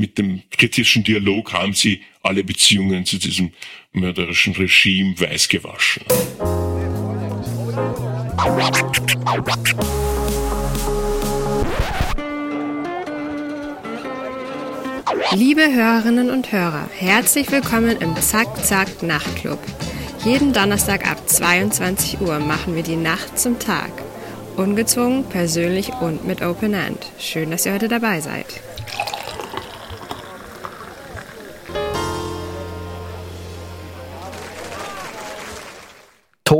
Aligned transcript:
mit 0.00 0.18
dem 0.18 0.42
kritischen 0.50 1.04
Dialog 1.04 1.52
haben 1.52 1.74
sie 1.74 2.00
alle 2.22 2.42
Beziehungen 2.42 3.04
zu 3.04 3.18
diesem 3.18 3.52
mörderischen 3.92 4.54
Regime 4.54 5.18
weiß 5.20 5.48
gewaschen. 5.48 6.02
Liebe 15.32 15.72
Hörerinnen 15.72 16.30
und 16.30 16.50
Hörer, 16.50 16.88
herzlich 16.96 17.52
willkommen 17.52 17.96
im 18.00 18.16
Zack 18.16 18.64
Zack 18.64 19.02
Nachtclub. 19.02 19.60
Jeden 20.24 20.52
Donnerstag 20.52 21.08
ab 21.08 21.28
22 21.28 22.20
Uhr 22.20 22.40
machen 22.40 22.74
wir 22.74 22.82
die 22.82 22.96
Nacht 22.96 23.38
zum 23.38 23.58
Tag. 23.58 23.90
Ungezwungen, 24.56 25.24
persönlich 25.24 25.90
und 26.00 26.26
mit 26.26 26.42
Open 26.42 26.74
End. 26.74 27.06
Schön, 27.18 27.50
dass 27.50 27.64
ihr 27.64 27.72
heute 27.72 27.88
dabei 27.88 28.20
seid. 28.20 28.46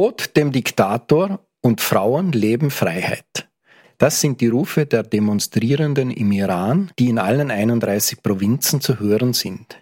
Tod 0.00 0.34
dem 0.34 0.50
Diktator 0.50 1.40
und 1.60 1.82
Frauen 1.82 2.32
leben 2.32 2.70
Freiheit. 2.70 3.50
Das 3.98 4.23
sind 4.23 4.40
die 4.40 4.46
Rufe 4.46 4.86
der 4.86 5.02
Demonstrierenden 5.02 6.10
im 6.10 6.32
Iran, 6.32 6.90
die 6.98 7.10
in 7.10 7.18
allen 7.18 7.50
31 7.50 8.23
Provinzen 8.23 8.80
zu 8.80 8.98
hören 8.98 9.34
sind. 9.34 9.76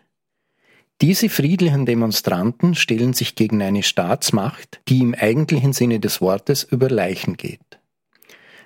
Diese 1.00 1.28
friedlichen 1.28 1.86
Demonstranten 1.86 2.74
stellen 2.74 3.12
sich 3.12 3.36
gegen 3.36 3.62
eine 3.62 3.84
Staatsmacht, 3.84 4.80
die 4.88 5.02
im 5.02 5.14
eigentlichen 5.14 5.72
Sinne 5.72 6.00
des 6.00 6.20
Wortes 6.20 6.64
über 6.64 6.91
Leichen 6.91 7.36
geht. 7.36 7.78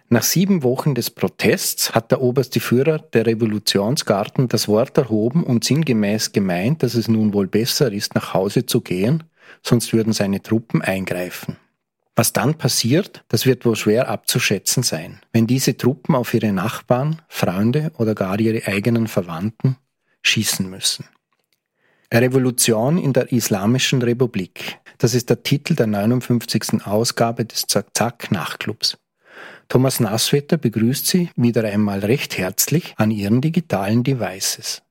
Nach 0.09 0.23
sieben 0.23 0.62
Wochen 0.62 0.95
des 0.95 1.11
Protests 1.11 1.95
hat 1.95 2.12
der 2.12 2.23
oberste 2.23 2.61
Führer 2.61 2.98
der 2.98 3.27
Revolutionsgarten 3.27 4.48
das 4.48 4.69
Wort 4.69 4.97
erhoben 4.97 5.45
und 5.45 5.64
sinngemäß 5.64 6.33
gemeint, 6.33 6.83
dass 6.83 6.95
es 6.95 7.09
nun 7.09 7.34
wohl 7.34 7.47
besser 7.47 7.92
ist, 7.92 8.14
nach 8.14 8.33
Hause 8.33 8.64
zu 8.64 8.81
gehen, 8.81 9.25
sonst 9.62 9.92
würden 9.92 10.12
seine 10.12 10.42
Truppen 10.42 10.83
eingreifen. 10.83 11.56
Was 12.14 12.33
dann 12.33 12.56
passiert, 12.56 13.25
das 13.28 13.47
wird 13.47 13.64
wohl 13.64 13.77
schwer 13.77 14.09
abzuschätzen 14.09 14.83
sein, 14.83 15.20
wenn 15.33 15.47
diese 15.47 15.77
Truppen 15.77 16.14
auf 16.14 16.34
ihre 16.34 16.53
Nachbarn, 16.53 17.22
Freunde 17.28 17.91
oder 17.97 18.14
gar 18.14 18.39
ihre 18.39 18.67
eigenen 18.67 19.09
Verwandten 19.09 19.77
schießen 20.22 20.69
müssen. 20.69 21.06
Revolution 22.12 22.98
in 22.98 23.14
der 23.14 23.33
Islamischen 23.33 24.03
Republik. 24.03 24.78
Das 24.98 25.14
ist 25.14 25.31
der 25.31 25.42
Titel 25.42 25.75
der 25.75 25.87
59. 25.87 26.84
Ausgabe 26.87 27.47
des 27.47 27.66
Zack-Zack-Nachtclubs. 27.66 28.98
Thomas 29.69 30.00
Nasswetter 30.00 30.59
begrüßt 30.59 31.06
Sie 31.06 31.31
wieder 31.37 31.64
einmal 31.64 32.00
recht 32.00 32.37
herzlich 32.37 32.92
an 32.98 33.11
Ihren 33.11 33.41
digitalen 33.41 34.05
Devices. 34.05 34.83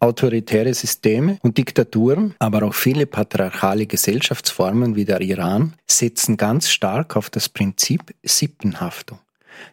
Autoritäre 0.00 0.72
Systeme 0.74 1.38
und 1.42 1.58
Diktaturen, 1.58 2.34
aber 2.38 2.62
auch 2.62 2.74
viele 2.74 3.06
patriarchale 3.06 3.86
Gesellschaftsformen 3.86 4.94
wie 4.94 5.04
der 5.04 5.20
Iran 5.20 5.74
setzen 5.86 6.36
ganz 6.36 6.70
stark 6.70 7.16
auf 7.16 7.30
das 7.30 7.48
Prinzip 7.48 8.14
Sippenhaftung. 8.22 9.18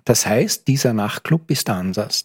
Das 0.04 0.26
heißt, 0.26 0.68
dieser 0.68 0.94
Nachtclub 0.94 1.52
ist 1.52 1.70
anders. 1.70 2.24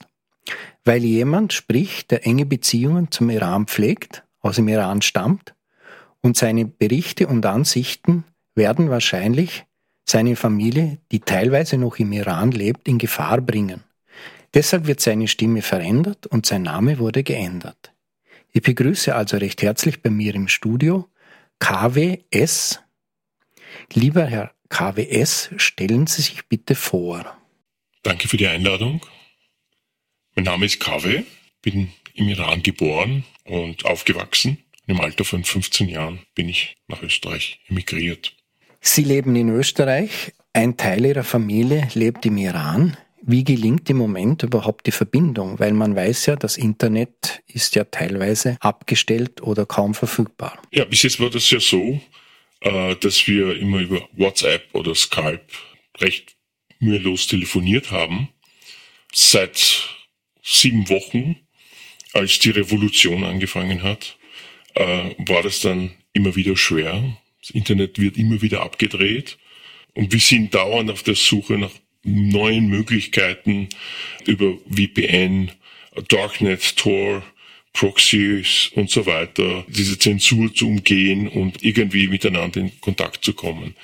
Weil 0.84 1.04
jemand, 1.04 1.52
sprich, 1.52 2.06
der 2.06 2.26
enge 2.26 2.46
Beziehungen 2.46 3.10
zum 3.10 3.28
Iran 3.28 3.66
pflegt, 3.66 4.24
aus 4.40 4.56
dem 4.56 4.68
Iran 4.68 5.02
stammt, 5.02 5.54
und 6.22 6.36
seine 6.36 6.64
Berichte 6.64 7.26
und 7.26 7.44
Ansichten 7.46 8.24
werden 8.54 8.90
wahrscheinlich 8.90 9.64
seine 10.06 10.36
Familie, 10.36 10.98
die 11.12 11.20
teilweise 11.20 11.78
noch 11.78 11.98
im 11.98 12.12
Iran 12.12 12.50
lebt, 12.50 12.88
in 12.88 12.98
Gefahr 12.98 13.40
bringen. 13.40 13.84
Deshalb 14.54 14.86
wird 14.86 15.00
seine 15.00 15.28
Stimme 15.28 15.62
verändert 15.62 16.26
und 16.26 16.46
sein 16.46 16.62
Name 16.62 16.98
wurde 16.98 17.22
geändert. 17.22 17.89
Ich 18.52 18.62
begrüße 18.62 19.14
also 19.14 19.36
recht 19.36 19.62
herzlich 19.62 20.02
bei 20.02 20.10
mir 20.10 20.34
im 20.34 20.48
Studio 20.48 21.08
KWS. 21.60 22.80
Lieber 23.92 24.24
Herr 24.24 24.52
KWS, 24.68 25.50
stellen 25.56 26.08
Sie 26.08 26.22
sich 26.22 26.46
bitte 26.46 26.74
vor. 26.74 27.36
Danke 28.02 28.26
für 28.26 28.36
die 28.36 28.48
Einladung. 28.48 29.06
Mein 30.34 30.46
Name 30.46 30.66
ist 30.66 30.80
KW, 30.80 31.22
bin 31.62 31.92
im 32.14 32.28
Iran 32.28 32.62
geboren 32.62 33.24
und 33.44 33.84
aufgewachsen. 33.84 34.58
Im 34.86 35.00
Alter 35.00 35.24
von 35.24 35.44
15 35.44 35.88
Jahren 35.88 36.20
bin 36.34 36.48
ich 36.48 36.76
nach 36.88 37.02
Österreich 37.02 37.60
emigriert. 37.68 38.34
Sie 38.80 39.04
leben 39.04 39.36
in 39.36 39.48
Österreich, 39.48 40.32
ein 40.52 40.76
Teil 40.76 41.04
Ihrer 41.04 41.22
Familie 41.22 41.88
lebt 41.94 42.26
im 42.26 42.36
Iran. 42.38 42.96
Wie 43.22 43.44
gelingt 43.44 43.90
im 43.90 43.98
Moment 43.98 44.42
überhaupt 44.42 44.86
die 44.86 44.92
Verbindung? 44.92 45.58
Weil 45.58 45.72
man 45.72 45.94
weiß 45.94 46.26
ja, 46.26 46.36
das 46.36 46.56
Internet 46.56 47.42
ist 47.46 47.74
ja 47.74 47.84
teilweise 47.84 48.56
abgestellt 48.60 49.42
oder 49.42 49.66
kaum 49.66 49.94
verfügbar. 49.94 50.60
Ja, 50.72 50.84
bis 50.84 51.02
jetzt 51.02 51.20
war 51.20 51.30
das 51.30 51.50
ja 51.50 51.60
so, 51.60 52.00
äh, 52.60 52.96
dass 52.96 53.26
wir 53.26 53.56
immer 53.56 53.80
über 53.80 54.08
WhatsApp 54.12 54.68
oder 54.74 54.94
Skype 54.94 55.44
recht 55.98 56.36
mühelos 56.78 57.26
telefoniert 57.26 57.90
haben. 57.90 58.28
Seit 59.12 59.88
sieben 60.42 60.88
Wochen, 60.88 61.36
als 62.12 62.38
die 62.38 62.50
Revolution 62.50 63.24
angefangen 63.24 63.82
hat, 63.82 64.16
äh, 64.74 65.14
war 65.18 65.42
das 65.42 65.60
dann 65.60 65.92
immer 66.12 66.36
wieder 66.36 66.56
schwer. 66.56 67.16
Das 67.40 67.50
Internet 67.50 67.98
wird 67.98 68.16
immer 68.16 68.40
wieder 68.42 68.62
abgedreht 68.62 69.38
und 69.94 70.12
wir 70.12 70.20
sind 70.20 70.54
dauernd 70.54 70.90
auf 70.90 71.02
der 71.02 71.14
Suche 71.14 71.58
nach 71.58 71.72
neuen 72.02 72.68
Möglichkeiten 72.68 73.68
über 74.26 74.56
VPN, 74.70 75.50
Darknet, 76.08 76.76
Tor, 76.76 77.22
Proxies 77.72 78.70
und 78.74 78.90
so 78.90 79.06
weiter, 79.06 79.64
diese 79.68 79.98
Zensur 79.98 80.52
zu 80.54 80.66
umgehen 80.68 81.28
und 81.28 81.62
irgendwie 81.62 82.08
miteinander 82.08 82.60
in 82.60 82.80
Kontakt 82.80 83.24
zu 83.24 83.32
kommen. 83.32 83.76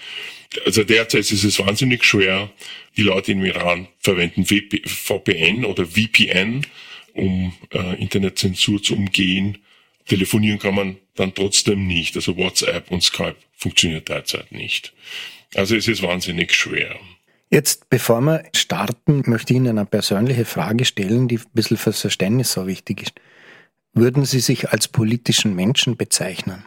Also 0.65 0.85
derzeit 0.85 1.31
ist 1.31 1.45
es 1.45 1.59
wahnsinnig 1.59 2.05
schwer. 2.05 2.51
Die 2.97 3.03
Leute 3.03 3.33
im 3.33 3.45
Iran 3.45 3.89
verwenden 3.99 4.45
VPN 4.45 5.65
oder 5.65 5.87
VPN, 5.87 6.67
um 7.13 7.53
äh, 7.73 8.01
Internetzensur 8.01 8.83
zu 8.83 8.95
umgehen. 8.95 9.59
Telefonieren 10.07 10.59
kann 10.59 10.75
man 10.75 10.97
dann 11.15 11.35
trotzdem 11.35 11.87
nicht. 11.87 12.17
Also 12.17 12.37
WhatsApp 12.37 12.91
und 12.91 13.03
Skype 13.03 13.37
funktioniert 13.57 14.09
derzeit 14.09 14.51
nicht. 14.53 14.93
Also 15.55 15.77
es 15.77 15.89
ist 15.89 16.03
wahnsinnig 16.03 16.55
schwer. 16.55 16.99
Jetzt, 17.51 17.89
bevor 17.89 18.21
wir 18.23 18.45
starten, 18.55 19.23
möchte 19.27 19.53
ich 19.53 19.59
Ihnen 19.59 19.79
eine 19.79 19.87
persönliche 19.87 20.45
Frage 20.45 20.85
stellen, 20.85 21.29
die 21.29 21.39
ein 21.39 21.45
bisschen 21.55 21.77
fürs 21.77 22.01
Verständnis 22.01 22.53
so 22.53 22.67
wichtig 22.67 23.03
ist. 23.03 23.13
Würden 23.93 24.25
Sie 24.25 24.41
sich 24.41 24.71
als 24.71 24.89
politischen 24.89 25.55
Menschen 25.55 25.97
bezeichnen? 25.97 26.65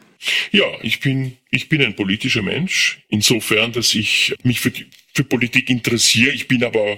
Ja, 0.51 0.65
ich 0.81 0.99
bin, 0.99 1.37
ich 1.51 1.69
bin 1.69 1.81
ein 1.81 1.95
politischer 1.95 2.41
Mensch, 2.41 3.03
insofern, 3.09 3.71
dass 3.71 3.93
ich 3.93 4.33
mich 4.43 4.59
für, 4.59 4.71
für 5.13 5.23
Politik 5.23 5.69
interessiere. 5.69 6.31
Ich 6.31 6.47
bin 6.47 6.63
aber 6.63 6.97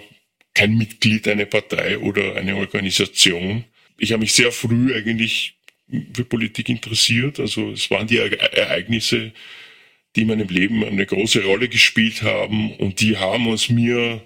kein 0.54 0.78
Mitglied 0.78 1.28
einer 1.28 1.46
Partei 1.46 1.98
oder 2.00 2.36
einer 2.36 2.58
Organisation. 2.58 3.64
Ich 3.98 4.12
habe 4.12 4.22
mich 4.22 4.34
sehr 4.34 4.52
früh 4.52 4.96
eigentlich 4.96 5.56
für 6.14 6.24
Politik 6.24 6.70
interessiert. 6.70 7.40
Also 7.40 7.72
es 7.72 7.90
waren 7.92 8.08
die 8.08 8.18
Ereignisse 8.18 9.34
die 10.16 10.22
in 10.22 10.28
meinem 10.28 10.48
Leben 10.48 10.84
eine 10.84 11.06
große 11.06 11.44
Rolle 11.44 11.70
gespielt 11.70 12.22
haben 12.22 12.74
und 12.76 13.02
die 13.02 13.18
haben 13.18 13.48
aus 13.48 13.70
mir 13.70 14.22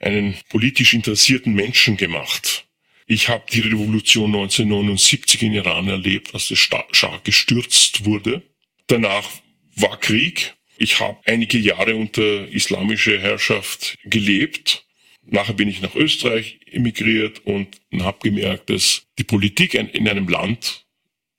einen 0.00 0.36
politisch 0.48 0.94
interessierten 0.94 1.54
Menschen 1.54 1.96
gemacht. 1.96 2.66
Ich 3.06 3.28
habe 3.28 3.44
die 3.52 3.60
Revolution 3.60 4.34
1979 4.34 5.42
in 5.42 5.54
Iran 5.54 5.88
erlebt, 5.88 6.34
als 6.34 6.48
der 6.48 6.56
Schah 6.56 7.20
gestürzt 7.24 8.04
wurde. 8.04 8.42
Danach 8.86 9.28
war 9.76 9.98
Krieg. 9.98 10.54
Ich 10.78 11.00
habe 11.00 11.18
einige 11.24 11.58
Jahre 11.58 11.94
unter 11.94 12.48
islamischer 12.48 13.18
Herrschaft 13.18 13.98
gelebt. 14.04 14.86
Nachher 15.24 15.54
bin 15.54 15.68
ich 15.68 15.80
nach 15.80 15.94
Österreich 15.94 16.58
emigriert 16.70 17.44
und 17.44 17.68
habe 18.00 18.18
gemerkt, 18.22 18.70
dass 18.70 19.06
die 19.18 19.24
Politik 19.24 19.74
in 19.74 20.08
einem 20.08 20.28
Land 20.28 20.84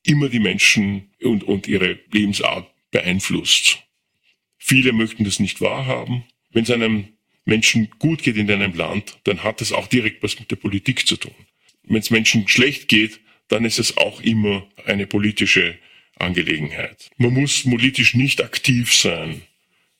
immer 0.05 0.29
die 0.29 0.39
Menschen 0.39 1.11
und, 1.21 1.43
und 1.43 1.67
ihre 1.67 1.99
Lebensart 2.11 2.72
beeinflusst. 2.93 3.79
Viele 4.57 4.93
möchten 4.93 5.25
das 5.25 5.39
nicht 5.39 5.59
wahrhaben. 5.59 6.23
Wenn 6.51 6.63
es 6.63 6.71
einem 6.71 7.09
Menschen 7.43 7.89
gut 7.99 8.23
geht 8.23 8.37
in 8.37 8.49
einem 8.49 8.73
Land, 8.73 9.19
dann 9.25 9.43
hat 9.43 9.59
es 9.61 9.73
auch 9.73 9.87
direkt 9.87 10.23
was 10.23 10.39
mit 10.39 10.49
der 10.51 10.55
Politik 10.55 11.05
zu 11.05 11.17
tun. 11.17 11.35
Wenn 11.83 11.97
es 11.97 12.09
Menschen 12.09 12.47
schlecht 12.47 12.87
geht, 12.87 13.19
dann 13.49 13.65
ist 13.65 13.79
es 13.79 13.97
auch 13.97 14.21
immer 14.21 14.65
eine 14.85 15.05
politische 15.05 15.77
Angelegenheit. 16.17 17.09
Man 17.17 17.33
muss 17.33 17.63
politisch 17.63 18.15
nicht 18.15 18.41
aktiv 18.41 18.93
sein, 18.93 19.41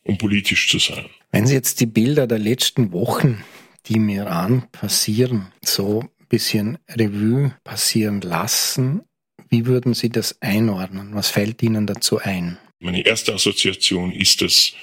um 0.04 0.18
politisch 0.18 0.70
zu 0.70 0.80
sein. 0.80 1.06
Wenn 1.32 1.46
Sie 1.46 1.56
jetzt 1.56 1.82
die 1.82 1.86
Bilder 1.86 2.28
der 2.28 2.40
letzten 2.40 2.94
Wochen, 2.94 3.44
die 3.88 3.96
im 3.96 4.08
Iran 4.08 4.68
passieren, 4.72 5.52
so 5.62 6.02
ein 6.02 6.28
bisschen 6.30 6.78
Revue 6.90 7.54
passieren 7.64 8.22
lassen, 8.22 9.02
wie 9.50 9.66
würden 9.66 9.94
Sie 9.94 10.10
das 10.10 10.42
einordnen? 10.42 11.14
Was 11.14 11.30
fällt 11.30 11.62
Ihnen 11.62 11.86
dazu 11.86 12.20
ein? 12.20 12.58
Meine 12.84 13.06
erste 13.06 13.34
Assoziation 13.34 14.12
ist, 14.12 14.42
dass 14.42 14.74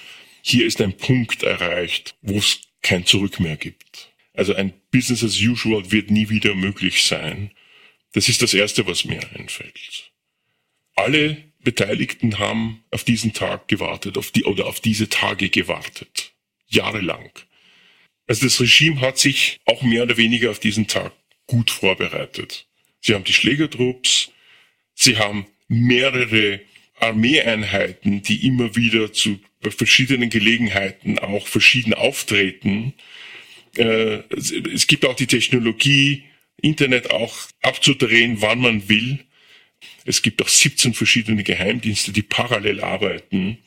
hier 0.42 0.66
ist 0.66 0.80
ein 0.80 0.96
Punkt 0.96 1.42
erreicht, 1.42 2.14
wo 2.22 2.38
es 2.38 2.62
kein 2.82 3.04
Zurück 3.04 3.40
mehr 3.40 3.56
gibt. 3.56 4.10
Also 4.32 4.54
ein 4.54 4.72
Business 4.90 5.22
as 5.22 5.38
usual 5.38 5.90
wird 5.92 6.10
nie 6.10 6.30
wieder 6.30 6.54
möglich 6.54 7.02
sein. 7.02 7.50
Das 8.12 8.28
ist 8.28 8.42
das 8.42 8.54
Erste, 8.54 8.86
was 8.86 9.04
mir 9.04 9.20
einfällt. 9.34 10.10
Alle 10.96 11.44
Beteiligten 11.62 12.38
haben 12.38 12.82
auf 12.90 13.04
diesen 13.04 13.34
Tag 13.34 13.68
gewartet, 13.68 14.16
auf 14.16 14.30
die, 14.30 14.44
oder 14.44 14.66
auf 14.66 14.80
diese 14.80 15.08
Tage 15.08 15.50
gewartet. 15.50 16.32
Jahrelang. 16.68 17.30
Also 18.26 18.46
das 18.46 18.60
Regime 18.60 19.00
hat 19.00 19.18
sich 19.18 19.58
auch 19.66 19.82
mehr 19.82 20.04
oder 20.04 20.16
weniger 20.16 20.50
auf 20.50 20.60
diesen 20.60 20.86
Tag 20.86 21.12
gut 21.46 21.70
vorbereitet. 21.70 22.66
Sie 23.00 23.14
haben 23.14 23.24
die 23.24 23.32
Schlägertrupps, 23.32 24.30
sie 24.94 25.18
haben 25.18 25.46
mehrere 25.68 26.60
Armeeeinheiten, 27.00 28.22
die 28.22 28.46
immer 28.46 28.76
wieder 28.76 29.12
zu 29.12 29.40
verschiedenen 29.68 30.30
Gelegenheiten 30.30 31.18
auch 31.18 31.46
verschieden 31.46 31.94
auftreten. 31.94 32.94
Äh, 33.76 34.20
es 34.30 34.86
gibt 34.86 35.04
auch 35.04 35.14
die 35.14 35.26
Technologie, 35.26 36.24
Internet 36.60 37.10
auch 37.10 37.36
abzudrehen, 37.62 38.40
wann 38.40 38.60
man 38.60 38.88
will. 38.88 39.20
Es 40.04 40.22
gibt 40.22 40.42
auch 40.42 40.48
17 40.48 40.94
verschiedene 40.94 41.42
Geheimdienste, 41.42 42.12
die 42.12 42.22
parallel 42.22 42.80
arbeiten. 42.80 43.58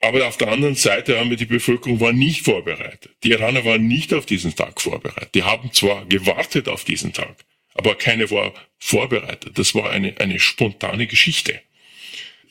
Aber 0.00 0.26
auf 0.26 0.36
der 0.36 0.48
anderen 0.48 0.74
Seite 0.74 1.18
haben 1.18 1.30
wir 1.30 1.36
die 1.36 1.46
Bevölkerung 1.46 2.00
war 2.00 2.12
nicht 2.12 2.42
vorbereitet. 2.42 3.12
Die 3.22 3.30
Iraner 3.30 3.64
waren 3.64 3.86
nicht 3.86 4.12
auf 4.12 4.26
diesen 4.26 4.54
Tag 4.54 4.80
vorbereitet. 4.80 5.34
Die 5.34 5.44
haben 5.44 5.72
zwar 5.72 6.04
gewartet 6.06 6.68
auf 6.68 6.84
diesen 6.84 7.12
Tag, 7.12 7.44
aber 7.74 7.94
keine 7.94 8.30
war 8.30 8.52
vorbereitet. 8.78 9.56
Das 9.58 9.76
war 9.76 9.90
eine, 9.90 10.18
eine 10.18 10.40
spontane 10.40 11.06
Geschichte 11.06 11.60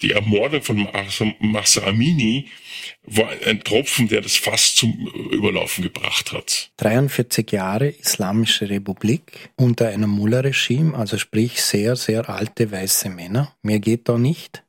die 0.01 0.11
Ermordung 0.11 0.61
von 0.61 0.87
Massa 1.39 1.83
Amini 1.83 2.47
war 3.03 3.29
ein 3.45 3.63
Tropfen, 3.63 4.07
der 4.07 4.21
das 4.21 4.35
fast 4.35 4.77
zum 4.77 5.07
Überlaufen 5.31 5.83
gebracht 5.83 6.31
hat. 6.31 6.71
43 6.77 7.51
Jahre 7.51 7.89
Islamische 7.89 8.69
Republik 8.69 9.49
unter 9.55 9.89
einem 9.89 10.09
Mullah-Regime, 10.09 10.97
also 10.97 11.17
sprich 11.17 11.61
sehr, 11.61 11.95
sehr 11.95 12.29
alte 12.29 12.71
weiße 12.71 13.09
Männer. 13.09 13.55
Mehr 13.61 13.79
geht 13.79 14.09
da 14.09 14.17
nicht. 14.17 14.63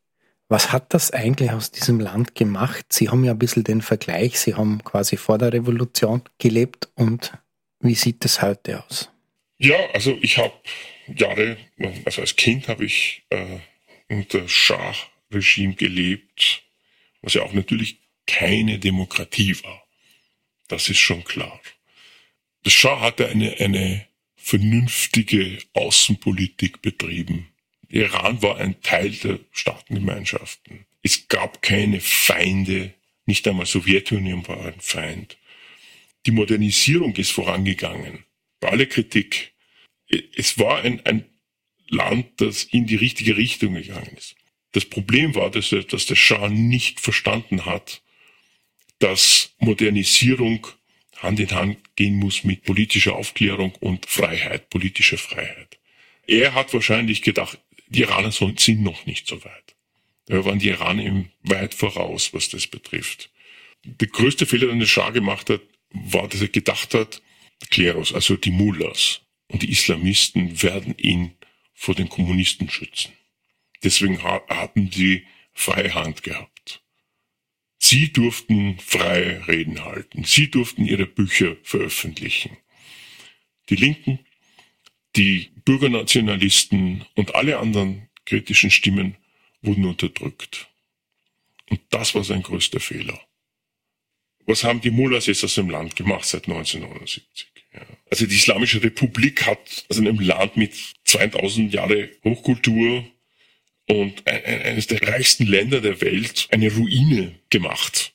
Was 0.48 0.70
hat 0.70 0.92
das 0.92 1.12
eigentlich 1.12 1.50
aus 1.50 1.70
diesem 1.70 1.98
Land 1.98 2.34
gemacht? 2.34 2.86
Sie 2.90 3.08
haben 3.08 3.24
ja 3.24 3.32
ein 3.32 3.38
bisschen 3.38 3.64
den 3.64 3.80
Vergleich. 3.80 4.38
Sie 4.38 4.54
haben 4.54 4.84
quasi 4.84 5.16
vor 5.16 5.38
der 5.38 5.52
Revolution 5.52 6.22
gelebt 6.38 6.90
und 6.94 7.32
wie 7.80 7.94
sieht 7.94 8.24
es 8.24 8.42
heute 8.42 8.84
aus? 8.84 9.10
Ja, 9.58 9.76
also 9.94 10.16
ich 10.20 10.38
habe 10.38 10.52
Jahre, 11.06 11.56
also 12.04 12.20
als 12.20 12.36
Kind 12.36 12.68
habe 12.68 12.84
ich 12.84 13.24
äh, 13.30 13.60
unter 14.08 14.46
Schah 14.46 14.94
Regime 15.32 15.74
gelebt, 15.74 16.62
was 17.22 17.34
ja 17.34 17.42
auch 17.42 17.52
natürlich 17.52 17.98
keine 18.26 18.78
Demokratie 18.78 19.56
war. 19.62 19.82
Das 20.68 20.88
ist 20.88 20.98
schon 20.98 21.24
klar. 21.24 21.60
Das 22.62 22.72
Schah 22.72 23.00
hatte 23.00 23.28
eine, 23.28 23.58
eine 23.58 24.06
vernünftige 24.36 25.58
Außenpolitik 25.72 26.82
betrieben. 26.82 27.48
Iran 27.88 28.40
war 28.42 28.56
ein 28.56 28.80
Teil 28.80 29.10
der 29.10 29.38
Staatengemeinschaften. 29.52 30.86
Es 31.02 31.28
gab 31.28 31.62
keine 31.62 32.00
Feinde, 32.00 32.94
nicht 33.26 33.46
einmal 33.46 33.66
Sowjetunion 33.66 34.46
war 34.48 34.64
ein 34.64 34.80
Feind. 34.80 35.36
Die 36.26 36.30
Modernisierung 36.30 37.14
ist 37.16 37.32
vorangegangen. 37.32 38.24
Bei 38.60 38.70
aller 38.70 38.86
Kritik. 38.86 39.52
Es 40.36 40.58
war 40.58 40.82
ein, 40.82 41.04
ein 41.04 41.24
Land, 41.88 42.40
das 42.40 42.64
in 42.64 42.86
die 42.86 42.96
richtige 42.96 43.36
Richtung 43.36 43.74
gegangen 43.74 44.16
ist. 44.16 44.36
Das 44.72 44.84
Problem 44.86 45.34
war, 45.34 45.50
dass, 45.50 45.68
der 45.70 46.14
Schah 46.16 46.48
nicht 46.48 47.00
verstanden 47.00 47.66
hat, 47.66 48.02
dass 48.98 49.54
Modernisierung 49.58 50.66
Hand 51.18 51.38
in 51.38 51.50
Hand 51.52 51.96
gehen 51.96 52.16
muss 52.16 52.42
mit 52.42 52.64
politischer 52.64 53.14
Aufklärung 53.14 53.74
und 53.76 54.06
Freiheit, 54.06 54.70
politischer 54.70 55.18
Freiheit. 55.18 55.78
Er 56.26 56.54
hat 56.54 56.74
wahrscheinlich 56.74 57.22
gedacht, 57.22 57.58
die 57.88 58.00
Iraner 58.00 58.32
sind 58.32 58.82
noch 58.82 59.06
nicht 59.06 59.28
so 59.28 59.44
weit. 59.44 59.74
Da 60.26 60.44
waren 60.44 60.58
die 60.58 60.68
Iraner 60.68 61.04
ihm 61.04 61.28
weit 61.42 61.74
voraus, 61.74 62.32
was 62.32 62.48
das 62.48 62.66
betrifft. 62.66 63.30
Der 63.84 64.08
größte 64.08 64.46
Fehler, 64.46 64.68
den 64.68 64.78
der 64.78 64.86
Schah 64.86 65.10
gemacht 65.10 65.50
hat, 65.50 65.60
war, 65.90 66.28
dass 66.28 66.40
er 66.40 66.48
gedacht 66.48 66.94
hat, 66.94 67.20
Klerus, 67.70 68.12
also 68.12 68.36
die 68.36 68.50
Mullahs 68.50 69.20
und 69.48 69.62
die 69.62 69.70
Islamisten 69.70 70.62
werden 70.62 70.96
ihn 70.98 71.32
vor 71.74 71.94
den 71.94 72.08
Kommunisten 72.08 72.70
schützen. 72.70 73.12
Deswegen 73.82 74.22
hatten 74.22 74.90
sie 74.92 75.26
freie 75.52 75.94
Hand 75.94 76.22
gehabt. 76.22 76.82
Sie 77.78 78.12
durften 78.12 78.78
freie 78.78 79.46
Reden 79.48 79.84
halten. 79.84 80.24
Sie 80.24 80.50
durften 80.50 80.86
ihre 80.86 81.06
Bücher 81.06 81.56
veröffentlichen. 81.64 82.56
Die 83.68 83.76
Linken, 83.76 84.20
die 85.16 85.50
Bürgernationalisten 85.64 87.04
und 87.16 87.34
alle 87.34 87.58
anderen 87.58 88.08
kritischen 88.24 88.70
Stimmen 88.70 89.16
wurden 89.62 89.84
unterdrückt. 89.84 90.68
Und 91.70 91.80
das 91.90 92.14
war 92.14 92.24
sein 92.24 92.42
größter 92.42 92.80
Fehler. 92.80 93.20
Was 94.46 94.64
haben 94.64 94.80
die 94.80 94.90
Mullahs 94.90 95.26
jetzt 95.26 95.44
aus 95.44 95.54
dem 95.54 95.70
Land 95.70 95.96
gemacht 95.96 96.24
seit 96.24 96.48
1979? 96.48 97.46
Ja. 97.74 97.80
Also 98.10 98.26
die 98.26 98.34
Islamische 98.34 98.82
Republik 98.82 99.46
hat 99.46 99.86
also 99.88 100.02
in 100.02 100.08
einem 100.08 100.20
Land 100.20 100.56
mit 100.56 100.74
2000 101.04 101.72
Jahre 101.72 102.10
Hochkultur, 102.24 103.04
und 103.88 104.26
eines 104.26 104.86
der 104.86 105.02
reichsten 105.02 105.46
Länder 105.46 105.80
der 105.80 106.00
Welt 106.00 106.48
eine 106.50 106.72
Ruine 106.72 107.34
gemacht. 107.50 108.14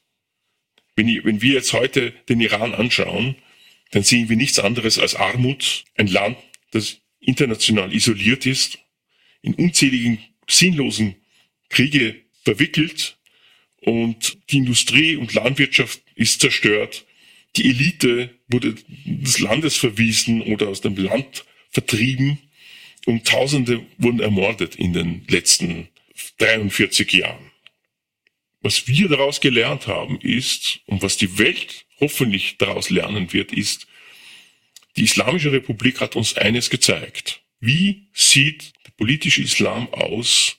Wenn, 0.96 1.08
wenn 1.24 1.42
wir 1.42 1.54
jetzt 1.54 1.74
heute 1.74 2.12
den 2.30 2.42
Iran 2.42 2.74
anschauen, 2.74 3.36
dann 3.92 4.04
sehen 4.04 4.30
wir 4.30 4.36
nichts 4.36 4.60
anderes 4.60 5.00
als 5.00 5.16
Armut, 5.16 5.86
ein 5.96 6.08
Land, 6.08 6.38
das 6.72 6.98
international 7.20 7.94
isoliert 7.94 8.46
ist, 8.46 8.80
in 9.42 9.54
unzähligen 9.54 10.20
sinnlosen 10.50 11.16
Kriege 11.70 12.16
verwickelt 12.44 13.18
und 13.82 14.38
die 14.50 14.58
Industrie 14.58 15.16
und 15.16 15.34
Landwirtschaft 15.34 16.02
ist 16.16 16.42
zerstört. 16.42 17.06
Die 17.56 17.70
Elite 17.70 18.30
wurde 18.48 18.76
des 19.06 19.40
Landes 19.40 19.76
verwiesen 19.76 20.42
oder 20.42 20.70
aus 20.70 20.82
dem 20.82 20.96
Land 20.96 21.46
vertrieben 21.70 22.40
und 23.08 23.26
Tausende 23.26 23.86
wurden 23.98 24.20
ermordet 24.20 24.76
in 24.76 24.92
den 24.92 25.26
letzten 25.30 25.88
43 26.40 27.14
Jahren. 27.14 27.52
Was 28.60 28.88
wir 28.90 29.08
daraus 29.08 29.40
gelernt 29.40 29.88
haben 29.88 30.20
ist, 30.20 30.82
und 30.88 31.02
was 31.02 31.16
die 31.16 31.38
Welt 31.38 31.86
hoffentlich 32.02 32.58
daraus 32.58 32.90
lernen 32.90 33.32
wird, 33.32 33.54
ist, 33.54 33.88
die 34.98 35.04
Islamische 35.04 35.54
Republik 35.54 36.02
hat 36.02 36.18
uns 36.18 36.36
eines 36.36 36.70
gezeigt. 36.70 37.42
Wie 37.62 38.08
sieht 38.14 38.74
der 38.86 38.92
politische 38.98 39.42
Islam 39.42 39.88
aus, 39.94 40.58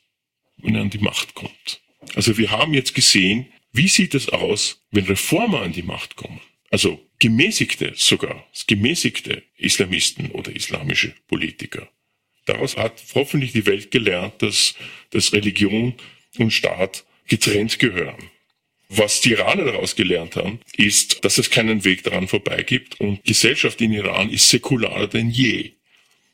wenn 0.56 0.74
er 0.74 0.82
an 0.82 0.90
die 0.90 0.98
Macht 0.98 1.34
kommt? 1.34 1.82
Also 2.14 2.38
wir 2.38 2.50
haben 2.50 2.72
jetzt 2.72 2.94
gesehen, 2.94 3.52
wie 3.72 3.88
sieht 3.88 4.14
es 4.14 4.30
aus, 4.30 4.80
wenn 4.90 5.04
Reformer 5.04 5.60
an 5.60 5.72
die 5.72 5.82
Macht 5.82 6.16
kommen? 6.16 6.40
Also 6.70 6.98
gemäßigte 7.18 7.92
sogar, 7.94 8.46
gemäßigte 8.66 9.42
Islamisten 9.58 10.30
oder 10.30 10.54
islamische 10.56 11.14
Politiker. 11.26 11.90
Daraus 12.48 12.78
hat 12.78 12.94
hoffentlich 13.14 13.52
die 13.52 13.66
Welt 13.66 13.90
gelernt, 13.90 14.34
dass, 14.38 14.74
dass 15.10 15.34
Religion 15.34 15.94
und 16.38 16.50
Staat 16.50 17.04
getrennt 17.26 17.78
gehören. 17.78 18.30
Was 18.88 19.20
die 19.20 19.32
Iraner 19.32 19.66
daraus 19.66 19.96
gelernt 19.96 20.36
haben, 20.36 20.60
ist, 20.74 21.26
dass 21.26 21.36
es 21.36 21.50
keinen 21.50 21.84
Weg 21.84 22.04
daran 22.04 22.26
vorbei 22.26 22.62
gibt 22.62 22.98
und 23.00 23.22
Gesellschaft 23.24 23.82
in 23.82 23.92
Iran 23.92 24.30
ist 24.30 24.48
säkularer 24.48 25.08
denn 25.08 25.28
je. 25.28 25.72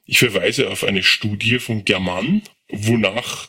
Ich 0.06 0.20
verweise 0.20 0.70
auf 0.70 0.84
eine 0.84 1.02
Studie 1.02 1.58
von 1.58 1.84
German, 1.84 2.42
wonach 2.68 3.48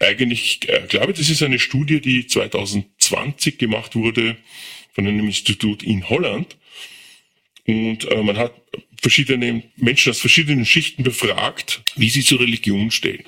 eigentlich, 0.00 0.58
ich 0.64 0.68
äh, 0.68 0.86
glaube, 0.88 1.12
das 1.12 1.30
ist 1.30 1.44
eine 1.44 1.60
Studie, 1.60 2.00
die 2.00 2.26
2020 2.26 3.58
gemacht 3.58 3.94
wurde 3.94 4.36
von 4.92 5.06
einem 5.06 5.26
Institut 5.26 5.84
in 5.84 6.08
Holland. 6.08 6.56
Und 7.68 8.10
äh, 8.10 8.22
man 8.24 8.38
hat 8.38 8.54
verschiedene 9.02 9.64
Menschen 9.76 10.10
aus 10.10 10.20
verschiedenen 10.20 10.64
Schichten 10.64 11.02
befragt, 11.02 11.82
wie 11.96 12.08
sie 12.08 12.24
zur 12.24 12.40
Religion 12.40 12.90
stehen. 12.92 13.24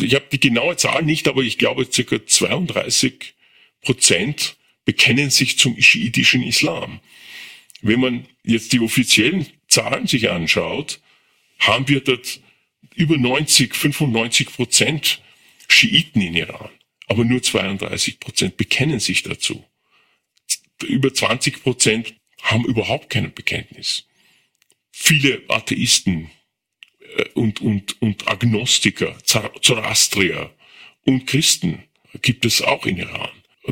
Ich 0.00 0.14
habe 0.14 0.26
die 0.32 0.40
genaue 0.40 0.76
Zahl 0.76 1.02
nicht, 1.02 1.28
aber 1.28 1.42
ich 1.42 1.58
glaube, 1.58 1.86
circa 1.90 2.24
32 2.26 3.34
Prozent 3.82 4.56
bekennen 4.84 5.30
sich 5.30 5.58
zum 5.58 5.80
schiitischen 5.80 6.42
Islam. 6.42 7.00
Wenn 7.82 8.00
man 8.00 8.26
jetzt 8.42 8.72
die 8.72 8.80
offiziellen 8.80 9.46
Zahlen 9.68 10.06
sich 10.06 10.30
anschaut, 10.30 11.00
haben 11.58 11.88
wir 11.88 12.00
dort 12.00 12.40
über 12.94 13.16
90, 13.16 13.74
95 13.74 14.52
Prozent 14.52 15.22
Schiiten 15.68 16.22
in 16.22 16.34
Iran. 16.34 16.70
Aber 17.06 17.24
nur 17.24 17.42
32 17.42 18.18
Prozent 18.18 18.56
bekennen 18.56 18.98
sich 18.98 19.22
dazu. 19.22 19.64
Über 20.82 21.12
20 21.12 21.62
Prozent 21.62 22.14
haben 22.42 22.64
überhaupt 22.64 23.10
kein 23.10 23.32
Bekenntnis 23.32 24.08
viele 24.98 25.42
Atheisten 25.48 26.30
äh, 27.16 27.24
und, 27.34 27.60
und, 27.60 28.02
und 28.02 28.28
Agnostiker, 28.28 29.16
Zoroastrier 29.24 30.54
und 31.04 31.26
Christen 31.26 31.84
gibt 32.20 32.44
es 32.44 32.62
auch 32.62 32.84
in 32.84 32.98
Iran. 32.98 33.30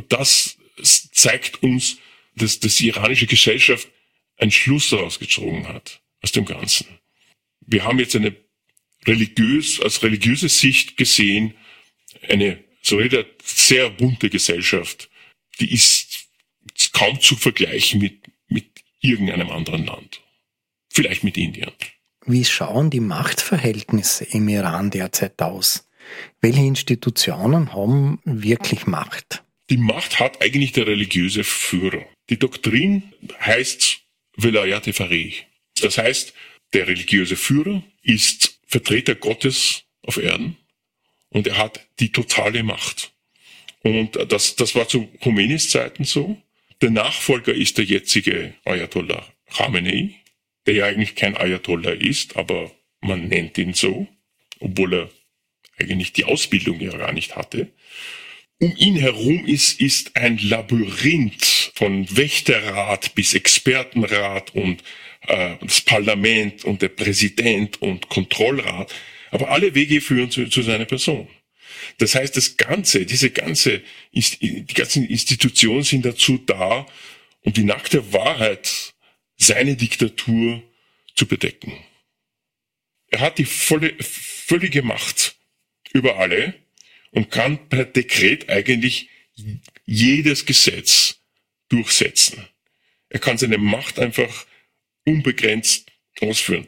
Das 0.09 0.57
zeigt 1.13 1.63
uns, 1.63 1.99
dass, 2.37 2.61
dass 2.61 2.77
die 2.77 2.89
iranische 2.89 3.27
Gesellschaft 3.27 3.89
einen 4.37 4.51
Schluss 4.51 4.91
daraus 4.91 5.19
gezogen 5.19 5.67
hat, 5.67 6.01
aus 6.23 6.33
dem 6.33 6.45
Ganzen. 6.45 6.87
Wir 7.61 7.85
haben 7.85 7.99
jetzt 7.99 8.15
eine 8.15 8.37
religiös, 9.07 9.81
aus 9.81 10.03
religiöser 10.03 10.49
Sicht 10.49 10.97
gesehen, 10.97 11.55
eine 12.29 12.63
so 12.83 12.99
eine 12.99 13.27
sehr 13.43 13.91
bunte 13.91 14.31
Gesellschaft, 14.31 15.11
die 15.59 15.73
ist 15.73 16.29
kaum 16.93 17.21
zu 17.21 17.35
vergleichen 17.35 18.01
mit, 18.01 18.23
mit 18.49 18.67
irgendeinem 19.01 19.51
anderen 19.51 19.87
Land. 19.87 20.21
Vielleicht 20.97 21.25
mit 21.25 21.37
Indien. 21.37 21.73
Wie 22.25 22.47
schauen 22.47 22.89
die 22.89 23.01
Machtverhältnisse 23.01 24.25
im 24.25 24.49
Iran 24.49 24.91
derzeit 24.91 25.43
aus? 25.43 25.87
Welche 26.41 26.63
Institutionen 26.63 27.75
haben 27.75 28.19
wirklich 28.25 28.87
Macht? 28.87 29.45
Die 29.69 29.77
Macht 29.77 30.19
hat 30.21 30.41
eigentlich 30.41 30.73
der 30.73 30.87
religiöse 30.87 31.45
Führer. 31.45 32.07
Die 32.31 32.39
Doktrin 32.39 33.03
heißt 33.41 33.99
Velayat 34.39 34.87
Farih. 34.87 35.35
Das 35.83 35.99
heißt, 35.99 36.33
der 36.73 36.89
religiöse 36.89 37.37
Führer 37.37 37.83
ist 38.01 38.59
Vertreter 38.67 39.17
Gottes 39.17 39.83
auf 40.01 40.17
Erden 40.17 40.57
und 41.29 41.47
er 41.47 41.59
hat 41.59 41.87
die 42.01 42.11
totale 42.11 42.63
Macht. 42.63 43.13
Und 43.83 44.19
das, 44.33 44.57
das 44.57 44.75
war 44.75 44.89
zu 44.89 45.09
Khomeinis 45.21 45.69
Zeiten 45.69 46.05
so. 46.05 46.41
Der 46.81 46.91
Nachfolger 46.91 47.53
ist 47.53 47.77
der 47.77 47.85
jetzige 47.85 48.55
Ayatollah 48.65 49.27
Khamenei, 49.55 50.15
der 50.67 50.75
ja 50.75 50.87
eigentlich 50.87 51.15
kein 51.15 51.37
Ayatollah 51.37 51.93
ist, 51.93 52.37
aber 52.37 52.71
man 53.01 53.29
nennt 53.29 53.59
ihn 53.59 53.75
so, 53.75 54.07
obwohl 54.61 54.95
er 54.95 55.11
eigentlich 55.79 56.13
die 56.13 56.25
Ausbildung 56.25 56.81
ja 56.81 56.97
gar 56.97 57.13
nicht 57.13 57.37
hatte. 57.37 57.69
Um 58.59 58.75
ihn 58.77 58.97
herum 58.97 59.45
ist, 59.47 59.81
ist 59.81 60.17
ein 60.17 60.39
Labyrinth 60.39 61.73
von 61.75 62.07
Wächterrat 62.17 63.15
bis 63.15 63.35
Expertenrat 63.35 64.55
und 64.55 64.83
äh, 65.27 65.57
das 65.61 65.83
Parlament 65.83 66.65
und 66.65 66.81
der 66.81 66.89
Präsident 66.89 67.83
und 67.83 68.09
Kontrollrat. 68.09 68.95
Aber 69.31 69.51
alle 69.51 69.75
Wege 69.75 70.01
führen 70.01 70.31
zu, 70.31 70.49
zu 70.49 70.63
seiner 70.63 70.87
Person. 70.87 71.29
Das 71.99 72.15
heißt, 72.15 72.37
das 72.37 72.57
Ganze, 72.57 73.05
diese 73.05 73.31
ganze, 73.31 73.83
die 74.13 74.67
ganzen 74.75 75.07
Institutionen 75.07 75.83
sind 75.83 76.07
dazu 76.07 76.39
da, 76.39 76.87
um 77.43 77.53
die 77.53 77.65
nackte 77.65 78.13
Wahrheit, 78.13 78.95
seine 79.37 79.77
Diktatur 79.77 80.63
zu 81.15 81.27
bedecken. 81.27 81.73
Er 83.09 83.21
hat 83.21 83.39
die 83.39 83.45
volle, 83.45 83.95
völlige 84.01 84.83
Macht 84.83 85.37
über 85.93 86.17
alle 86.19 86.55
und 87.13 87.31
kann 87.31 87.69
per 87.69 87.85
Dekret 87.85 88.49
eigentlich 88.49 89.09
jedes 89.85 90.47
Gesetz 90.47 91.21
durchsetzen. 91.69 92.47
Er 93.09 93.21
kann 93.21 93.39
seine 93.39 93.59
Macht 93.59 93.99
einfach 93.99 94.47
unbegrenzt 95.05 95.91
ausführen. 96.21 96.67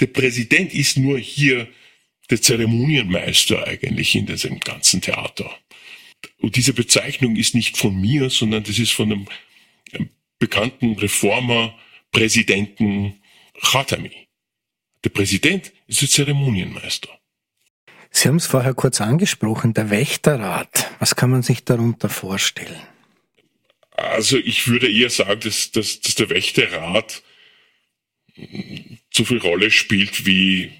Der 0.00 0.06
Präsident 0.06 0.74
ist 0.74 0.96
nur 0.96 1.18
hier 1.18 1.68
der 2.28 2.42
Zeremonienmeister 2.42 3.66
eigentlich 3.66 4.14
in 4.14 4.26
diesem 4.26 4.58
ganzen 4.60 5.00
Theater. 5.00 5.56
Und 6.38 6.56
diese 6.56 6.72
Bezeichnung 6.72 7.36
ist 7.36 7.54
nicht 7.54 7.76
von 7.76 7.98
mir, 7.98 8.30
sondern 8.30 8.64
das 8.64 8.78
ist 8.78 8.92
von 8.92 9.12
einem 9.12 9.28
bekannten 10.38 10.94
Reformer, 10.98 11.78
Präsidenten 12.16 13.20
Khatami. 13.60 14.28
Der 15.04 15.10
Präsident 15.10 15.70
ist 15.86 16.00
der 16.00 16.08
Zeremonienmeister. 16.08 17.10
Sie 18.10 18.28
haben 18.28 18.36
es 18.36 18.46
vorher 18.46 18.72
kurz 18.72 19.02
angesprochen, 19.02 19.74
der 19.74 19.90
Wächterrat. 19.90 20.90
Was 20.98 21.14
kann 21.14 21.28
man 21.28 21.42
sich 21.42 21.64
darunter 21.64 22.08
vorstellen? 22.08 22.80
Also 23.90 24.38
ich 24.38 24.66
würde 24.66 24.90
eher 24.90 25.10
sagen, 25.10 25.40
dass, 25.40 25.72
dass, 25.72 26.00
dass 26.00 26.14
der 26.14 26.30
Wächterrat 26.30 27.22
so 29.12 29.26
viel 29.26 29.38
Rolle 29.38 29.70
spielt 29.70 30.24
wie 30.24 30.72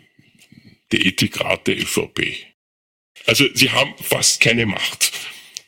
die 0.91 1.07
Ethikrat 1.07 1.67
der 1.67 1.77
ÖVP. 1.77 2.33
Also 3.27 3.45
sie 3.53 3.73
haben 3.73 3.95
fast 3.99 4.41
keine 4.41 4.65
Macht. 4.65 5.13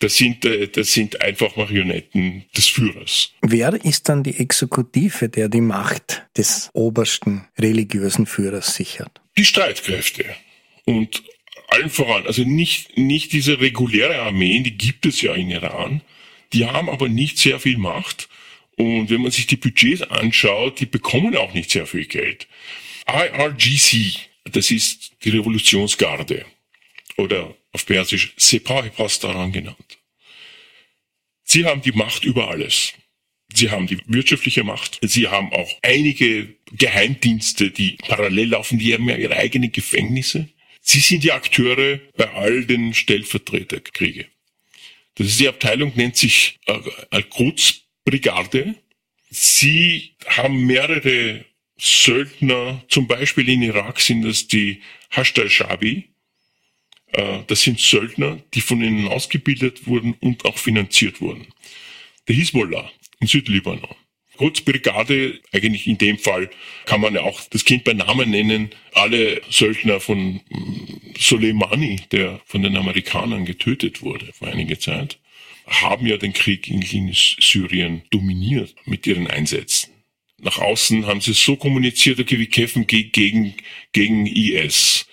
Das 0.00 0.17
sind, 0.17 0.45
äh, 0.45 0.69
das 0.69 0.93
sind 0.93 1.21
einfach 1.21 1.57
Marionetten 1.57 2.45
des 2.57 2.69
Führers. 2.69 3.33
Wer 3.43 3.73
ist 3.85 4.09
dann 4.09 4.23
die 4.23 4.38
Exekutive, 4.38 5.28
der 5.28 5.49
die 5.49 5.61
Macht 5.61 6.26
des 6.37 6.71
obersten 6.73 7.49
religiösen 7.59 8.26
Führers 8.26 8.75
sichert? 8.75 9.21
Die 9.37 9.45
Streitkräfte. 9.45 10.25
Und 10.85 11.23
allen 11.69 11.90
voran, 11.90 12.26
also 12.26 12.45
nicht, 12.45 12.97
nicht 12.97 13.33
diese 13.33 13.61
reguläre 13.61 14.21
Armeen, 14.21 14.64
die 14.64 14.76
gibt 14.76 15.05
es 15.05 15.21
ja 15.21 15.35
in 15.35 15.50
Iran, 15.50 16.00
die 16.52 16.67
haben 16.67 16.88
aber 16.88 17.09
nicht 17.09 17.38
sehr 17.38 17.61
viel 17.61 17.76
Macht. 17.76 18.28
Und 18.76 19.11
wenn 19.11 19.23
man 19.23 19.33
sich 19.33 19.47
die 19.47 19.57
Budgets 19.57 20.02
anschaut, 20.02 20.81
die 20.81 20.87
bekommen 20.87 21.37
auch 21.37 21.52
nicht 21.52 21.71
sehr 21.71 21.87
viel 21.87 22.07
Geld. 22.07 22.47
IRGC, 23.07 24.19
das 24.45 24.71
ist 24.71 25.12
die 25.25 25.31
Revolutionsgarde 25.31 26.47
oder 27.18 27.54
auf 27.72 27.84
Persisch 27.84 28.32
Sepahi 28.37 28.90
Pastaran 28.90 29.52
genannt. 29.52 29.98
Sie 31.44 31.64
haben 31.64 31.82
die 31.82 31.92
Macht 31.92 32.25
über 32.25 32.48
alles. 32.48 32.94
Sie 33.52 33.70
haben 33.70 33.87
die 33.87 33.98
wirtschaftliche 34.06 34.64
Macht. 34.64 34.98
Sie 35.02 35.28
haben 35.28 35.52
auch 35.52 35.70
einige 35.82 36.54
Geheimdienste, 36.72 37.70
die 37.70 37.96
parallel 38.06 38.50
laufen. 38.50 38.78
Die 38.78 38.92
haben 38.94 39.08
ja 39.08 39.16
ihre 39.16 39.37
eigenen 39.37 39.72
Gefängnisse. 39.72 40.48
Sie 40.80 41.00
sind 41.00 41.25
die 41.25 41.32
Akteure 41.32 41.98
bei 42.16 42.30
all 42.30 42.64
den 42.64 42.94
Stellvertreterkriege. 42.94 44.26
Das 45.14 45.26
ist 45.26 45.40
die 45.40 45.48
Abteilung, 45.48 45.92
nennt 45.96 46.16
sich 46.16 46.58
äh, 46.66 46.78
Al-Quds-Brigade. 47.10 48.75
Sie 49.30 50.14
haben 50.26 50.66
mehrere 50.66 51.44
Söldner, 51.78 52.84
zum 52.88 53.06
Beispiel 53.06 53.48
in 53.48 53.62
Irak 53.62 54.00
sind 54.00 54.22
das 54.22 54.48
die 54.48 54.82
Hashd 55.10 55.40
shabi 55.50 55.96
äh, 55.96 56.17
Das 57.46 57.62
sind 57.62 57.80
Söldner, 57.80 58.38
die 58.54 58.60
von 58.60 58.82
ihnen 58.82 59.08
ausgebildet 59.08 59.87
wurden 59.87 60.14
und 60.20 60.44
auch 60.44 60.58
finanziert 60.58 61.20
wurden. 61.20 61.46
Der 62.28 62.37
Hisbollah 62.37 62.90
in 63.20 63.26
Südlibanon. 63.26 63.96
Kurzbrigade, 64.37 65.40
eigentlich 65.50 65.88
in 65.88 65.98
dem 65.98 66.16
Fall 66.16 66.48
kann 66.84 67.00
man 67.00 67.14
ja 67.14 67.22
auch 67.22 67.40
das 67.50 67.64
Kind 67.64 67.82
bei 67.82 67.92
Namen 67.92 68.30
nennen, 68.30 68.70
alle 68.92 69.40
Söldner 69.50 69.98
von 69.98 70.34
mm, 70.48 71.14
Soleimani, 71.18 72.02
der 72.12 72.40
von 72.46 72.62
den 72.62 72.76
Amerikanern 72.76 73.44
getötet 73.44 74.02
wurde 74.02 74.32
vor 74.32 74.46
einiger 74.46 74.78
Zeit, 74.78 75.18
haben 75.66 76.06
ja 76.06 76.18
den 76.18 76.32
Krieg 76.32 76.68
in 76.68 77.12
Syrien 77.12 78.02
dominiert 78.10 78.76
mit 78.84 79.08
ihren 79.08 79.26
Einsätzen 79.26 79.90
nach 80.40 80.58
außen 80.58 81.06
haben 81.06 81.20
sie 81.20 81.32
so 81.32 81.56
kommuniziert, 81.56 82.20
okay, 82.20 82.38
wir 82.38 82.48
kämpfen 82.48 82.87
gegen, 82.87 83.54
gegen 83.92 84.26
IS. 84.26 85.06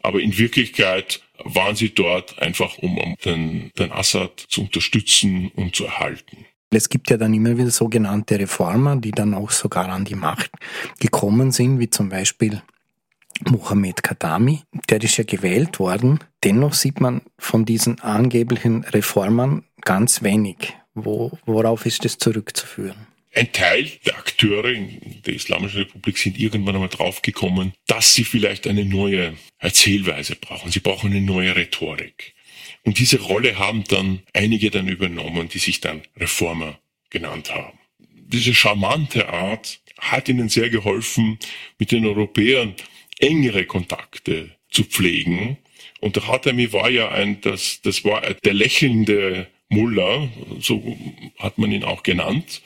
Aber 0.00 0.20
in 0.20 0.36
Wirklichkeit 0.36 1.22
waren 1.44 1.76
sie 1.76 1.94
dort 1.94 2.40
einfach, 2.40 2.78
um, 2.78 3.16
den, 3.24 3.70
den 3.78 3.92
Assad 3.92 4.46
zu 4.48 4.62
unterstützen 4.62 5.50
und 5.56 5.74
zu 5.74 5.84
erhalten. 5.84 6.46
Es 6.70 6.88
gibt 6.88 7.10
ja 7.10 7.18
dann 7.18 7.34
immer 7.34 7.58
wieder 7.58 7.70
sogenannte 7.70 8.38
Reformer, 8.38 8.96
die 8.96 9.10
dann 9.10 9.34
auch 9.34 9.50
sogar 9.50 9.88
an 9.88 10.06
die 10.06 10.14
Macht 10.14 10.50
gekommen 10.98 11.52
sind, 11.52 11.78
wie 11.78 11.90
zum 11.90 12.08
Beispiel 12.08 12.62
Mohammed 13.46 14.02
Khatami. 14.02 14.62
Der 14.88 15.02
ist 15.02 15.18
ja 15.18 15.24
gewählt 15.24 15.78
worden. 15.78 16.20
Dennoch 16.44 16.72
sieht 16.72 17.00
man 17.00 17.22
von 17.38 17.64
diesen 17.64 18.00
angeblichen 18.00 18.84
Reformern 18.84 19.64
ganz 19.82 20.22
wenig. 20.22 20.74
Wo, 20.94 21.38
worauf 21.44 21.86
ist 21.86 22.04
das 22.04 22.18
zurückzuführen? 22.18 23.06
Ein 23.34 23.50
Teil 23.52 23.90
der 24.04 24.18
Akteure 24.18 24.66
in 24.66 25.22
der 25.24 25.34
Islamischen 25.34 25.82
Republik 25.82 26.18
sind 26.18 26.38
irgendwann 26.38 26.74
einmal 26.74 26.90
draufgekommen, 26.90 27.72
dass 27.86 28.12
sie 28.12 28.24
vielleicht 28.24 28.66
eine 28.66 28.84
neue 28.84 29.34
Erzählweise 29.58 30.36
brauchen. 30.36 30.70
Sie 30.70 30.80
brauchen 30.80 31.10
eine 31.10 31.22
neue 31.22 31.56
Rhetorik. 31.56 32.34
Und 32.84 32.98
diese 32.98 33.20
Rolle 33.20 33.58
haben 33.58 33.84
dann 33.84 34.20
einige 34.34 34.70
dann 34.70 34.88
übernommen, 34.88 35.48
die 35.48 35.58
sich 35.58 35.80
dann 35.80 36.02
Reformer 36.16 36.78
genannt 37.08 37.54
haben. 37.54 37.78
Diese 37.98 38.54
charmante 38.54 39.28
Art 39.28 39.80
hat 39.98 40.28
ihnen 40.28 40.48
sehr 40.50 40.68
geholfen, 40.68 41.38
mit 41.78 41.90
den 41.90 42.04
Europäern 42.04 42.74
engere 43.18 43.64
Kontakte 43.64 44.56
zu 44.70 44.84
pflegen. 44.84 45.56
Und 46.00 46.16
der 46.16 46.26
Hatami 46.26 46.72
war 46.72 46.90
ja 46.90 47.10
ein, 47.10 47.40
das, 47.40 47.80
das 47.82 48.04
war 48.04 48.20
der 48.20 48.54
lächelnde 48.54 49.46
Mullah, 49.72 50.28
so 50.60 50.96
hat 51.38 51.56
man 51.56 51.72
ihn 51.72 51.82
auch 51.82 52.02
genannt, 52.02 52.60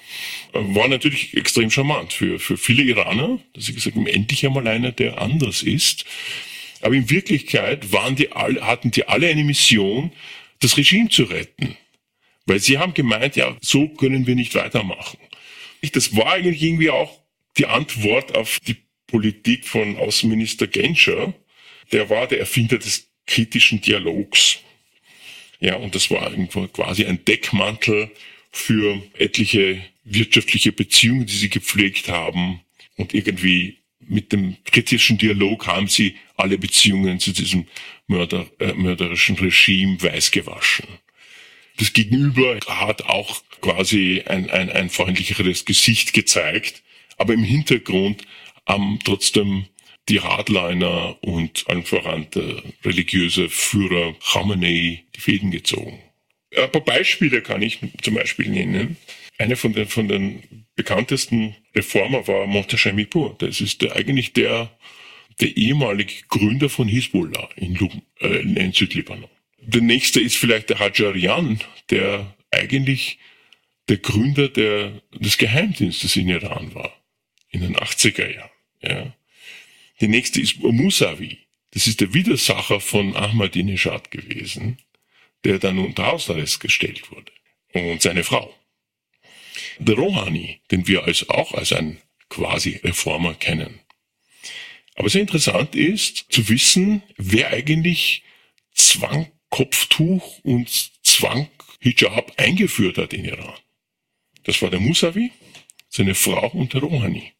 war 0.52 0.88
natürlich 0.88 1.36
extrem 1.36 1.70
charmant 1.70 2.12
für, 2.12 2.38
für 2.40 2.56
viele 2.56 2.82
Iraner, 2.82 3.38
dass 3.54 3.66
sie 3.66 3.74
gesagt 3.74 3.96
haben, 3.96 4.08
endlich 4.08 4.44
einmal 4.44 4.66
einer, 4.66 4.90
der 4.90 5.20
anders 5.20 5.62
ist. 5.62 6.04
Aber 6.82 6.94
in 6.94 7.08
Wirklichkeit 7.08 7.92
waren 7.92 8.16
die 8.16 8.32
alle, 8.32 8.66
hatten 8.66 8.90
die 8.90 9.08
alle 9.08 9.28
eine 9.28 9.44
Mission, 9.44 10.12
das 10.60 10.76
Regime 10.76 11.08
zu 11.08 11.24
retten. 11.24 11.76
Weil 12.44 12.60
sie 12.60 12.78
haben 12.78 12.94
gemeint, 12.94 13.36
ja, 13.36 13.56
so 13.60 13.88
können 13.88 14.26
wir 14.26 14.34
nicht 14.34 14.54
weitermachen. 14.54 15.18
Das 15.92 16.16
war 16.16 16.32
eigentlich 16.32 16.62
irgendwie 16.62 16.90
auch 16.90 17.20
die 17.56 17.66
Antwort 17.66 18.36
auf 18.36 18.58
die 18.60 18.76
Politik 19.06 19.66
von 19.66 19.96
Außenminister 19.96 20.66
Genscher. 20.66 21.34
Der 21.92 22.10
war 22.10 22.26
der 22.26 22.40
Erfinder 22.40 22.78
des 22.78 23.08
kritischen 23.26 23.80
Dialogs. 23.80 24.58
Ja, 25.60 25.76
und 25.76 25.94
das 25.94 26.10
war 26.10 26.30
irgendwo 26.30 26.66
quasi 26.68 27.04
ein 27.06 27.24
Deckmantel 27.24 28.10
für 28.52 29.02
etliche 29.18 29.82
wirtschaftliche 30.04 30.72
Beziehungen, 30.72 31.26
die 31.26 31.36
sie 31.36 31.48
gepflegt 31.48 32.08
haben 32.08 32.60
und 32.96 33.14
irgendwie 33.14 33.78
mit 34.00 34.32
dem 34.32 34.56
kritischen 34.64 35.18
Dialog 35.18 35.66
haben 35.66 35.88
sie 35.88 36.16
alle 36.36 36.58
Beziehungen 36.58 37.18
zu 37.18 37.32
diesem 37.32 37.66
Mörder, 38.06 38.46
äh, 38.60 38.72
mörderischen 38.72 39.36
Regime 39.36 40.00
weiß 40.00 40.30
gewaschen. 40.30 40.86
Das 41.78 41.92
Gegenüber 41.92 42.58
hat 42.66 43.02
auch 43.04 43.42
quasi 43.60 44.22
ein, 44.26 44.48
ein, 44.50 44.70
ein 44.70 44.90
freundlicheres 44.90 45.64
Gesicht 45.64 46.12
gezeigt, 46.12 46.82
aber 47.16 47.34
im 47.34 47.42
Hintergrund 47.42 48.22
haben 48.66 48.98
trotzdem 49.04 49.66
die 50.08 50.20
Hardliner 50.20 51.16
und 51.22 51.64
allen 51.68 51.84
voran 51.84 52.26
der 52.34 52.62
religiöse 52.84 53.48
Führer 53.48 54.14
Khamenei 54.20 55.04
die 55.14 55.20
Fäden 55.20 55.50
gezogen. 55.50 55.98
Ein 56.56 56.70
paar 56.70 56.84
Beispiele 56.84 57.42
kann 57.42 57.62
ich 57.62 57.80
zum 58.02 58.14
Beispiel 58.14 58.48
nennen. 58.48 58.96
Einer 59.38 59.56
von 59.56 59.72
den, 59.72 59.86
von 59.86 60.08
den 60.08 60.66
bekanntesten 60.76 61.56
Reformer 61.74 62.26
war 62.26 62.46
Montesquieu 62.46 62.92
Mipur. 62.92 63.34
Das 63.38 63.60
ist 63.60 63.82
der, 63.82 63.96
eigentlich 63.96 64.32
der, 64.32 64.70
der 65.40 65.56
ehemalige 65.56 66.24
Gründer 66.28 66.68
von 66.68 66.88
Hisbollah 66.88 67.48
in, 67.56 67.76
äh, 68.20 68.40
in 68.40 68.72
Südlibanon. 68.72 69.28
Der 69.58 69.82
nächste 69.82 70.20
ist 70.20 70.36
vielleicht 70.36 70.70
der 70.70 70.78
Hajarian, 70.78 71.60
der 71.90 72.34
eigentlich 72.50 73.18
der 73.88 73.98
Gründer 73.98 74.48
der, 74.48 75.02
des 75.12 75.38
Geheimdienstes 75.38 76.16
in 76.16 76.28
Iran 76.28 76.74
war, 76.74 76.92
in 77.50 77.60
den 77.60 77.76
80er 77.76 78.34
Jahren. 78.34 78.50
Ja. 78.82 79.14
Die 80.00 80.08
nächste 80.08 80.40
ist 80.40 80.58
Musawi. 80.58 81.38
Das 81.70 81.86
ist 81.86 82.00
der 82.00 82.12
Widersacher 82.12 82.80
von 82.80 83.16
Ahmadinejad 83.16 84.10
gewesen, 84.10 84.78
der 85.44 85.58
dann 85.58 85.78
unter 85.78 86.06
Hausarrest 86.06 86.60
gestellt 86.60 87.10
wurde. 87.10 87.32
Und 87.72 88.02
seine 88.02 88.24
Frau. 88.24 88.54
Der 89.78 89.96
Rouhani, 89.96 90.60
den 90.70 90.86
wir 90.86 91.04
als, 91.04 91.28
auch 91.28 91.52
als 91.52 91.72
ein 91.72 91.98
quasi 92.28 92.80
Reformer 92.82 93.34
kennen. 93.34 93.80
Aber 94.94 95.08
sehr 95.08 95.20
interessant 95.20 95.74
ist 95.74 96.26
zu 96.30 96.48
wissen, 96.48 97.02
wer 97.16 97.50
eigentlich 97.50 98.22
Zwang 98.74 99.30
Kopftuch 99.50 100.40
und 100.42 100.68
Zwang 101.02 101.48
Hijab 101.80 102.32
eingeführt 102.38 102.98
hat 102.98 103.12
in 103.12 103.24
Iran. 103.24 103.54
Das 104.44 104.60
war 104.62 104.70
der 104.70 104.80
Musawi, 104.80 105.30
seine 105.88 106.14
Frau 106.14 106.48
und 106.48 106.74
der 106.74 106.80
Rouhani. 106.80 107.32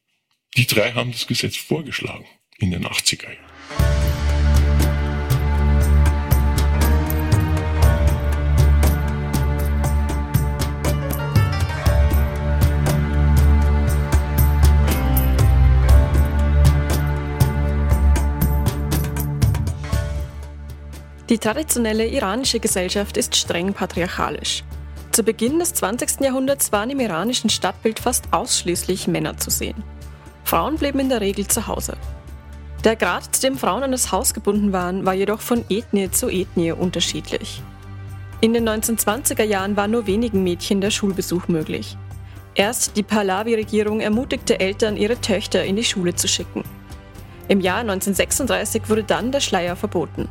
Die 0.57 0.67
drei 0.67 0.93
haben 0.93 1.13
das 1.13 1.27
Gesetz 1.27 1.57
vorgeschlagen 1.57 2.27
in 2.59 2.71
den 2.71 2.87
80er 2.87 3.25
Jahren. 3.25 3.47
Die 21.29 21.39
traditionelle 21.39 22.07
iranische 22.07 22.61
Gesellschaft 22.61 23.17
ist 23.17 23.35
streng 23.35 23.73
patriarchalisch. 23.73 24.63
Zu 25.11 25.25
Beginn 25.25 25.59
des 25.59 25.75
20. 25.75 26.21
Jahrhunderts 26.21 26.71
waren 26.71 26.91
im 26.91 27.01
iranischen 27.01 27.51
Stadtbild 27.51 27.99
fast 27.99 28.33
ausschließlich 28.33 29.09
Männer 29.09 29.37
zu 29.37 29.51
sehen. 29.51 29.83
Frauen 30.45 30.77
blieben 30.77 31.01
in 31.01 31.09
der 31.09 31.21
Regel 31.21 31.49
zu 31.49 31.67
Hause. 31.67 31.97
Der 32.85 32.97
Grad, 32.97 33.35
zu 33.35 33.41
dem 33.41 33.59
Frauen 33.59 33.83
an 33.83 33.93
das 33.93 34.13
Haus 34.13 34.35
gebunden 34.35 34.73
waren, 34.73 35.05
war 35.05 35.15
jedoch 35.15 35.41
von 35.41 35.65
Ethnie 35.69 36.11
zu 36.11 36.29
Ethnie 36.29 36.73
unterschiedlich. 36.73 37.63
In 38.41 38.53
den 38.53 38.69
1920er 38.69 39.43
Jahren 39.43 39.77
war 39.77 39.89
nur 39.89 40.07
wenigen 40.07 40.43
Mädchen 40.43 40.81
der 40.81 40.91
Schulbesuch 40.91 41.49
möglich. 41.49 41.97
Erst 42.55 42.97
die 42.97 43.03
Pahlavi-Regierung 43.03 44.01
ermutigte 44.01 44.61
Eltern, 44.61 44.97
ihre 44.97 45.21
Töchter 45.21 45.65
in 45.65 45.77
die 45.77 45.85
Schule 45.85 46.15
zu 46.15 46.29
schicken. 46.29 46.65
Im 47.49 47.61
Jahr 47.61 47.81
1936 47.81 48.89
wurde 48.89 49.05
dann 49.05 49.33
der 49.33 49.41
Schleier 49.41 49.77
verboten. 49.77 50.29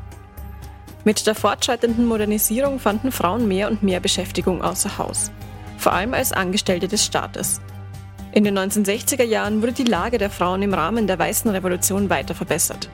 Mit 1.04 1.28
der 1.28 1.36
fortschreitenden 1.36 2.06
Modernisierung 2.08 2.80
fanden 2.80 3.12
Frauen 3.12 3.48
mehr 3.48 3.70
und 3.70 3.84
mehr 3.84 4.00
Beschäftigung 4.00 4.64
außer 4.64 4.98
Haus, 4.98 5.32
vor 5.78 5.94
allem 5.94 6.14
als 6.14 6.32
Angestellte 6.32 6.88
des 6.88 7.06
Staates. 7.06 7.62
In 8.36 8.44
den 8.44 8.60
1960er 8.60 9.24
Jahren 9.24 9.62
wurde 9.62 9.72
die 9.72 9.86
Lage 9.86 10.18
der 10.18 10.30
Frauen 10.30 10.62
im 10.62 10.74
Rahmen 10.74 11.08
der 11.08 11.18
Weißen 11.18 11.50
Revolution 11.50 12.10
weiter 12.10 12.36
verbessert. 12.36 12.90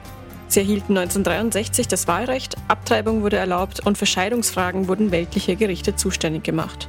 Sie 0.46 0.60
erhielten 0.60 0.96
1963 0.96 1.88
das 1.88 2.06
Wahlrecht, 2.06 2.54
Abtreibung 2.68 3.22
wurde 3.22 3.38
erlaubt 3.38 3.84
und 3.84 3.98
für 3.98 4.06
Scheidungsfragen 4.06 4.86
wurden 4.86 5.10
weltliche 5.10 5.56
Gerichte 5.56 5.96
zuständig 5.96 6.44
gemacht. 6.44 6.88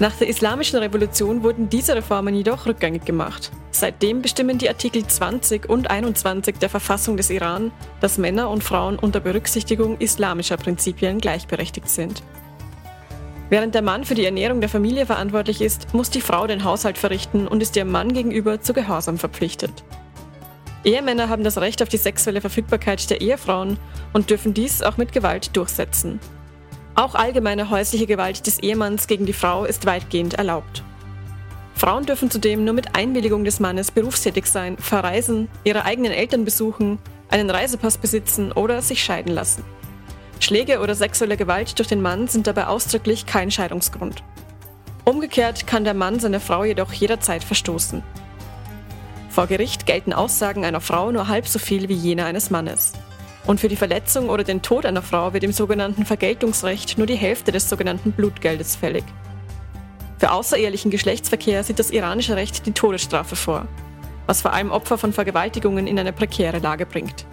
Nach 0.00 0.10
der 0.16 0.26
Islamischen 0.26 0.80
Revolution 0.80 1.44
wurden 1.44 1.68
diese 1.68 1.94
Reformen 1.94 2.34
jedoch 2.34 2.66
rückgängig 2.66 3.04
gemacht. 3.04 3.52
Seitdem 3.70 4.22
bestimmen 4.22 4.58
die 4.58 4.68
Artikel 4.68 5.06
20 5.06 5.68
und 5.68 5.88
21 5.88 6.58
der 6.58 6.68
Verfassung 6.68 7.16
des 7.16 7.30
Iran, 7.30 7.70
dass 8.00 8.18
Männer 8.18 8.50
und 8.50 8.64
Frauen 8.64 8.98
unter 8.98 9.20
Berücksichtigung 9.20 9.98
islamischer 9.98 10.56
Prinzipien 10.56 11.18
gleichberechtigt 11.18 11.90
sind. 11.90 12.24
Während 13.50 13.74
der 13.74 13.82
Mann 13.82 14.04
für 14.04 14.14
die 14.14 14.24
Ernährung 14.24 14.60
der 14.60 14.70
Familie 14.70 15.06
verantwortlich 15.06 15.60
ist, 15.60 15.92
muss 15.92 16.08
die 16.08 16.20
Frau 16.20 16.46
den 16.46 16.62
Haushalt 16.62 16.96
verrichten 16.96 17.48
und 17.48 17.60
ist 17.60 17.76
ihrem 17.76 17.90
Mann 17.90 18.12
gegenüber 18.12 18.60
zu 18.60 18.72
Gehorsam 18.72 19.18
verpflichtet. 19.18 19.84
Ehemänner 20.84 21.28
haben 21.28 21.42
das 21.42 21.58
Recht 21.58 21.82
auf 21.82 21.88
die 21.88 21.96
sexuelle 21.96 22.40
Verfügbarkeit 22.40 23.10
der 23.10 23.20
Ehefrauen 23.20 23.76
und 24.12 24.30
dürfen 24.30 24.54
dies 24.54 24.82
auch 24.82 24.96
mit 24.96 25.12
Gewalt 25.12 25.56
durchsetzen. 25.56 26.20
Auch 26.94 27.16
allgemeine 27.16 27.70
häusliche 27.70 28.06
Gewalt 28.06 28.46
des 28.46 28.60
Ehemanns 28.60 29.08
gegen 29.08 29.26
die 29.26 29.32
Frau 29.32 29.64
ist 29.64 29.84
weitgehend 29.84 30.34
erlaubt. 30.34 30.84
Frauen 31.74 32.06
dürfen 32.06 32.30
zudem 32.30 32.64
nur 32.64 32.74
mit 32.74 32.94
Einwilligung 32.94 33.44
des 33.44 33.58
Mannes 33.58 33.90
berufstätig 33.90 34.46
sein, 34.46 34.76
verreisen, 34.78 35.48
ihre 35.64 35.84
eigenen 35.84 36.12
Eltern 36.12 36.44
besuchen, 36.44 36.98
einen 37.30 37.50
Reisepass 37.50 37.98
besitzen 37.98 38.52
oder 38.52 38.80
sich 38.80 39.02
scheiden 39.02 39.34
lassen. 39.34 39.64
Schläge 40.42 40.80
oder 40.80 40.94
sexuelle 40.94 41.36
Gewalt 41.36 41.78
durch 41.78 41.88
den 41.88 42.02
Mann 42.02 42.28
sind 42.28 42.46
dabei 42.46 42.66
ausdrücklich 42.66 43.26
kein 43.26 43.50
Scheidungsgrund. 43.50 44.22
Umgekehrt 45.04 45.66
kann 45.66 45.84
der 45.84 45.94
Mann 45.94 46.20
seine 46.20 46.40
Frau 46.40 46.64
jedoch 46.64 46.92
jederzeit 46.92 47.44
verstoßen. 47.44 48.02
Vor 49.28 49.46
Gericht 49.46 49.86
gelten 49.86 50.12
Aussagen 50.12 50.64
einer 50.64 50.80
Frau 50.80 51.10
nur 51.10 51.28
halb 51.28 51.46
so 51.46 51.58
viel 51.58 51.88
wie 51.88 51.94
jene 51.94 52.24
eines 52.24 52.50
Mannes. 52.50 52.92
Und 53.46 53.60
für 53.60 53.68
die 53.68 53.76
Verletzung 53.76 54.28
oder 54.28 54.44
den 54.44 54.62
Tod 54.62 54.84
einer 54.84 55.02
Frau 55.02 55.32
wird 55.32 55.44
im 55.44 55.52
sogenannten 55.52 56.04
Vergeltungsrecht 56.04 56.98
nur 56.98 57.06
die 57.06 57.16
Hälfte 57.16 57.52
des 57.52 57.68
sogenannten 57.68 58.12
Blutgeldes 58.12 58.76
fällig. 58.76 59.04
Für 60.18 60.32
außerehelichen 60.32 60.90
Geschlechtsverkehr 60.90 61.64
sieht 61.64 61.78
das 61.78 61.90
iranische 61.90 62.36
Recht 62.36 62.66
die 62.66 62.72
Todesstrafe 62.72 63.36
vor, 63.36 63.66
was 64.26 64.42
vor 64.42 64.52
allem 64.52 64.70
Opfer 64.70 64.98
von 64.98 65.12
Vergewaltigungen 65.12 65.86
in 65.86 65.98
eine 65.98 66.12
prekäre 66.12 66.58
Lage 66.58 66.84
bringt. 66.84 67.24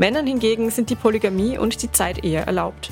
Männern 0.00 0.26
hingegen 0.26 0.70
sind 0.70 0.88
die 0.88 0.96
Polygamie 0.96 1.58
und 1.58 1.82
die 1.82 1.92
Zeitehe 1.92 2.40
erlaubt. 2.40 2.90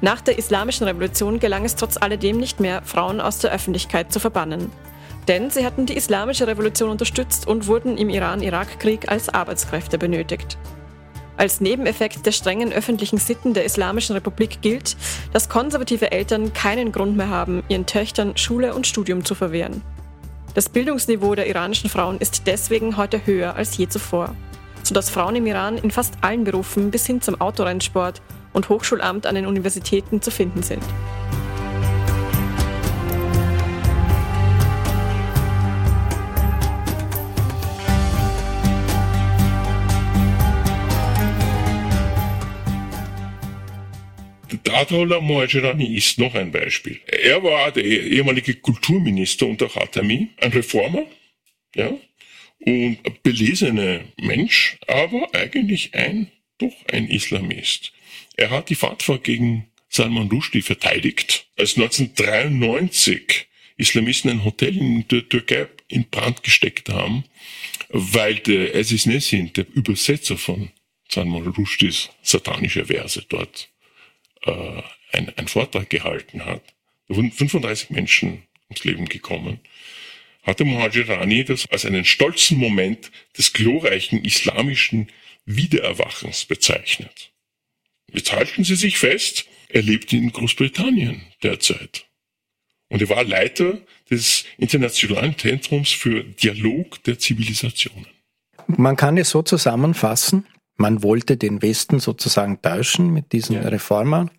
Nach 0.00 0.22
der 0.22 0.38
Islamischen 0.38 0.86
Revolution 0.86 1.40
gelang 1.40 1.66
es 1.66 1.76
trotz 1.76 1.98
alledem 1.98 2.38
nicht 2.38 2.58
mehr, 2.58 2.80
Frauen 2.84 3.20
aus 3.20 3.40
der 3.40 3.52
Öffentlichkeit 3.52 4.10
zu 4.10 4.18
verbannen. 4.18 4.72
Denn 5.28 5.50
sie 5.50 5.66
hatten 5.66 5.84
die 5.84 5.94
Islamische 5.94 6.46
Revolution 6.46 6.88
unterstützt 6.88 7.46
und 7.46 7.66
wurden 7.66 7.98
im 7.98 8.08
Iran-Irak-Krieg 8.08 9.10
als 9.10 9.28
Arbeitskräfte 9.28 9.98
benötigt. 9.98 10.56
Als 11.36 11.60
Nebeneffekt 11.60 12.24
der 12.24 12.32
strengen 12.32 12.72
öffentlichen 12.72 13.18
Sitten 13.18 13.52
der 13.52 13.66
Islamischen 13.66 14.14
Republik 14.14 14.62
gilt, 14.62 14.96
dass 15.34 15.50
konservative 15.50 16.12
Eltern 16.12 16.54
keinen 16.54 16.92
Grund 16.92 17.18
mehr 17.18 17.28
haben, 17.28 17.62
ihren 17.68 17.84
Töchtern 17.84 18.38
Schule 18.38 18.74
und 18.74 18.86
Studium 18.86 19.22
zu 19.22 19.34
verwehren. 19.34 19.82
Das 20.54 20.70
Bildungsniveau 20.70 21.34
der 21.34 21.46
iranischen 21.46 21.90
Frauen 21.90 22.16
ist 22.16 22.46
deswegen 22.46 22.96
heute 22.96 23.26
höher 23.26 23.54
als 23.54 23.76
je 23.76 23.86
zuvor 23.86 24.34
sodass 24.86 25.10
Frauen 25.10 25.36
im 25.36 25.46
Iran 25.46 25.78
in 25.78 25.90
fast 25.90 26.14
allen 26.20 26.44
Berufen 26.44 26.90
bis 26.90 27.06
hin 27.06 27.20
zum 27.20 27.40
Autorennsport 27.40 28.22
und 28.52 28.68
Hochschulamt 28.68 29.26
an 29.26 29.34
den 29.34 29.46
Universitäten 29.46 30.22
zu 30.22 30.30
finden 30.30 30.62
sind. 30.62 30.82
Dadollah 44.62 45.20
Mohajerani 45.20 45.96
ist 45.96 46.18
noch 46.18 46.34
ein 46.34 46.52
Beispiel. 46.52 47.00
Er 47.06 47.42
war 47.42 47.72
der 47.72 47.84
ehemalige 47.84 48.54
Kulturminister 48.54 49.46
unter 49.46 49.68
Khatami, 49.68 50.28
ein 50.40 50.52
Reformer, 50.52 51.04
ja, 51.74 51.90
und 52.66 53.22
belesene 53.22 54.04
Mensch, 54.18 54.76
aber 54.88 55.32
eigentlich 55.34 55.94
ein, 55.94 56.30
doch 56.58 56.74
ein 56.92 57.08
Islamist. 57.08 57.92
Er 58.36 58.50
hat 58.50 58.68
die 58.68 58.74
Fatwa 58.74 59.16
gegen 59.18 59.68
Salman 59.88 60.28
Rushdie 60.28 60.62
verteidigt, 60.62 61.46
als 61.56 61.76
1993 61.76 63.46
Islamisten 63.76 64.30
ein 64.30 64.44
Hotel 64.44 64.76
in 64.76 65.06
der 65.08 65.28
Türkei 65.28 65.68
in 65.88 66.08
Brand 66.10 66.42
gesteckt 66.42 66.88
haben, 66.88 67.24
weil 67.88 68.36
der 68.36 68.74
Aziz 68.74 69.06
Nesin, 69.06 69.52
der 69.52 69.66
Übersetzer 69.74 70.36
von 70.36 70.70
Salman 71.08 71.46
Rushdies 71.46 72.10
satanische 72.22 72.86
Verse 72.86 73.24
dort, 73.28 73.68
äh, 74.44 74.82
ein, 75.12 75.32
ein 75.36 75.46
Vortrag 75.46 75.88
gehalten 75.88 76.44
hat. 76.44 76.62
Da 77.08 77.14
wurden 77.14 77.30
35 77.30 77.90
Menschen 77.90 78.42
ums 78.68 78.82
Leben 78.82 79.08
gekommen 79.08 79.60
hatte 80.46 80.64
Mohajirani 80.64 81.44
das 81.44 81.68
als 81.70 81.84
einen 81.84 82.04
stolzen 82.04 82.56
Moment 82.56 83.10
des 83.36 83.52
glorreichen 83.52 84.24
islamischen 84.24 85.08
Wiedererwachens 85.44 86.44
bezeichnet. 86.44 87.32
Jetzt 88.12 88.32
halten 88.32 88.64
Sie 88.64 88.76
sich 88.76 88.98
fest, 88.98 89.46
er 89.68 89.82
lebt 89.82 90.12
in 90.12 90.32
Großbritannien 90.32 91.22
derzeit. 91.42 92.06
Und 92.88 93.02
er 93.02 93.08
war 93.08 93.24
Leiter 93.24 93.80
des 94.08 94.44
Internationalen 94.58 95.36
Zentrums 95.36 95.90
für 95.90 96.22
Dialog 96.22 97.02
der 97.02 97.18
Zivilisationen. 97.18 98.06
Man 98.68 98.96
kann 98.96 99.18
es 99.18 99.30
so 99.30 99.42
zusammenfassen, 99.42 100.46
man 100.76 101.02
wollte 101.02 101.36
den 101.36 101.62
Westen 101.62 101.98
sozusagen 101.98 102.62
täuschen 102.62 103.12
mit 103.12 103.32
diesen 103.32 103.56
ja. 103.56 103.62
Reformern 103.62 104.30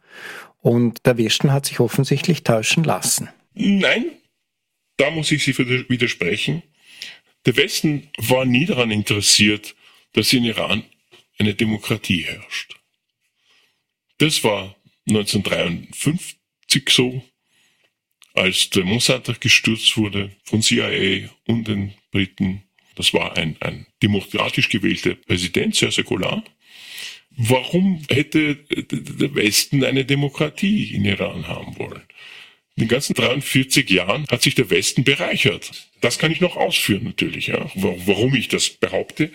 und 0.62 1.06
der 1.06 1.18
Westen 1.18 1.52
hat 1.52 1.66
sich 1.66 1.80
offensichtlich 1.80 2.44
täuschen 2.44 2.84
lassen. 2.84 3.30
Nein, 3.54 4.06
da 4.98 5.12
muss 5.12 5.32
ich 5.32 5.44
Sie 5.44 5.58
widersprechen. 5.58 6.64
Der 7.46 7.56
Westen 7.56 8.10
war 8.18 8.46
nie 8.46 8.66
daran 8.66 8.92
interessiert, 8.92 9.76
dass 10.14 10.34
in 10.34 10.44
Iran 10.44 10.84
eine 11.38 11.54
Demokratie 11.54 12.24
herrscht. 12.24 12.76
Das 14.18 14.44
war 14.44 14.76
1953 15.08 16.36
so, 16.90 17.24
als 18.34 18.70
der 18.70 18.84
Mossad 18.84 19.40
gestürzt 19.42 19.98
wurde 19.98 20.36
von 20.44 20.62
CIA 20.62 21.30
und 21.46 21.68
den 21.68 21.94
Briten. 22.12 22.64
Das 22.96 23.14
war 23.14 23.38
ein, 23.38 23.56
ein 23.62 23.86
demokratisch 24.02 24.70
gewählter 24.70 25.16
Präsident, 25.16 25.76
sehr 25.76 25.92
säkular. 25.92 26.44
Warum 27.30 28.04
hätte 28.10 28.56
der 28.56 29.36
Westen 29.36 29.84
eine 29.84 30.06
Demokratie 30.06 30.96
in 30.96 31.06
Iran 31.06 31.48
haben 31.48 31.78
wollen? 31.78 32.02
In 32.78 32.84
den 32.84 32.90
ganzen 32.90 33.16
43 33.16 33.90
Jahren 33.90 34.28
hat 34.30 34.44
sich 34.44 34.54
der 34.54 34.70
Westen 34.70 35.04
bereichert. 35.04 35.72
Das 36.00 36.20
kann 36.20 36.32
ich 36.32 36.42
noch 36.42 36.58
ausführen 36.58 37.06
natürlich, 37.06 37.48
ja, 37.48 37.72
warum 37.74 38.36
ich 38.36 38.50
das 38.50 38.70
behaupte. 38.70 39.32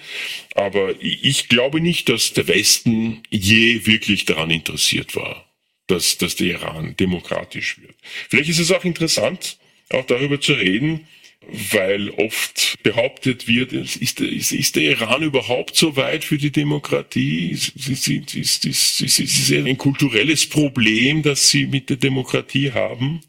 Aber 0.54 0.94
ich 1.00 1.48
glaube 1.48 1.80
nicht, 1.80 2.08
dass 2.08 2.34
der 2.34 2.46
Westen 2.46 3.24
je 3.30 3.84
wirklich 3.84 4.26
daran 4.26 4.50
interessiert 4.50 5.16
war, 5.16 5.52
dass, 5.88 6.18
dass 6.18 6.36
der 6.36 6.46
Iran 6.46 6.94
demokratisch 7.00 7.80
wird. 7.80 7.96
Vielleicht 8.28 8.48
ist 8.48 8.60
es 8.60 8.70
auch 8.70 8.84
interessant, 8.84 9.58
auch 9.90 10.06
darüber 10.06 10.40
zu 10.40 10.52
reden, 10.52 11.08
weil 11.48 12.10
oft 12.10 12.78
behauptet 12.82 13.48
wird, 13.48 13.72
ist, 13.72 13.96
ist, 13.96 14.20
ist, 14.20 14.76
der 14.76 14.82
Iran 14.82 15.22
überhaupt 15.22 15.76
so 15.76 15.96
weit 15.96 16.24
für 16.24 16.38
die 16.38 16.52
Demokratie? 16.52 17.48
Ist, 17.48 17.76
ist, 17.76 18.08
ist, 18.08 18.64
ist, 18.64 19.00
ist, 19.00 19.18
ist 19.18 19.52
ein 19.52 19.78
kulturelles 19.78 20.46
Problem, 20.46 21.22
das 21.22 21.50
sie 21.50 21.66
mit 21.66 21.90
der 21.90 21.96
Demokratie 21.96 22.72
haben? 22.72 23.20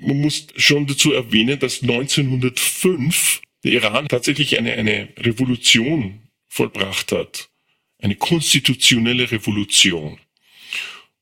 Man 0.00 0.20
muss 0.20 0.46
schon 0.56 0.86
dazu 0.86 1.12
erwähnen, 1.12 1.58
dass 1.58 1.82
1905 1.82 3.42
der 3.64 3.72
Iran 3.72 4.08
tatsächlich 4.08 4.58
eine, 4.58 4.74
eine 4.74 5.08
Revolution 5.18 6.20
vollbracht 6.48 7.12
hat. 7.12 7.50
Eine 7.98 8.16
konstitutionelle 8.16 9.30
Revolution. 9.30 10.18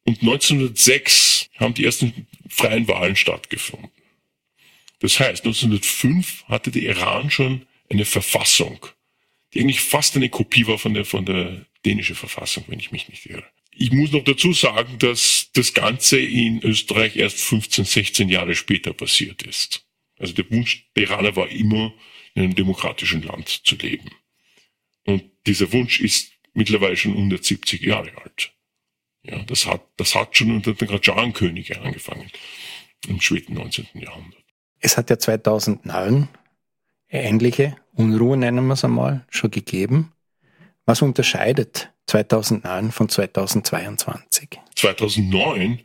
Und 0.04 0.20
1906 0.20 1.48
haben 1.56 1.74
die 1.74 1.84
ersten 1.84 2.26
freien 2.48 2.88
Wahlen 2.88 3.14
stattgefunden. 3.14 3.90
Das 5.02 5.18
heißt, 5.18 5.44
1905 5.44 6.44
hatte 6.44 6.70
der 6.70 6.82
Iran 6.82 7.28
schon 7.28 7.66
eine 7.90 8.04
Verfassung, 8.04 8.86
die 9.52 9.60
eigentlich 9.60 9.80
fast 9.80 10.14
eine 10.14 10.28
Kopie 10.28 10.68
war 10.68 10.78
von 10.78 10.94
der, 10.94 11.04
von 11.04 11.26
der 11.26 11.66
dänischen 11.84 12.14
Verfassung, 12.14 12.64
wenn 12.68 12.78
ich 12.78 12.92
mich 12.92 13.08
nicht 13.08 13.26
irre. 13.26 13.44
Ich 13.72 13.90
muss 13.90 14.12
noch 14.12 14.22
dazu 14.22 14.52
sagen, 14.52 14.98
dass 15.00 15.50
das 15.54 15.74
Ganze 15.74 16.20
in 16.20 16.62
Österreich 16.62 17.16
erst 17.16 17.40
15, 17.40 17.84
16 17.84 18.28
Jahre 18.28 18.54
später 18.54 18.92
passiert 18.92 19.42
ist. 19.42 19.84
Also 20.18 20.34
der 20.34 20.48
Wunsch 20.52 20.86
der 20.94 21.04
Iraner 21.04 21.34
war 21.34 21.48
immer, 21.48 21.92
in 22.34 22.44
einem 22.44 22.54
demokratischen 22.54 23.22
Land 23.22 23.48
zu 23.48 23.74
leben. 23.74 24.08
Und 25.04 25.24
dieser 25.46 25.72
Wunsch 25.72 26.00
ist 26.00 26.30
mittlerweile 26.54 26.96
schon 26.96 27.12
170 27.12 27.82
Jahre 27.82 28.16
alt. 28.22 28.52
Ja, 29.24 29.42
das 29.42 29.66
hat, 29.66 29.82
das 29.96 30.14
hat 30.14 30.36
schon 30.36 30.52
unter 30.52 30.74
den 30.74 30.88
Rajan-Königen 30.88 31.78
angefangen, 31.78 32.30
im 33.08 33.20
späten 33.20 33.54
19. 33.54 33.88
Jahrhundert. 33.94 34.41
Es 34.82 34.96
hat 34.96 35.10
ja 35.10 35.18
2009 35.18 36.28
ähnliche 37.08 37.76
Unruhe, 37.94 38.36
nennen 38.36 38.66
wir 38.66 38.74
es 38.74 38.84
einmal, 38.84 39.24
schon 39.30 39.52
gegeben. 39.52 40.12
Was 40.86 41.02
unterscheidet 41.02 41.92
2009 42.06 42.90
von 42.90 43.08
2022? 43.08 44.48
2009 44.74 45.78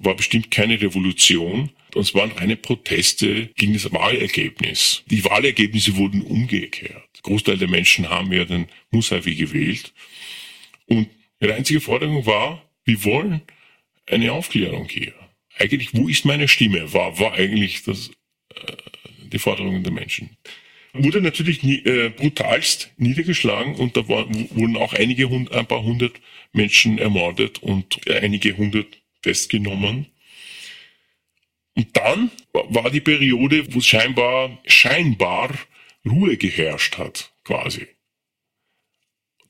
war 0.00 0.16
bestimmt 0.16 0.50
keine 0.50 0.80
Revolution. 0.80 1.70
Es 1.94 2.14
waren 2.14 2.32
reine 2.32 2.56
Proteste 2.56 3.46
gegen 3.54 3.74
das 3.74 3.92
Wahlergebnis. 3.92 5.04
Die 5.06 5.24
Wahlergebnisse 5.24 5.96
wurden 5.96 6.22
umgekehrt. 6.22 7.08
Der 7.14 7.22
Großteil 7.22 7.58
der 7.58 7.68
Menschen 7.68 8.10
haben 8.10 8.32
ja 8.32 8.44
den 8.44 8.66
Musavi 8.90 9.36
gewählt. 9.36 9.92
Und 10.86 11.08
ihre 11.38 11.54
einzige 11.54 11.80
Forderung 11.80 12.26
war, 12.26 12.62
wir 12.84 13.04
wollen 13.04 13.42
eine 14.06 14.32
Aufklärung 14.32 14.88
hier. 14.88 15.12
Eigentlich, 15.58 15.94
wo 15.94 16.08
ist 16.08 16.24
meine 16.24 16.48
Stimme? 16.48 16.92
War, 16.92 17.20
war 17.20 17.34
eigentlich 17.34 17.84
das 17.84 18.10
die 19.32 19.38
Forderungen 19.38 19.82
der 19.82 19.92
Menschen. 19.92 20.36
Wurde 20.92 21.22
natürlich 21.22 21.62
nie, 21.62 21.78
äh, 21.78 22.10
brutalst 22.10 22.92
niedergeschlagen 22.98 23.76
und 23.76 23.96
da 23.96 24.08
war, 24.08 24.28
wurden 24.28 24.76
auch 24.76 24.92
einige 24.92 25.26
ein 25.26 25.66
paar 25.66 25.82
hundert 25.82 26.20
Menschen 26.52 26.98
ermordet 26.98 27.62
und 27.62 28.06
einige 28.08 28.56
hundert 28.56 28.98
festgenommen. 29.22 30.06
Und 31.74 31.96
dann 31.96 32.30
war 32.52 32.90
die 32.90 33.00
Periode, 33.00 33.72
wo 33.74 33.80
scheinbar, 33.80 34.58
scheinbar 34.66 35.50
Ruhe 36.04 36.36
geherrscht 36.36 36.98
hat, 36.98 37.32
quasi. 37.44 37.86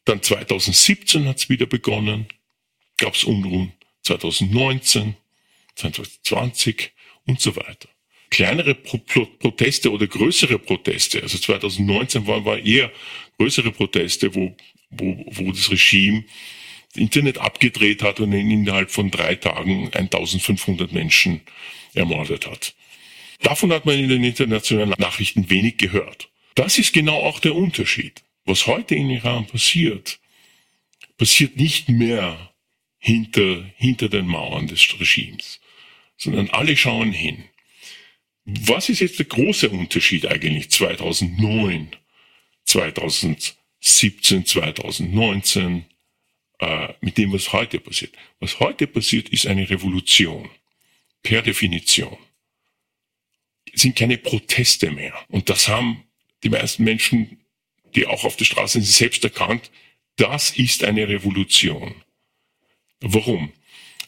Dann 0.05 0.23
2017 0.23 1.27
hat 1.27 1.39
es 1.39 1.49
wieder 1.49 1.67
begonnen, 1.67 2.27
gab 2.99 3.15
es 3.15 3.25
Unruhen, 3.25 3.73
2019, 4.03 5.17
2020 5.75 6.93
und 7.27 7.41
so 7.41 7.57
weiter 7.57 7.89
kleinere 8.33 8.75
Pro 8.75 8.99
Proteste 9.39 9.93
oder 9.93 10.07
größere 10.07 10.59
Proteste. 10.59 11.23
Also 11.23 11.39
2019 11.39 12.27
waren 12.27 12.45
war 12.45 12.59
eher 12.59 12.91
größere 13.39 13.71
Proteste, 13.71 14.35
wo, 14.35 14.57
wo, 14.91 15.25
wo 15.31 15.53
das 15.53 15.71
Regime 15.71 16.25
das 16.93 17.01
Internet 17.01 17.39
abgedreht 17.39 18.03
hat 18.03 18.21
und 18.21 18.33
innerhalb 18.33 18.91
von 18.91 19.11
drei 19.11 19.35
Tagen 19.35 19.91
1500 19.93 20.93
Menschen 20.93 21.43
ermordet 21.95 22.47
hat. 22.47 22.75
Davon 23.43 23.73
hat 23.73 23.87
man 23.87 23.99
in 23.99 24.09
den 24.09 24.25
internationalen 24.25 24.95
Nachrichten 24.99 25.51
wenig 25.51 25.77
gehört. 25.77 26.29
Das 26.55 26.79
ist 26.79 26.93
genau 26.93 27.21
auch 27.21 27.39
der 27.39 27.55
Unterschied. 27.55 28.23
Was 28.45 28.67
heute 28.67 28.95
in 28.95 29.11
Iran 29.11 29.47
passiert, 29.47 30.21
passiert 31.19 31.57
nicht 31.57 31.89
mehr 31.89 32.53
hinter, 32.99 33.65
hinter 33.77 34.09
den 34.09 34.27
Mauern 34.27 34.69
des 34.69 34.99
Regimes, 34.99 35.61
sondern 36.17 36.49
alle 36.51 36.77
schauen 36.77 37.13
hin. 37.13 37.45
Was 38.45 38.89
ist 38.89 39.01
jetzt 39.01 39.19
der 39.19 39.27
große 39.27 39.71
Unterschied 39.71 40.27
eigentlich 40.27 40.71
2009, 40.71 41.97
2017, 42.65 44.47
2019 44.47 45.85
äh, 46.59 46.89
mit 47.01 47.19
dem, 47.19 47.33
was 47.33 47.53
heute 47.53 47.79
passiert? 47.79 48.15
Was 48.41 48.59
heute 48.59 48.87
passiert, 48.87 49.29
ist 49.29 49.47
eine 49.47 49.69
Revolution. 49.71 50.51
Per 51.23 51.43
Definition. 51.43 52.19
Es 53.73 53.83
sind 53.83 53.95
keine 53.95 54.19
Proteste 54.19 54.91
mehr. 54.91 55.15
Und 55.29 55.49
das 55.49 55.69
haben 55.69 56.03
die 56.43 56.49
meisten 56.49 56.83
Menschen, 56.83 57.39
die 57.95 58.07
auch 58.07 58.25
auf 58.25 58.37
der 58.37 58.45
Straße 58.45 58.81
sind, 58.81 58.87
selbst 58.87 59.23
erkannt. 59.23 59.71
Das 60.17 60.51
ist 60.51 60.83
eine 60.83 61.09
Revolution. 61.09 61.95
Warum? 63.01 63.53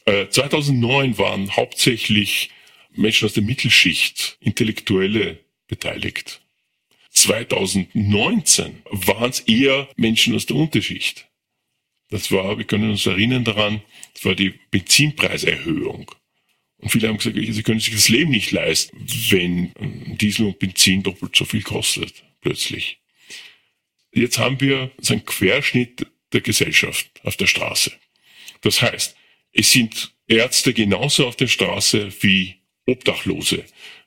Äh, 0.07 0.29
2009 0.29 1.19
waren 1.19 1.55
hauptsächlich 1.55 2.51
Menschen 2.95 3.27
aus 3.27 3.35
der 3.35 3.43
Mittelschicht, 3.43 4.37
Intellektuelle 4.41 5.41
beteiligt. 5.67 6.41
2019 7.11 8.83
waren 8.91 9.31
es 9.31 9.41
eher 9.41 9.89
Menschen 9.97 10.35
aus 10.35 10.47
der 10.47 10.57
Unterschicht. 10.57 11.29
Das 12.11 12.31
war, 12.31 12.59
wir 12.59 12.65
können 12.65 12.91
uns 12.91 13.07
erinnern 13.07 13.45
daran, 13.45 13.83
das 14.13 14.25
war 14.25 14.35
die 14.35 14.55
Benzinpreiserhöhung. 14.71 16.11
Und 16.79 16.91
viele 16.91 17.09
haben 17.09 17.17
gesagt, 17.17 17.37
sie 17.37 17.63
können 17.63 17.81
sich 17.81 17.95
das 17.95 18.09
Leben 18.09 18.31
nicht 18.31 18.51
leisten, 18.51 19.07
wenn 19.31 19.73
Diesel 20.19 20.47
und 20.47 20.59
Benzin 20.59 21.03
doppelt 21.03 21.35
so 21.35 21.45
viel 21.45 21.63
kostet, 21.63 22.25
plötzlich. 22.41 22.99
Jetzt 24.13 24.39
haben 24.39 24.61
wir 24.61 24.91
so 24.99 25.15
einen 25.15 25.25
Querschnitt 25.25 26.07
der 26.33 26.41
Gesellschaft 26.41 27.09
auf 27.23 27.37
der 27.37 27.47
Straße. 27.47 27.93
Das 28.61 28.83
heißt, 28.83 29.17
es 29.53 29.73
sind 29.73 30.13
Ärzte 30.27 30.75
genauso 30.75 31.27
auf 31.27 31.37
der 31.37 31.47
Straße 31.47 32.13
wie 32.21 32.57
Obdachlose, 32.87 33.65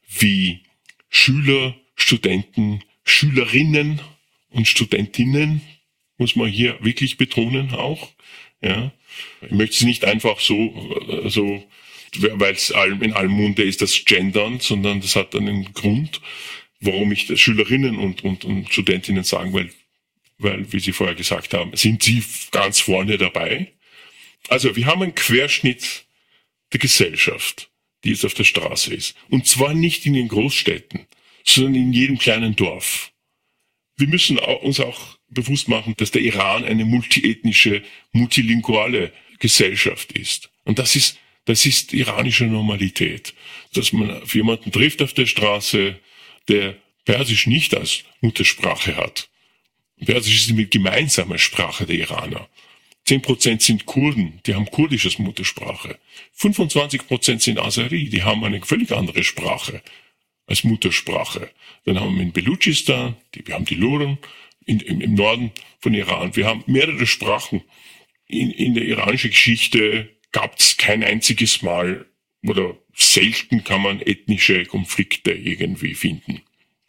wie 0.08 0.62
Schüler, 1.10 1.76
Studenten, 1.96 2.84
Schülerinnen 3.04 4.02
und 4.50 4.68
Studentinnen, 4.68 5.62
muss 6.18 6.36
man 6.36 6.50
hier 6.50 6.78
wirklich 6.84 7.18
betonen 7.18 7.74
auch. 7.74 8.10
Ja. 8.62 8.92
Ich 9.42 9.52
möchte 9.52 9.76
es 9.76 9.82
nicht 9.84 10.06
einfach 10.06 10.40
so, 10.40 11.26
so 11.26 11.64
weil 12.20 12.54
es 12.54 12.70
in 12.70 13.14
allem 13.14 13.32
Munde 13.32 13.64
ist, 13.64 13.82
das 13.82 14.06
Gendern, 14.06 14.60
sondern 14.60 15.02
das 15.02 15.16
hat 15.16 15.36
einen 15.36 15.74
Grund. 15.74 16.22
warum 16.80 17.12
ich 17.12 17.28
das 17.28 17.40
Schülerinnen 17.40 17.98
und, 17.98 18.24
und, 18.24 18.46
und 18.46 18.72
Studentinnen 18.72 19.24
sagen, 19.24 19.54
weil, 19.54 19.70
weil, 20.38 20.72
wie 20.72 20.80
Sie 20.80 20.92
vorher 20.92 21.16
gesagt 21.16 21.54
haben, 21.54 21.76
sind 21.76 22.04
Sie 22.04 22.24
ganz 22.52 22.80
vorne 22.80 23.18
dabei. 23.18 23.74
Also 24.50 24.76
wir 24.76 24.86
haben 24.86 25.02
einen 25.02 25.16
Querschnitt 25.16 26.06
der 26.72 26.80
Gesellschaft, 26.80 27.70
die 28.08 28.14
jetzt 28.14 28.26
auf 28.26 28.34
der 28.34 28.46
Straße 28.46 28.94
ist. 28.94 29.16
Und 29.30 29.48
zwar 29.48 29.74
nicht 29.74 30.06
in 30.06 30.14
den 30.14 30.30
Großstädten, 30.30 31.06
sondern 31.44 31.76
in 31.76 31.94
jedem 31.94 32.18
kleinen 32.18 32.56
Dorf. 32.56 33.12
Wir 33.98 34.08
müssen 34.08 34.38
uns 34.38 34.80
auch 34.80 35.18
bewusst 35.28 35.68
machen, 35.68 35.94
dass 35.98 36.12
der 36.12 36.22
Iran 36.22 36.64
eine 36.64 36.86
multiethnische, 36.86 37.84
multilinguale 38.14 39.12
Gesellschaft 39.40 40.14
ist. 40.14 40.50
Und 40.64 40.80
das 40.80 40.96
ist, 40.96 41.18
das 41.46 41.66
ist 41.66 41.94
iranische 41.94 42.46
Normalität. 42.46 43.34
Dass 43.74 43.92
man 43.92 44.22
auf 44.22 44.34
jemanden 44.36 44.72
trifft 44.72 45.02
auf 45.02 45.14
der 45.14 45.26
Straße, 45.26 46.00
der 46.48 46.78
Persisch 47.04 47.48
nicht 47.48 47.76
als 47.76 48.04
Muttersprache 48.22 48.96
hat. 48.96 49.30
Persisch 50.06 50.36
ist 50.36 50.50
die 50.50 50.70
gemeinsame 50.70 51.40
Sprache 51.40 51.86
der 51.86 51.98
Iraner. 51.98 52.48
Zehn 53.08 53.22
Prozent 53.22 53.62
sind 53.62 53.86
Kurden, 53.86 54.42
die 54.46 54.54
haben 54.54 54.70
Kurdisch 54.70 55.06
als 55.06 55.18
Muttersprache. 55.18 55.98
25 56.34 57.08
Prozent 57.08 57.42
sind 57.42 57.58
Azeri, 57.58 58.10
die 58.10 58.24
haben 58.24 58.44
eine 58.44 58.62
völlig 58.62 58.92
andere 58.92 59.24
Sprache 59.24 59.82
als 60.46 60.66
Muttersprache. 60.66 61.50
Dann 61.86 62.02
haben 62.02 62.18
wir 62.18 62.24
in 62.24 62.34
Belutschistan, 62.34 63.16
die, 63.34 63.48
wir 63.48 63.56
haben 63.56 63.64
die 63.64 63.76
Luren 63.76 64.18
in, 64.66 64.82
im, 64.82 65.00
im 65.00 65.14
Norden 65.14 65.54
von 65.80 65.94
Iran. 65.94 66.36
Wir 66.36 66.48
haben 66.48 66.66
mehrere 66.68 67.08
Sprachen. 67.08 67.64
In, 68.28 68.52
in 68.52 68.74
der 68.74 68.84
iranischen 68.84 69.30
Geschichte 69.30 70.10
gab 70.34 70.60
es 70.60 70.76
kein 70.76 71.02
einziges 71.02 71.62
Mal 71.62 72.08
oder 72.44 72.76
selten 72.94 73.64
kann 73.64 73.84
man 73.84 74.02
ethnische 74.02 74.66
Konflikte 74.66 75.32
irgendwie 75.32 75.94
finden. 75.94 76.42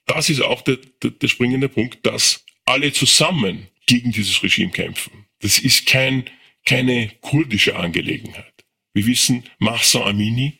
Das 0.06 0.30
ist 0.30 0.40
auch 0.40 0.62
der, 0.62 0.78
der, 1.00 1.12
der 1.12 1.28
springende 1.28 1.68
Punkt, 1.68 2.04
dass 2.04 2.44
alle 2.64 2.92
zusammen 2.92 3.68
gegen 3.86 4.10
dieses 4.10 4.42
Regime 4.42 4.72
kämpfen. 4.72 5.27
Das 5.40 5.58
ist 5.58 5.86
kein, 5.86 6.24
keine 6.66 7.10
kurdische 7.20 7.76
Angelegenheit. 7.76 8.64
Wir 8.92 9.06
wissen, 9.06 9.44
Mahsa 9.58 10.04
Amini, 10.04 10.58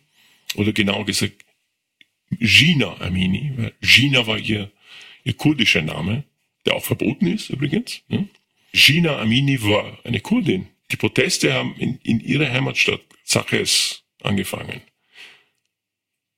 oder 0.55 0.73
genauer 0.73 1.05
gesagt, 1.05 1.45
Gina 2.31 3.01
Amini, 3.01 3.53
weil 3.57 3.75
Gina 3.81 4.27
war 4.27 4.39
ihr, 4.39 4.71
ihr 5.25 5.35
kurdischer 5.35 5.83
Name, 5.83 6.25
der 6.67 6.77
auch 6.77 6.85
verboten 6.85 7.27
ist 7.27 7.51
übrigens. 7.51 8.03
Ne? 8.09 8.29
Gina 8.73 9.19
Amini 9.19 9.63
war 9.63 9.99
eine 10.05 10.21
Kurdin. 10.21 10.69
Die 10.91 10.97
Proteste 10.97 11.53
haben 11.53 11.75
in, 11.77 11.99
in 12.03 12.21
ihrer 12.21 12.51
Heimatstadt 12.51 13.01
Zakhes 13.25 14.05
angefangen. 14.23 14.81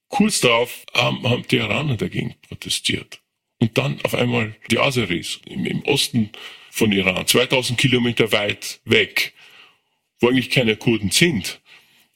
Kurz 0.09 0.41
darauf 0.41 0.85
haben, 0.93 1.23
haben 1.29 1.45
die 1.49 1.57
Iraner 1.57 1.97
dagegen 1.97 2.35
protestiert. 2.49 3.21
Und 3.59 3.79
dann 3.79 4.01
auf 4.03 4.15
einmal 4.15 4.57
die 4.71 4.79
Aseris 4.79 5.41
im, 5.47 5.67
im 5.67 5.83
Osten 5.83 6.31
von 6.71 6.93
Iran, 6.93 7.27
2000 7.27 7.79
Kilometer 7.79 8.33
weit 8.33 8.81
weg, 8.85 9.33
wo 10.21 10.29
eigentlich 10.29 10.51
keine 10.51 10.77
Kurden 10.77 11.11
sind, 11.11 11.61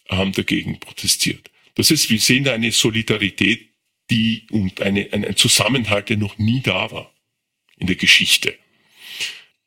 haben 0.08 0.32
dagegen 0.32 0.78
protestiert. 0.78 1.50
Das 1.74 1.90
ist, 1.90 2.10
wir 2.10 2.20
sehen 2.20 2.44
da 2.44 2.54
eine 2.54 2.70
Solidarität, 2.70 3.68
die 4.10 4.44
und 4.50 4.80
eine, 4.80 5.12
ein 5.12 5.36
Zusammenhalt, 5.36 6.08
der 6.08 6.18
noch 6.18 6.38
nie 6.38 6.60
da 6.60 6.90
war 6.90 7.12
in 7.78 7.86
der 7.86 7.96
Geschichte. 7.96 8.54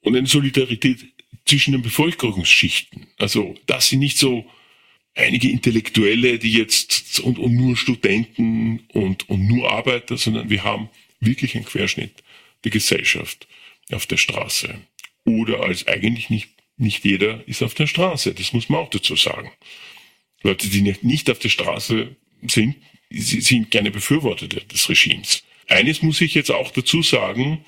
Und 0.02 0.16
eine 0.16 0.28
Solidarität 0.28 1.06
zwischen 1.46 1.74
den 1.74 1.82
Bevölkerungsschichten. 1.82 3.08
Also, 3.18 3.56
das 3.66 3.90
sind 3.90 4.00
nicht 4.00 4.18
so 4.18 4.50
einige 5.16 5.50
Intellektuelle, 5.50 6.38
die 6.40 6.54
jetzt 6.54 7.20
und, 7.22 7.40
und 7.40 7.56
nur 7.56 7.76
Studenten 7.76 8.86
und, 8.94 9.28
und 9.30 9.48
nur 9.48 9.72
Arbeiter, 9.72 10.18
sondern 10.18 10.50
wir 10.50 10.64
haben 10.64 10.90
wirklich 11.20 11.56
einen 11.56 11.66
Querschnitt 11.66 12.24
der 12.64 12.72
Gesellschaft 12.72 13.48
auf 13.92 14.06
der 14.06 14.18
Straße. 14.18 14.82
Oder 15.26 15.62
als 15.62 15.88
eigentlich 15.88 16.30
nicht, 16.30 16.50
nicht 16.78 17.04
jeder 17.04 17.48
ist 17.48 17.64
auf 17.64 17.74
der 17.74 17.88
Straße. 17.88 18.34
Das 18.34 18.54
muss 18.54 18.70
man 18.70 18.82
auch 18.82 18.90
dazu 18.90 19.16
sagen. 19.16 19.52
Leute, 20.44 20.70
die 20.70 20.82
nicht 21.02 21.30
auf 21.30 21.40
der 21.40 21.50
Straße 21.50 22.16
sind, 22.48 22.76
sind 23.10 23.72
keine 23.72 23.92
Befürworter 23.92 24.48
des 24.48 24.90
Regimes. 24.90 25.44
Eines 25.68 26.02
muss 26.02 26.22
ich 26.22 26.34
jetzt 26.34 26.52
auch 26.52 26.72
dazu 26.72 27.02
sagen, 27.02 27.66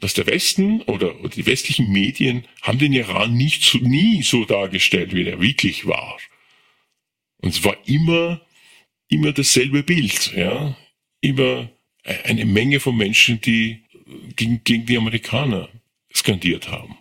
dass 0.00 0.14
der 0.14 0.26
Westen 0.26 0.82
oder, 0.82 1.20
oder 1.20 1.28
die 1.28 1.46
westlichen 1.46 1.90
Medien 1.90 2.44
haben 2.60 2.78
den 2.78 2.92
Iran 2.92 3.34
nicht 3.34 3.62
so, 3.62 3.78
nie 3.78 4.22
so 4.22 4.44
dargestellt, 4.44 5.14
wie 5.14 5.24
er 5.24 5.40
wirklich 5.40 5.86
war. 5.86 6.18
Und 7.38 7.50
es 7.50 7.64
war 7.64 7.76
immer, 7.86 8.44
immer 9.08 9.32
dasselbe 9.32 9.82
Bild, 9.82 10.32
ja. 10.36 10.76
Immer 11.20 11.70
eine 12.24 12.44
Menge 12.44 12.80
von 12.80 12.96
Menschen, 12.96 13.40
die 13.40 13.81
gegen, 14.36 14.62
gegen 14.64 14.86
die 14.86 14.96
Amerikaner 14.96 15.68
skandiert 16.12 16.68
haben. 16.68 16.96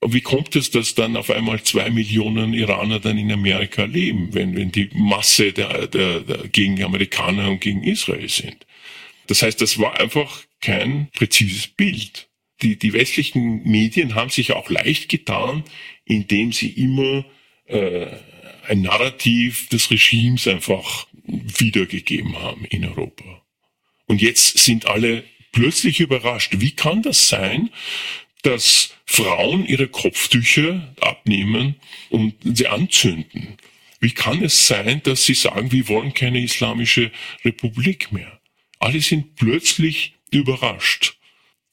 Und 0.00 0.14
wie 0.14 0.20
kommt 0.20 0.56
es, 0.56 0.70
dass 0.70 0.96
dann 0.96 1.16
auf 1.16 1.30
einmal 1.30 1.62
zwei 1.62 1.88
Millionen 1.90 2.54
Iraner 2.54 2.98
dann 2.98 3.18
in 3.18 3.30
Amerika 3.30 3.84
leben, 3.84 4.34
wenn, 4.34 4.56
wenn 4.56 4.72
die 4.72 4.90
Masse 4.94 5.52
der, 5.52 5.86
der, 5.86 6.20
der 6.20 6.48
gegen 6.48 6.82
Amerikaner 6.82 7.48
und 7.48 7.60
gegen 7.60 7.84
Israel 7.84 8.28
sind? 8.28 8.66
Das 9.28 9.42
heißt, 9.42 9.60
das 9.60 9.78
war 9.78 10.00
einfach 10.00 10.42
kein 10.60 11.08
präzises 11.12 11.68
Bild. 11.68 12.28
Die, 12.62 12.76
die 12.76 12.92
westlichen 12.92 13.62
Medien 13.62 14.16
haben 14.16 14.30
sich 14.30 14.52
auch 14.52 14.70
leicht 14.70 15.08
getan, 15.08 15.62
indem 16.04 16.52
sie 16.52 16.70
immer 16.70 17.24
äh, 17.66 18.08
ein 18.66 18.82
Narrativ 18.82 19.68
des 19.68 19.90
Regimes 19.90 20.48
einfach 20.48 21.06
wiedergegeben 21.24 22.38
haben 22.40 22.64
in 22.64 22.84
Europa. 22.84 23.42
Und 24.06 24.20
jetzt 24.20 24.58
sind 24.58 24.86
alle 24.86 25.24
plötzlich 25.52 26.00
überrascht. 26.00 26.54
Wie 26.58 26.72
kann 26.72 27.02
das 27.02 27.28
sein, 27.28 27.70
dass 28.42 28.94
Frauen 29.06 29.66
ihre 29.66 29.88
Kopftücher 29.88 30.94
abnehmen 31.00 31.76
und 32.10 32.34
sie 32.42 32.66
anzünden? 32.66 33.56
Wie 34.00 34.12
kann 34.12 34.42
es 34.42 34.66
sein, 34.66 35.00
dass 35.04 35.24
sie 35.24 35.34
sagen, 35.34 35.70
wir 35.70 35.86
wollen 35.88 36.12
keine 36.12 36.42
islamische 36.42 37.12
Republik 37.44 38.10
mehr? 38.10 38.40
Alle 38.80 39.00
sind 39.00 39.36
plötzlich 39.36 40.14
überrascht. 40.32 41.18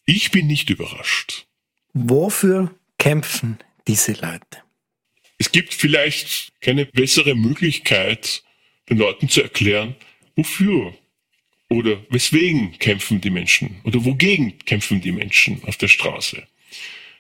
Ich 0.06 0.30
bin 0.30 0.46
nicht 0.46 0.70
überrascht. 0.70 1.48
Wofür 1.94 2.76
kämpfen 3.00 3.58
diese 3.88 4.12
Leute? 4.12 4.62
Es 5.40 5.52
gibt 5.52 5.74
vielleicht 5.74 6.52
keine 6.62 6.86
bessere 6.86 7.34
Möglichkeit, 7.34 8.44
den 8.90 8.98
Leuten 8.98 9.30
zu 9.30 9.42
erklären, 9.42 9.96
wofür 10.36 10.94
oder 11.70 12.04
weswegen 12.10 12.78
kämpfen 12.80 13.22
die 13.22 13.30
Menschen 13.30 13.80
oder 13.84 14.04
wogegen 14.04 14.58
kämpfen 14.66 15.02
die 15.02 15.12
Menschen 15.12 15.64
auf 15.64 15.78
der 15.78 15.88
Straße. 15.88 16.48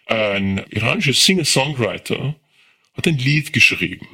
Ein 0.07 0.65
iranischer 0.69 1.13
Singer-Songwriter 1.13 2.35
hat 2.93 3.07
ein 3.07 3.17
Lied 3.17 3.53
geschrieben. 3.53 4.07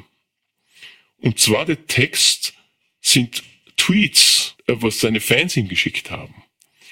Und 1.17 1.39
zwar 1.39 1.65
der 1.65 1.87
Text 1.87 2.53
sind 3.01 3.43
Tweets, 3.77 4.55
äh, 4.67 4.75
was 4.77 4.99
seine 4.99 5.21
Fans 5.21 5.55
ihm 5.55 5.67
geschickt 5.67 6.11
haben. 6.11 6.35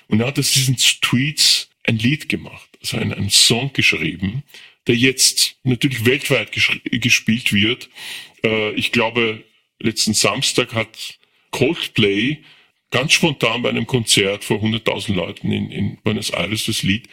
Und 0.08 0.22
er 0.22 0.28
hat 0.28 0.40
aus 0.40 0.52
diesen 0.52 0.78
Tweets 0.78 1.70
ein 1.84 1.98
Lied 1.98 2.30
gemacht, 2.30 2.70
also 2.82 2.98
einen, 2.98 3.14
einen 3.14 3.30
Song 3.30 3.74
geschrieben, 3.74 4.44
der 4.88 4.96
jetzt 4.96 5.58
natürlich 5.64 6.06
weltweit 6.06 6.52
gespielt 6.52 7.52
wird. 7.52 7.90
Äh, 8.44 8.72
ich 8.74 8.92
glaube, 8.92 9.44
letzten 9.80 10.14
Samstag 10.14 10.74
hat 10.74 11.20
Coldplay 11.52 12.40
ganz 12.94 13.12
spontan 13.12 13.64
bei 13.64 13.70
einem 13.70 13.88
Konzert 13.88 14.44
vor 14.44 14.60
100.000 14.60 15.14
Leuten 15.14 15.52
in, 15.52 15.72
in 15.72 15.98
Buenos 16.04 16.30
Aires 16.30 16.66
das 16.68 16.84
Lied 16.84 17.10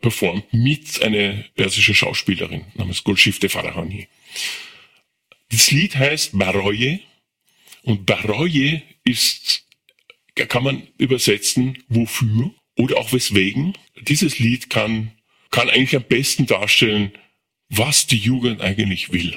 performt 0.00 0.52
mit 0.52 1.00
einer 1.02 1.44
persischen 1.54 1.94
Schauspielerin 1.94 2.66
namens 2.74 3.04
Golshifte 3.04 3.48
Farahani. 3.48 4.08
Das 5.50 5.70
Lied 5.70 5.94
heißt 5.94 6.36
Baroye 6.36 6.98
und 7.82 8.06
Baroye 8.06 8.82
ist, 9.04 9.64
kann 10.34 10.64
man 10.64 10.88
übersetzen, 10.98 11.78
wofür 11.88 12.50
oder 12.76 12.98
auch 12.98 13.12
weswegen. 13.12 13.74
Dieses 14.00 14.40
Lied 14.40 14.68
kann, 14.68 15.12
kann 15.52 15.70
eigentlich 15.70 15.94
am 15.94 16.04
besten 16.08 16.46
darstellen, 16.46 17.12
was 17.68 18.08
die 18.08 18.18
Jugend 18.18 18.60
eigentlich 18.60 19.12
will. 19.12 19.36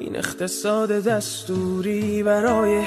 این 0.00 0.16
اقتصاد 0.16 0.90
دستوری 0.90 2.22
برای 2.22 2.84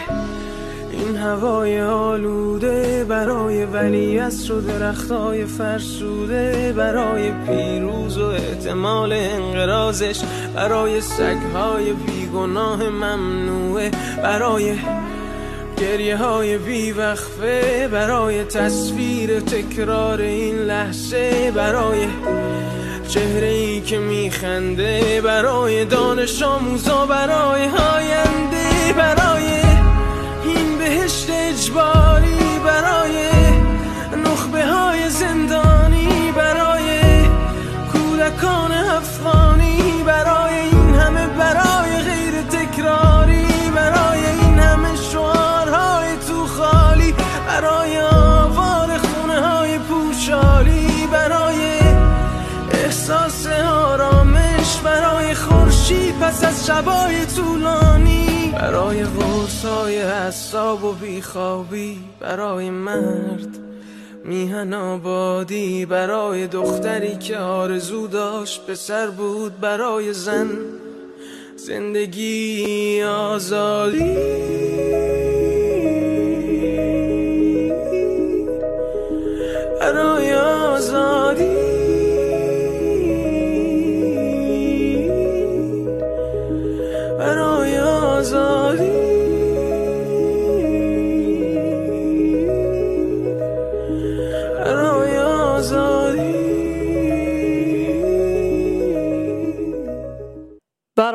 این 0.92 1.18
هوای 1.18 1.82
آلوده 1.82 3.06
برای 3.10 3.66
ولی 3.66 4.20
و 4.20 4.62
درختای 4.62 5.46
فرسوده 5.46 6.74
برای 6.78 7.32
پیروز 7.32 8.18
و 8.18 8.26
احتمال 8.26 9.14
انقرازش 9.14 10.22
برای 10.56 11.02
سگهای 11.02 11.94
بیگناه 11.94 12.90
ممنوعه 12.90 13.92
برای 14.24 14.76
گریه 15.78 16.18
های 16.18 16.58
بیوقفه 16.58 17.90
برای 17.92 18.44
تصویر 18.44 19.40
تکرار 19.40 20.22
این 20.22 20.56
لحظه 20.56 21.52
برای 21.56 22.08
چهره 23.10 23.48
ای 23.48 23.82
که 23.82 23.98
میخنده 23.98 25.22
برای 25.22 25.86
دانش 25.86 26.42
آموزا 26.42 27.06
برای 27.06 27.62
آینده 27.68 28.94
برای 28.98 29.62
این 30.46 30.78
بهشت 30.78 31.30
اجباری. 31.30 32.49
خورشید 55.90 56.20
پس 56.20 56.44
از 56.44 56.66
شبای 56.66 57.26
طولانی. 57.36 58.54
برای 58.56 59.04
غرصای 59.04 60.02
حساب 60.02 60.84
و 60.84 60.94
بیخوابی 60.94 62.00
برای 62.20 62.70
مرد 62.70 63.58
میهن 64.26 64.74
آبادی 64.74 65.86
برای 65.86 66.48
دختری 66.48 67.18
که 67.18 67.38
آرزو 67.38 68.08
داشت 68.08 68.66
پسر 68.66 69.08
بود 69.08 69.60
برای 69.60 70.14
زن 70.14 70.50
زندگی 71.56 73.04
آزادی. 73.04 74.16
برای 79.80 80.34
آزادی. 80.34 81.69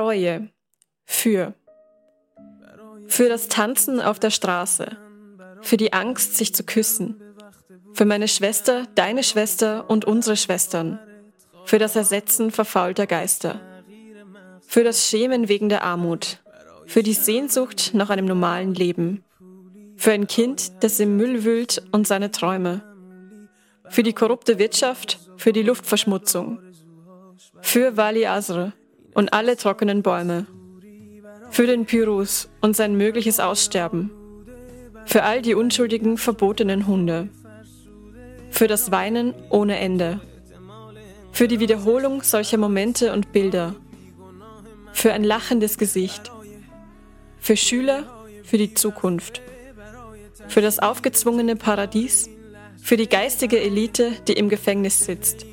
Baroje. 0.04 0.50
Für. 1.06 1.54
Für 3.08 3.30
das 3.30 3.48
Tanzen 3.48 4.02
auf 4.02 4.18
der 4.18 4.28
Straße. 4.28 4.98
Für 5.62 5.78
die 5.78 5.94
Angst, 5.94 6.36
sich 6.36 6.54
zu 6.54 6.62
küssen. 6.62 7.22
Für 7.94 8.04
meine 8.04 8.28
Schwester, 8.28 8.86
deine 8.96 9.22
Schwester 9.22 9.88
und 9.88 10.04
unsere 10.04 10.36
Schwestern. 10.36 10.98
Für 11.64 11.78
das 11.78 11.96
Ersetzen 11.96 12.50
verfaulter 12.50 13.06
Geister. 13.06 13.62
Für 14.66 14.84
das 14.84 15.08
Schämen 15.08 15.48
wegen 15.48 15.70
der 15.70 15.82
Armut. 15.82 16.42
Für 16.84 17.02
die 17.02 17.14
Sehnsucht 17.14 17.92
nach 17.94 18.10
einem 18.10 18.26
normalen 18.26 18.74
Leben. 18.74 19.24
Für 19.96 20.12
ein 20.12 20.26
Kind, 20.26 20.84
das 20.84 21.00
im 21.00 21.16
Müll 21.16 21.44
wühlt 21.44 21.82
und 21.92 22.06
seine 22.06 22.30
Träume. 22.30 22.82
Für 23.88 24.02
die 24.02 24.12
korrupte 24.12 24.58
Wirtschaft, 24.58 25.18
für 25.38 25.54
die 25.54 25.62
Luftverschmutzung. 25.62 26.58
Für 27.62 27.96
Wali 27.96 28.26
Asr 28.26 28.74
und 29.14 29.32
alle 29.32 29.56
trockenen 29.56 30.02
Bäume. 30.02 30.46
Für 31.50 31.66
den 31.66 31.86
Pyrus 31.86 32.48
und 32.60 32.76
sein 32.76 32.96
mögliches 32.96 33.40
Aussterben. 33.40 34.10
Für 35.06 35.22
all 35.22 35.42
die 35.42 35.54
unschuldigen, 35.54 36.18
verbotenen 36.18 36.86
Hunde. 36.86 37.28
Für 38.50 38.66
das 38.66 38.90
Weinen 38.90 39.34
ohne 39.50 39.78
Ende. 39.78 40.20
Für 41.32 41.48
die 41.48 41.60
Wiederholung 41.60 42.22
solcher 42.22 42.58
Momente 42.58 43.12
und 43.12 43.32
Bilder. 43.32 43.74
Für 44.92 45.12
ein 45.12 45.24
lachendes 45.24 45.78
Gesicht. 45.78 46.30
Für 47.38 47.56
Schüler, 47.56 48.04
für 48.44 48.58
die 48.58 48.74
Zukunft. 48.74 49.42
Für 50.48 50.60
das 50.60 50.78
aufgezwungene 50.78 51.56
Paradies. 51.56 52.30
Für 52.80 52.96
die 52.96 53.08
geistige 53.08 53.60
Elite, 53.60 54.12
die 54.28 54.34
im 54.34 54.48
Gefängnis 54.48 55.04
sitzt. 55.04 55.46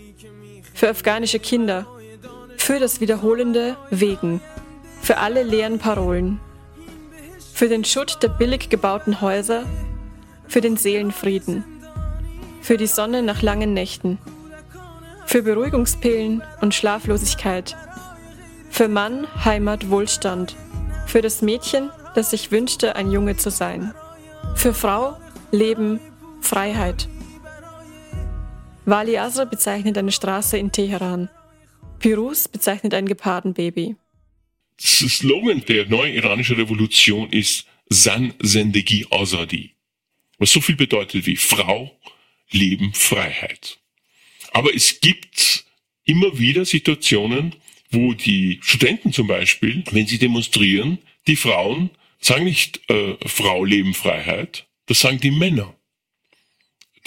Für 0.73 0.89
afghanische 0.89 1.39
Kinder. 1.39 1.87
Für 2.71 2.79
das 2.79 3.01
wiederholende 3.01 3.75
Wegen. 3.89 4.39
Für 5.01 5.17
alle 5.17 5.43
leeren 5.43 5.77
Parolen. 5.77 6.39
Für 7.53 7.67
den 7.67 7.83
Schutt 7.83 8.23
der 8.23 8.29
billig 8.29 8.69
gebauten 8.69 9.19
Häuser. 9.19 9.65
Für 10.47 10.61
den 10.61 10.77
Seelenfrieden. 10.77 11.65
Für 12.61 12.77
die 12.77 12.87
Sonne 12.87 13.23
nach 13.23 13.41
langen 13.41 13.73
Nächten. 13.73 14.19
Für 15.25 15.41
Beruhigungspillen 15.41 16.43
und 16.61 16.73
Schlaflosigkeit. 16.73 17.75
Für 18.69 18.87
Mann, 18.87 19.27
Heimat, 19.43 19.89
Wohlstand. 19.89 20.55
Für 21.07 21.21
das 21.21 21.41
Mädchen, 21.41 21.89
das 22.15 22.29
sich 22.29 22.53
wünschte, 22.53 22.95
ein 22.95 23.11
Junge 23.11 23.35
zu 23.35 23.51
sein. 23.51 23.93
Für 24.55 24.73
Frau, 24.73 25.17
Leben, 25.51 25.99
Freiheit. 26.39 27.09
Wali 28.85 29.17
Asr 29.17 29.45
bezeichnet 29.45 29.97
eine 29.97 30.13
Straße 30.13 30.57
in 30.57 30.71
Teheran. 30.71 31.27
Pirus 32.01 32.47
bezeichnet 32.47 32.95
ein 32.95 33.07
Gepardenbaby. 33.07 33.95
Das 34.77 34.97
Slogan 34.97 35.63
der 35.65 35.85
neuen 35.87 36.15
iranischen 36.15 36.55
Revolution 36.55 37.29
ist 37.29 37.67
San 37.89 38.33
Zendegi 38.41 39.05
Azadi, 39.11 39.75
was 40.39 40.51
so 40.51 40.61
viel 40.61 40.75
bedeutet 40.75 41.27
wie 41.27 41.35
Frau, 41.35 41.95
Leben, 42.49 42.93
Freiheit. 42.95 43.77
Aber 44.51 44.73
es 44.73 44.99
gibt 44.99 45.65
immer 46.03 46.39
wieder 46.39 46.65
Situationen, 46.65 47.55
wo 47.91 48.13
die 48.13 48.59
Studenten 48.63 49.13
zum 49.13 49.27
Beispiel, 49.27 49.83
wenn 49.91 50.07
sie 50.07 50.17
demonstrieren, 50.17 50.97
die 51.27 51.35
Frauen 51.35 51.91
sagen 52.19 52.45
nicht 52.45 52.81
äh, 52.89 53.15
Frau, 53.27 53.63
Leben, 53.63 53.93
Freiheit, 53.93 54.65
das 54.87 55.01
sagen 55.01 55.19
die 55.19 55.31
Männer. 55.31 55.75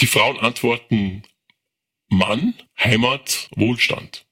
Die 0.01 0.07
Frauen 0.07 0.39
antworten 0.39 1.25
Mann, 2.09 2.55
Heimat, 2.79 3.49
Wohlstand. 3.57 4.24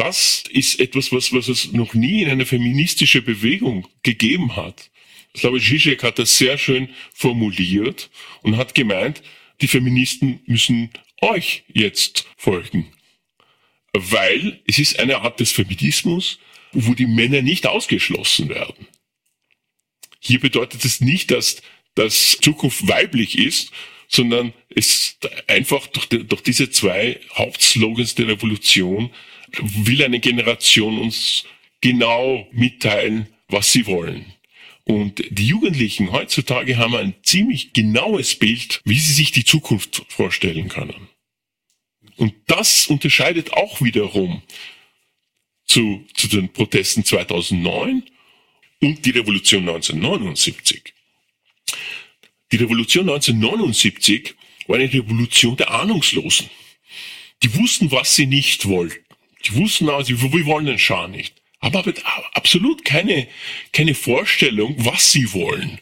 Das 0.00 0.44
ist 0.48 0.80
etwas, 0.80 1.12
was, 1.12 1.30
was 1.34 1.48
es 1.48 1.72
noch 1.72 1.92
nie 1.92 2.22
in 2.22 2.30
einer 2.30 2.46
feministischen 2.46 3.22
Bewegung 3.22 3.86
gegeben 4.02 4.56
hat. 4.56 4.90
Ich 5.34 5.42
glaube, 5.42 5.60
Zizek 5.60 6.02
hat 6.02 6.18
das 6.18 6.38
sehr 6.38 6.56
schön 6.56 6.88
formuliert 7.12 8.08
und 8.40 8.56
hat 8.56 8.74
gemeint, 8.74 9.22
die 9.60 9.68
Feministen 9.68 10.40
müssen 10.46 10.88
euch 11.20 11.64
jetzt 11.68 12.26
folgen. 12.38 12.90
Weil 13.92 14.62
es 14.66 14.78
ist 14.78 14.98
eine 14.98 15.18
Art 15.18 15.38
des 15.38 15.52
Feminismus, 15.52 16.38
wo 16.72 16.94
die 16.94 17.06
Männer 17.06 17.42
nicht 17.42 17.66
ausgeschlossen 17.66 18.48
werden. 18.48 18.86
Hier 20.18 20.40
bedeutet 20.40 20.82
es 20.82 21.02
nicht, 21.02 21.30
dass, 21.30 21.60
dass 21.94 22.38
Zukunft 22.40 22.88
weiblich 22.88 23.36
ist, 23.36 23.70
sondern 24.08 24.54
es 24.74 25.18
einfach 25.46 25.86
durch, 25.88 26.06
die, 26.06 26.26
durch 26.26 26.40
diese 26.40 26.70
zwei 26.70 27.20
Hauptslogans 27.34 28.14
der 28.14 28.28
Revolution 28.28 29.10
will 29.58 30.02
eine 30.02 30.20
Generation 30.20 30.98
uns 30.98 31.44
genau 31.80 32.46
mitteilen, 32.52 33.28
was 33.48 33.72
sie 33.72 33.86
wollen. 33.86 34.26
Und 34.84 35.22
die 35.30 35.46
Jugendlichen 35.46 36.10
heutzutage 36.12 36.76
haben 36.76 36.96
ein 36.96 37.14
ziemlich 37.22 37.72
genaues 37.72 38.34
Bild, 38.34 38.80
wie 38.84 38.98
sie 38.98 39.12
sich 39.12 39.30
die 39.30 39.44
Zukunft 39.44 40.02
vorstellen 40.08 40.68
können. 40.68 41.08
Und 42.16 42.34
das 42.48 42.86
unterscheidet 42.86 43.52
auch 43.52 43.80
wiederum 43.80 44.42
zu, 45.64 46.04
zu 46.14 46.28
den 46.28 46.52
Protesten 46.52 47.04
2009 47.04 48.02
und 48.80 49.04
die 49.06 49.10
Revolution 49.10 49.68
1979. 49.68 50.92
Die 52.52 52.56
Revolution 52.56 53.08
1979 53.08 54.34
war 54.66 54.76
eine 54.76 54.92
Revolution 54.92 55.56
der 55.56 55.70
Ahnungslosen. 55.70 56.50
Die 57.42 57.54
wussten, 57.54 57.90
was 57.92 58.16
sie 58.16 58.26
nicht 58.26 58.66
wollten. 58.66 59.04
Die 59.44 59.54
wussten 59.54 59.88
also, 59.88 60.20
wir 60.20 60.46
wollen 60.46 60.66
den 60.66 60.78
Schah 60.78 61.08
nicht. 61.08 61.40
Aber 61.60 61.84
absolut 62.32 62.84
keine, 62.84 63.28
keine 63.72 63.94
Vorstellung, 63.94 64.74
was 64.78 65.12
sie 65.12 65.32
wollen. 65.32 65.80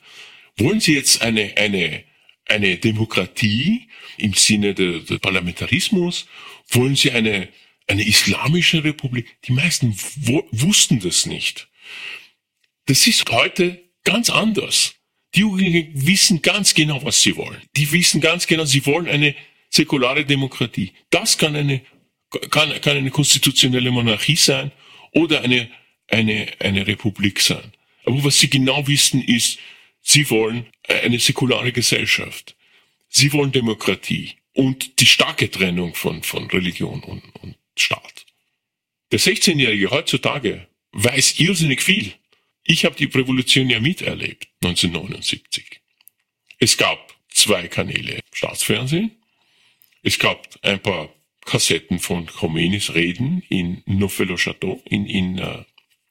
Wollen 0.57 0.81
sie 0.81 0.95
jetzt 0.95 1.23
eine, 1.23 1.57
eine, 1.57 2.03
eine 2.47 2.79
Demokratie 2.79 3.89
im 4.17 4.35
Sinne 4.35 4.75
des 4.75 5.07
de 5.07 5.19
Parlamentarismus? 5.19 6.27
Wollen 6.71 6.97
sie 6.97 7.13
eine, 7.13 7.49
eine 7.87 8.07
islamische 8.07 8.83
Republik? 8.83 9.37
Die 9.45 9.53
meisten 9.53 9.97
wussten 10.51 10.99
das 10.99 11.27
nicht. 11.27 11.69
Das 12.87 13.07
ist 13.07 13.31
heute 13.31 13.81
ganz 14.03 14.31
anders. 14.31 14.95
Die 15.35 15.41
Jugendlichen 15.41 15.91
wissen 15.95 16.43
ganz 16.43 16.75
genau, 16.75 17.05
was 17.05 17.23
sie 17.23 17.37
wollen. 17.37 17.61
Die 17.77 17.93
wissen 17.93 18.21
ganz 18.21 18.47
genau, 18.47 18.65
sie 18.65 18.85
wollen 18.87 19.07
eine 19.07 19.35
säkulare 19.71 20.25
Demokratie. 20.25 20.93
Das 21.11 21.39
kann 21.39 21.55
eine, 21.55 21.83
kann, 22.51 22.81
kann 22.81 22.97
eine 22.97 23.11
konstitutionelle 23.11 23.91
Monarchie 23.91 24.37
sein 24.37 24.73
oder 25.13 25.43
eine, 25.43 25.71
eine, 26.09 26.49
eine 26.61 26.87
Republik 26.87 27.41
sein. 27.41 27.73
Aber 28.05 28.25
was 28.25 28.39
sie 28.39 28.51
genau 28.51 28.87
wissen 28.87 29.23
ist, 29.23 29.59
sie 30.03 30.29
wollen 30.31 30.67
eine 30.89 31.19
säkulare 31.19 31.73
Gesellschaft. 31.73 32.57
Sie 33.09 33.33
wollen 33.33 33.53
Demokratie 33.53 34.35
und 34.53 35.01
die 35.01 35.07
starke 35.07 35.51
Trennung 35.51 35.95
von, 35.95 36.23
von 36.23 36.47
Religion 36.51 37.03
und, 37.03 37.23
und 37.43 37.57
Staat. 37.77 38.27
Der 39.13 39.21
16-Jährige 39.21 39.91
heutzutage 39.91 40.67
weiß 40.93 41.39
irrsinnig 41.39 41.83
viel. 41.83 42.13
Ich 42.65 42.85
habe 42.85 42.97
die 42.97 43.07
Revolution 43.07 43.71
ja 43.71 43.81
miterlebt, 43.81 44.49
1979. 44.63 45.81
Es 46.59 46.77
gab 46.77 47.15
zwei 47.31 47.69
Kanäle 47.69 48.21
Staatsfernsehen. 48.33 49.13
Es 50.03 50.19
gab 50.19 50.47
ein 50.63 50.81
paar 50.81 51.09
Kassetten 51.49 51.99
von 51.99 52.27
Khomeinis 52.27 52.95
Reden 52.95 53.43
in 53.49 53.83
Neufville-au-Château 53.87 54.83
in, 54.85 55.07
in 55.07 55.41
uh, 55.41 55.65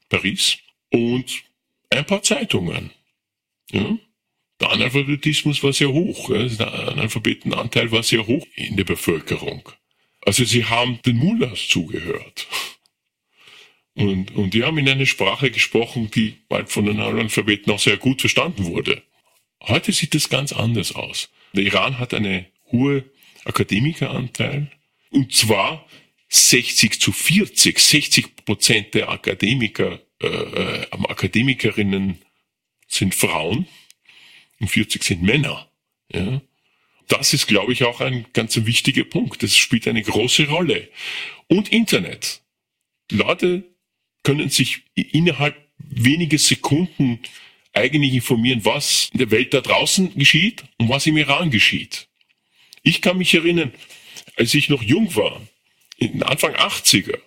Paris 0.10 0.58
und 0.90 1.44
ein 1.92 2.06
paar 2.06 2.24
Zeitungen. 2.24 2.90
Ja? 3.72 3.98
Der 4.60 4.72
Analphabetismus 4.72 5.62
war 5.62 5.74
sehr 5.74 5.94
hoch. 5.94 6.32
Ja? 6.32 6.44
Der 6.44 6.74
Analphabetenanteil 6.90 7.92
war 7.92 8.02
sehr 8.02 8.26
hoch 8.26 8.48
in 8.56 8.78
der 8.78 8.84
Bevölkerung. 8.84 9.62
Also 10.22 10.44
sie 10.44 10.66
haben 10.66 11.00
den 11.04 11.18
Mullahs 11.18 11.68
zugehört. 11.68 12.48
Und, 13.94 14.36
und 14.36 14.56
die 14.56 14.64
haben 14.64 14.80
in 14.80 14.90
einer 14.90 15.06
Sprache 15.06 15.52
gesprochen, 15.52 16.10
die 16.10 16.38
bald 16.50 16.72
von 16.72 16.86
den 16.86 17.00
Analphabeten 17.00 17.72
auch 17.72 17.80
sehr 17.80 17.98
gut 17.98 18.22
verstanden 18.22 18.66
wurde. 18.66 19.04
Heute 19.62 19.92
sieht 19.92 20.16
es 20.16 20.30
ganz 20.30 20.52
anders 20.52 20.96
aus. 20.96 21.30
Der 21.54 21.64
Iran 21.64 22.00
hat 22.00 22.16
eine 22.16 22.48
hohe 22.72 23.04
Akademikeranteil. 23.46 24.72
Und 25.12 25.34
zwar 25.34 25.88
60 26.30 27.00
zu 27.00 27.12
40. 27.12 27.80
60 27.80 28.46
Prozent 28.46 28.94
der 28.94 29.10
Akademiker, 29.10 30.00
äh, 30.22 30.28
äh 30.28 30.88
Akademikerinnen 30.92 32.22
sind 32.88 33.16
Frauen 33.16 33.68
und 34.60 34.70
40 34.70 35.04
sind 35.04 35.24
Männer. 35.24 35.70
Ja. 36.14 36.42
Das 37.08 37.34
ist, 37.34 37.48
glaube 37.48 37.72
ich, 37.72 37.84
auch 37.84 38.02
ein 38.02 38.26
ganz 38.34 38.58
wichtiger 38.66 39.06
Punkt. 39.06 39.42
Das 39.42 39.56
spielt 39.56 39.88
eine 39.88 40.02
große 40.02 40.48
Rolle. 40.48 40.90
Und 41.48 41.72
Internet. 41.72 42.42
Leute 43.10 43.64
können 44.24 44.50
sich 44.50 44.84
innerhalb 44.94 45.56
weniger 45.78 46.38
Sekunden 46.38 47.20
eigentlich 47.74 48.14
informieren, 48.14 48.66
was 48.66 49.10
in 49.14 49.20
der 49.20 49.32
Welt 49.32 49.54
da 49.54 49.62
draußen 49.62 50.16
geschieht 50.16 50.64
und 50.78 50.90
was 50.90 51.08
im 51.08 51.16
Iran 51.16 51.52
geschieht. 51.52 52.08
Ich 52.84 53.02
kann 53.02 53.18
mich 53.18 53.34
erinnern, 53.34 53.72
als 54.38 54.54
ich 54.54 54.70
noch 54.70 54.84
jung 54.84 55.16
war, 55.16 55.42
in 55.98 56.24
Anfang 56.24 56.56
80er, 56.56 57.18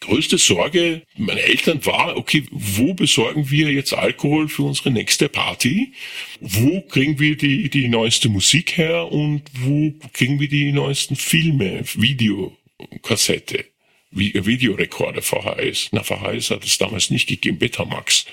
größte 0.00 0.38
Sorge 0.38 1.02
meiner 1.16 1.40
Eltern 1.40 1.84
war, 1.84 2.16
okay, 2.16 2.44
wo 2.50 2.94
besorgen 2.94 3.50
wir 3.50 3.72
jetzt 3.72 3.92
Alkohol 3.92 4.48
für 4.48 4.62
unsere 4.62 4.90
nächste 4.90 5.28
Party? 5.28 5.92
Wo 6.40 6.80
kriegen 6.82 7.18
wir 7.18 7.36
die, 7.36 7.68
die 7.68 7.88
neueste 7.88 8.28
Musik 8.28 8.76
her 8.76 9.10
und 9.10 9.42
wo 9.54 9.92
kriegen 10.12 10.40
wir 10.40 10.48
die 10.48 10.72
neuesten 10.72 11.16
Filme, 11.16 11.82
Videokassette? 11.94 13.64
Videorekorder 14.10 15.20
VHS. 15.20 15.90
Na, 15.92 16.02
VHS 16.02 16.50
hat 16.50 16.64
es 16.64 16.78
damals 16.78 17.10
nicht 17.10 17.28
gegeben, 17.28 17.58
Betamax. 17.58 18.24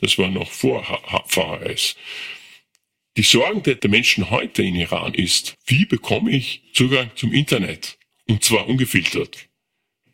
Das 0.00 0.18
war 0.18 0.28
noch 0.28 0.50
vor 0.50 0.82
VHS. 1.28 1.94
Die 3.16 3.22
Sorgen 3.22 3.62
der 3.62 3.90
Menschen 3.90 4.30
heute 4.30 4.62
in 4.62 4.76
Iran 4.76 5.14
ist, 5.14 5.56
wie 5.66 5.84
bekomme 5.84 6.30
ich 6.30 6.62
Zugang 6.72 7.10
zum 7.16 7.32
Internet? 7.32 7.98
Und 8.28 8.44
zwar 8.44 8.68
ungefiltert. 8.68 9.48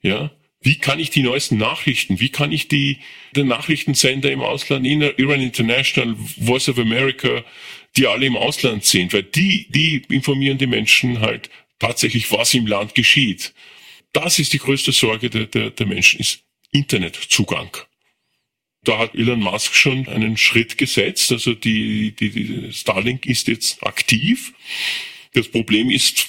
Ja? 0.02 0.30
Wie 0.60 0.76
kann 0.76 0.98
ich 0.98 1.10
die 1.10 1.22
neuesten 1.22 1.58
Nachrichten, 1.58 2.18
wie 2.18 2.30
kann 2.30 2.50
ich 2.50 2.68
die, 2.68 2.98
den 3.36 3.48
Nachrichtensender 3.48 4.32
im 4.32 4.40
Ausland, 4.40 4.86
Iran 4.86 5.40
International, 5.40 6.16
Voice 6.16 6.68
of 6.70 6.78
America, 6.78 7.44
die 7.96 8.06
alle 8.06 8.26
im 8.26 8.36
Ausland 8.36 8.84
sind, 8.84 9.12
weil 9.12 9.22
die, 9.22 9.66
die 9.70 10.02
informieren 10.08 10.58
die 10.58 10.66
Menschen 10.66 11.20
halt 11.20 11.50
tatsächlich, 11.78 12.32
was 12.32 12.54
im 12.54 12.66
Land 12.66 12.94
geschieht. 12.94 13.52
Das 14.12 14.38
ist 14.38 14.54
die 14.54 14.58
größte 14.58 14.92
Sorge 14.92 15.28
der, 15.28 15.46
der, 15.46 15.70
der 15.70 15.86
Menschen, 15.86 16.20
ist 16.20 16.40
Internetzugang. 16.72 17.70
Da 18.86 18.98
hat 18.98 19.16
Elon 19.16 19.40
Musk 19.40 19.74
schon 19.74 20.06
einen 20.06 20.36
Schritt 20.36 20.78
gesetzt. 20.78 21.32
Also 21.32 21.54
die, 21.54 22.12
die, 22.12 22.30
die 22.30 22.72
Starlink 22.72 23.26
ist 23.26 23.48
jetzt 23.48 23.82
aktiv. 23.84 24.54
Das 25.34 25.48
Problem 25.48 25.90
ist, 25.90 26.28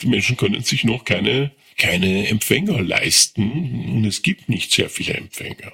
die 0.00 0.06
Menschen 0.06 0.36
können 0.36 0.62
sich 0.62 0.84
noch 0.84 1.04
keine, 1.04 1.50
keine 1.76 2.28
Empfänger 2.28 2.80
leisten 2.80 3.90
und 3.90 4.04
es 4.04 4.22
gibt 4.22 4.48
nicht 4.48 4.70
sehr 4.70 4.88
viele 4.88 5.14
Empfänger. 5.14 5.72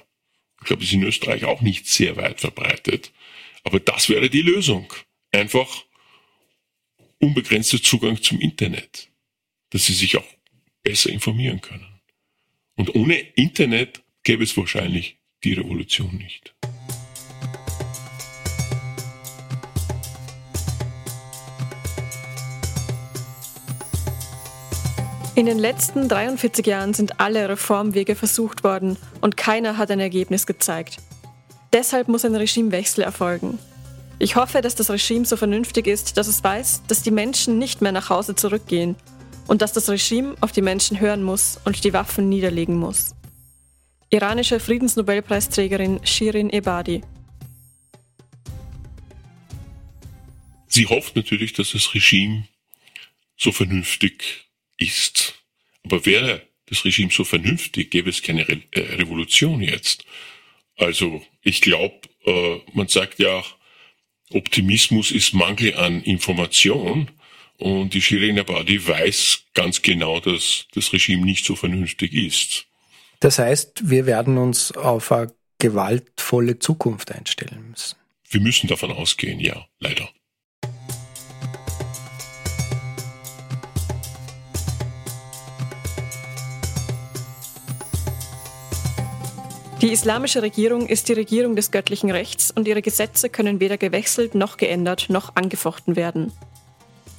Ich 0.59 0.65
glaube, 0.65 0.81
es 0.81 0.89
ist 0.89 0.95
in 0.95 1.03
Österreich 1.03 1.43
auch 1.43 1.61
nicht 1.61 1.85
sehr 1.85 2.15
weit 2.15 2.41
verbreitet. 2.41 3.11
Aber 3.63 3.79
das 3.79 4.09
wäre 4.09 4.31
die 4.31 4.41
Lösung. 4.41 4.91
Einfach 5.31 5.85
unbegrenzter 7.19 7.81
Zugang 7.81 8.19
zum 8.23 8.41
Internet. 8.41 9.09
Dass 9.69 9.85
sie 9.85 9.93
sich 9.93 10.17
auch 10.17 10.25
besser 10.81 11.11
informieren 11.11 11.61
können. 11.61 12.01
Und 12.75 12.95
ohne 12.95 13.19
Internet 13.19 14.01
gäbe 14.23 14.43
es 14.43 14.57
wahrscheinlich 14.57 15.17
die 15.43 15.53
Revolution 15.53 16.15
nicht. 16.15 16.53
In 25.35 25.47
den 25.47 25.57
letzten 25.57 26.07
43 26.07 26.65
Jahren 26.65 26.93
sind 26.93 27.19
alle 27.19 27.49
Reformwege 27.49 28.15
versucht 28.15 28.63
worden 28.63 28.97
und 29.19 29.35
keiner 29.35 29.77
hat 29.77 29.89
ein 29.89 29.99
Ergebnis 29.99 30.45
gezeigt. 30.45 30.97
Deshalb 31.73 32.07
muss 32.07 32.23
ein 32.23 32.35
Regimewechsel 32.35 33.03
erfolgen. 33.03 33.57
Ich 34.19 34.35
hoffe, 34.35 34.61
dass 34.61 34.75
das 34.75 34.91
Regime 34.91 35.25
so 35.25 35.35
vernünftig 35.35 35.87
ist, 35.87 36.17
dass 36.17 36.27
es 36.27 36.43
weiß, 36.43 36.83
dass 36.87 37.01
die 37.01 37.11
Menschen 37.11 37.57
nicht 37.57 37.81
mehr 37.81 37.91
nach 37.91 38.11
Hause 38.11 38.35
zurückgehen 38.35 38.95
und 39.47 39.63
dass 39.63 39.73
das 39.73 39.89
Regime 39.89 40.35
auf 40.39 40.51
die 40.51 40.61
Menschen 40.61 40.99
hören 40.99 41.23
muss 41.23 41.59
und 41.65 41.83
die 41.83 41.93
Waffen 41.93 42.29
niederlegen 42.29 42.77
muss 42.77 43.15
iranische 44.13 44.59
Friedensnobelpreisträgerin 44.59 45.99
Shirin 46.05 46.51
Ebadi. 46.51 47.01
Sie 50.67 50.85
hofft 50.85 51.15
natürlich, 51.15 51.53
dass 51.53 51.71
das 51.71 51.93
Regime 51.95 52.47
so 53.37 53.51
vernünftig 53.51 54.45
ist. 54.77 55.33
Aber 55.83 56.05
wäre 56.05 56.47
das 56.67 56.85
Regime 56.85 57.11
so 57.11 57.23
vernünftig, 57.23 57.89
gäbe 57.89 58.11
es 58.11 58.21
keine 58.21 58.47
Re 58.47 58.61
äh, 58.71 58.81
Revolution 58.95 59.61
jetzt. 59.61 60.05
Also 60.77 61.23
ich 61.41 61.61
glaube, 61.61 62.01
äh, 62.25 62.59
man 62.73 62.87
sagt 62.87 63.19
ja, 63.19 63.43
Optimismus 64.29 65.11
ist 65.11 65.33
Mangel 65.33 65.75
an 65.75 66.03
Information. 66.03 67.09
Und 67.57 67.93
die 67.93 68.01
Shirin 68.01 68.37
Ebadi 68.37 68.87
weiß 68.87 69.45
ganz 69.53 69.81
genau, 69.81 70.19
dass 70.19 70.67
das 70.73 70.93
Regime 70.93 71.25
nicht 71.25 71.45
so 71.45 71.55
vernünftig 71.55 72.13
ist. 72.13 72.67
Das 73.23 73.39
heißt, 73.39 73.89
wir 73.89 74.05
werden 74.05 74.37
uns 74.37 74.73
auf 74.73 75.09
eine 75.13 75.31
gewaltvolle 75.57 76.59
Zukunft 76.59 77.09
einstellen 77.09 77.69
müssen. 77.69 77.95
Wir 78.29 78.41
müssen 78.41 78.67
davon 78.67 78.91
ausgehen, 78.91 79.39
ja, 79.39 79.65
leider. 79.79 80.09
Die 89.81 89.93
islamische 89.93 90.41
Regierung 90.41 90.87
ist 90.87 91.07
die 91.07 91.13
Regierung 91.13 91.55
des 91.55 91.71
göttlichen 91.71 92.11
Rechts 92.11 92.51
und 92.51 92.67
ihre 92.67 92.81
Gesetze 92.81 93.29
können 93.29 93.61
weder 93.61 93.77
gewechselt 93.77 94.35
noch 94.35 94.57
geändert 94.57 95.05
noch 95.09 95.37
angefochten 95.37 95.95
werden. 95.95 96.33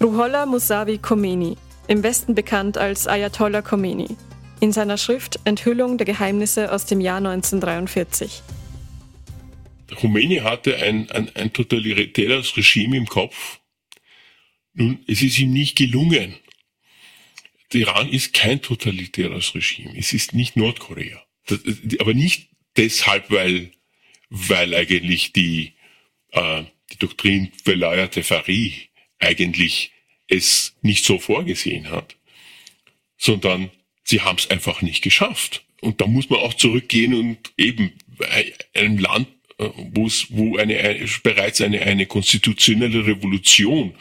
Ruhollah 0.02 0.44
Musavi 0.44 0.98
Khomeini, 0.98 1.56
im 1.88 2.02
Westen 2.02 2.34
bekannt 2.34 2.76
als 2.76 3.06
Ayatollah 3.06 3.62
Khomeini, 3.62 4.18
in 4.60 4.72
seiner 4.72 4.98
Schrift 4.98 5.40
Enthüllung 5.44 5.98
der 5.98 6.06
Geheimnisse 6.06 6.72
aus 6.72 6.86
dem 6.86 7.00
Jahr 7.00 7.18
1943. 7.18 8.42
Khomeini 9.94 10.36
hatte 10.38 10.76
ein, 10.76 11.10
ein, 11.10 11.30
ein 11.34 11.52
totalitäres 11.52 12.56
Regime 12.56 12.96
im 12.96 13.06
Kopf. 13.06 13.60
Nun, 14.72 15.04
es 15.06 15.22
ist 15.22 15.38
ihm 15.38 15.52
nicht 15.52 15.76
gelungen. 15.76 16.34
Der 17.72 17.82
Iran 17.82 18.08
ist 18.08 18.34
kein 18.34 18.60
totalitäres 18.60 19.54
Regime. 19.54 19.96
Es 19.96 20.12
ist 20.12 20.34
nicht 20.34 20.56
Nordkorea. 20.56 21.22
Das, 21.46 21.60
aber 21.98 22.14
nicht 22.14 22.48
deshalb, 22.76 23.30
weil, 23.30 23.72
weil 24.30 24.74
eigentlich 24.74 25.32
die, 25.32 25.74
äh, 26.32 26.64
die 26.92 26.98
Doktrin 26.98 27.52
Velaya 27.64 28.08
Tefari 28.08 28.90
eigentlich 29.18 29.92
es 30.28 30.76
nicht 30.82 31.04
so 31.04 31.18
vorgesehen 31.18 31.90
hat, 31.90 32.16
sondern 33.16 33.70
sie 34.04 34.20
haben 34.20 34.38
es 34.38 34.50
einfach 34.50 34.82
nicht 34.82 35.02
geschafft. 35.02 35.64
Und 35.80 36.00
da 36.00 36.06
muss 36.06 36.30
man 36.30 36.40
auch 36.40 36.54
zurückgehen 36.54 37.14
und 37.14 37.52
eben 37.58 37.92
einem 38.74 38.98
Land 38.98 39.28
äh, 39.58 39.70
wo 39.76 40.06
es, 40.06 40.26
wo 40.30 40.56
eine, 40.56 41.06
bereits 41.22 41.60
eine, 41.60 41.82
eine 41.82 42.06
konstitutionelle 42.06 43.06
Revolution 43.06 43.94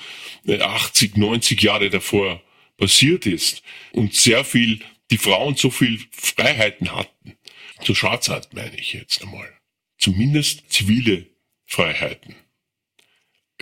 80, 0.47 1.15
äh, 1.15 1.19
90 1.19 1.61
Jahre 1.61 1.89
davor 1.89 2.41
passiert 2.77 3.25
ist 3.27 3.61
und 3.91 4.15
sehr 4.15 4.43
viel, 4.43 4.79
die 5.11 5.17
Frauen 5.17 5.55
so 5.55 5.69
viel 5.69 5.99
Freiheiten 6.11 6.91
hatten. 6.91 7.37
Zur 7.81 7.95
Schwarzheit 7.95 8.53
meine 8.53 8.75
ich 8.77 8.93
jetzt 8.93 9.21
einmal. 9.21 9.49
Zumindest 9.97 10.71
zivile 10.71 11.27
Freiheiten. 11.65 12.35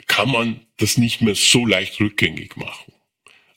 Kann 0.07 0.31
man 0.31 0.65
das 0.77 0.97
nicht 0.97 1.21
mehr 1.21 1.35
so 1.35 1.65
leicht 1.65 1.99
rückgängig 1.99 2.55
machen. 2.55 2.93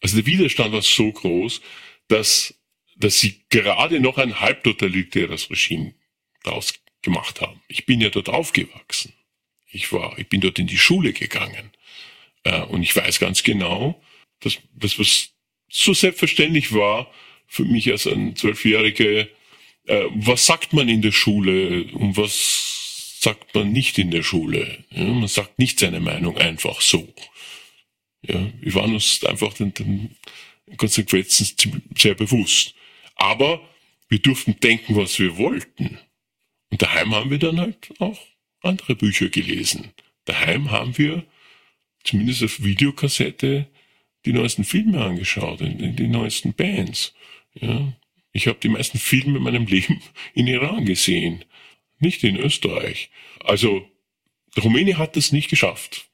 Also 0.01 0.17
der 0.17 0.27
Widerstand 0.27 0.73
war 0.73 0.83
so 0.83 1.11
groß, 1.11 1.61
dass, 2.09 2.55
dass 2.97 3.21
sie 3.21 3.45
gerade 3.51 4.01
noch 4.01 4.19
ein 4.19 4.41
halbtotalitäres 4.41 5.51
Regime 5.51 5.95
daraus 6.43 6.75
gemacht 7.03 7.41
haben. 7.41 7.61
Ich 7.69 7.87
bin 7.87 8.01
ja 8.01 8.11
dort 8.11 8.29
aufgewachsen. 8.29 9.13
Ich 9.71 9.93
war, 9.93 10.19
ich 10.19 10.29
bin 10.29 10.41
dort 10.41 10.59
in 10.59 10.67
die 10.67 10.79
Schule 10.79 11.13
gegangen. 11.13 11.73
Äh, 12.45 12.63
und 12.63 12.83
ich 12.83 12.95
weiß 12.95 13.19
ganz 13.19 13.43
genau, 13.43 14.01
dass 14.41 14.59
das, 14.75 14.99
was 14.99 15.31
so 15.69 15.93
selbstverständlich 15.93 16.73
war 16.73 17.11
für 17.47 17.65
mich 17.65 17.91
als 17.91 18.07
ein 18.07 18.37
Zwölfjähriger, 18.37 19.27
äh, 19.87 20.05
was 20.15 20.47
sagt 20.47 20.73
man 20.73 20.89
in 20.89 21.03
der 21.03 21.13
Schule 21.13 21.85
und 21.93 22.17
was 22.17 23.21
sagt 23.21 23.55
man 23.55 23.73
nicht 23.73 23.99
in 23.99 24.11
der 24.11 24.23
Schule. 24.23 24.85
Ja, 24.91 25.05
man 25.05 25.29
sagt 25.29 25.59
nicht 25.59 25.81
seine 25.81 26.01
Meinung 26.01 26.37
einfach 26.39 26.81
so. 26.81 27.13
Ja, 28.23 28.51
wir 28.61 28.75
waren 28.75 28.95
uns 28.95 29.25
einfach 29.25 29.53
den, 29.55 29.75
den 29.75 30.17
Konsequenzen 30.77 31.47
sehr 31.97 32.15
bewusst. 32.15 32.75
Aber 33.15 33.61
wir 34.09 34.19
durften 34.19 34.59
denken, 34.61 34.97
was 34.97 35.19
wir 35.19 35.37
wollten. 35.37 35.99
Und 36.71 36.83
daheim 36.83 37.15
haben 37.15 37.31
wir 37.31 37.39
dann 37.39 37.61
halt 37.61 37.93
auch 37.99 38.19
andere 38.63 38.97
Bücher 38.97 39.29
gelesen. 39.29 39.93
Daheim 40.25 40.71
haben 40.71 40.97
wir 40.99 41.25
zumindest 42.03 42.43
auf 42.43 42.63
Videokassette 42.63 43.69
die 44.25 44.33
neuesten 44.33 44.65
Filme 44.65 45.05
angeschaut, 45.05 45.61
die 45.61 46.09
neuesten 46.09 46.55
Bands. 46.55 47.15
Ja. 47.55 47.93
Ich 48.33 48.47
habe 48.49 48.59
die 48.61 48.69
meisten 48.69 48.99
Filme 48.99 49.39
in 49.39 49.45
meinem 49.45 49.67
Leben 49.69 50.03
in 50.35 50.47
Iran 50.47 50.85
gesehen, 50.85 51.45
nicht 51.99 52.25
in 52.25 52.37
Österreich. 52.37 53.11
Also 53.41 53.89
der 54.57 54.63
Rumäne 54.65 54.99
hat 54.99 55.17
das 55.17 55.33
nicht 55.33 55.51
geschafft. 55.51 56.09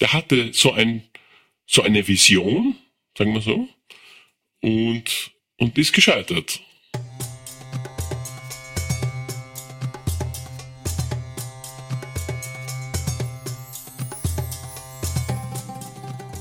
Der 0.00 0.12
hatte 0.12 0.52
so 0.52 0.72
ein 0.72 1.02
so 1.66 1.82
eine 1.82 2.06
Vision, 2.06 2.76
sagen 3.16 3.32
wir 3.32 3.40
so, 3.40 3.68
und 4.60 5.33
und 5.64 5.78
ist 5.78 5.94
gescheitert. 5.94 6.60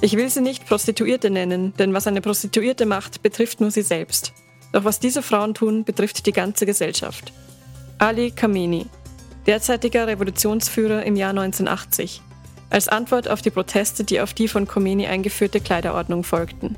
Ich 0.02 0.18
will 0.18 0.30
sie 0.30 0.42
nicht 0.42 0.66
Prostituierte 0.66 1.30
nennen, 1.30 1.74
denn 1.80 1.94
was 1.94 2.08
eine 2.08 2.20
Prostituierte 2.20 2.86
macht, 2.86 3.24
betrifft 3.24 3.62
nur 3.62 3.72
sie 3.72 3.84
selbst. 3.84 4.34
Doch 4.74 4.84
was 4.84 5.00
diese 5.00 5.22
Frauen 5.22 5.54
tun, 5.54 5.86
betrifft 5.86 6.26
die 6.26 6.34
ganze 6.34 6.66
Gesellschaft. 6.66 7.32
Ali 8.00 8.32
Khamenei, 8.32 8.86
derzeitiger 9.46 10.08
Revolutionsführer 10.08 11.04
im 11.04 11.16
Jahr 11.16 11.30
1980, 11.30 12.22
als 12.70 12.90
Antwort 12.90 13.30
auf 13.30 13.42
die 13.42 13.52
Proteste, 13.52 14.04
die 14.04 14.20
auf 14.20 14.34
die 14.34 14.50
von 14.50 14.68
Khomeini 14.68 15.08
eingeführte 15.08 15.62
Kleiderordnung 15.62 16.26
folgten. 16.26 16.76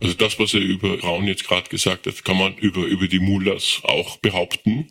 Also 0.00 0.14
das, 0.14 0.38
was 0.38 0.54
er 0.54 0.60
über 0.60 0.98
Frauen 0.98 1.26
jetzt 1.26 1.46
gerade 1.46 1.68
gesagt 1.68 2.06
hat, 2.06 2.24
kann 2.24 2.36
man 2.36 2.56
über, 2.56 2.84
über 2.84 3.08
die 3.08 3.18
Mullahs 3.18 3.80
auch 3.82 4.18
behaupten. 4.18 4.88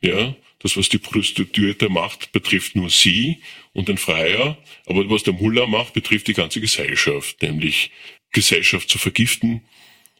Ja, 0.00 0.34
das, 0.60 0.76
was 0.76 0.88
die 0.88 0.98
Prostituierte 0.98 1.88
macht, 1.88 2.32
betrifft 2.32 2.74
nur 2.74 2.88
sie 2.88 3.42
und 3.72 3.88
den 3.88 3.98
Freier. 3.98 4.56
Aber 4.86 5.08
was 5.10 5.22
der 5.22 5.34
Mullah 5.34 5.66
macht, 5.66 5.92
betrifft 5.92 6.28
die 6.28 6.34
ganze 6.34 6.60
Gesellschaft, 6.60 7.42
nämlich 7.42 7.90
Gesellschaft 8.32 8.88
zu 8.88 8.98
vergiften 8.98 9.62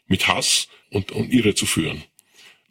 mit 0.07 0.29
Hass 0.29 0.69
und, 0.91 1.13
und 1.13 1.33
irre 1.33 1.55
zu 1.55 1.67
führen. 1.67 2.05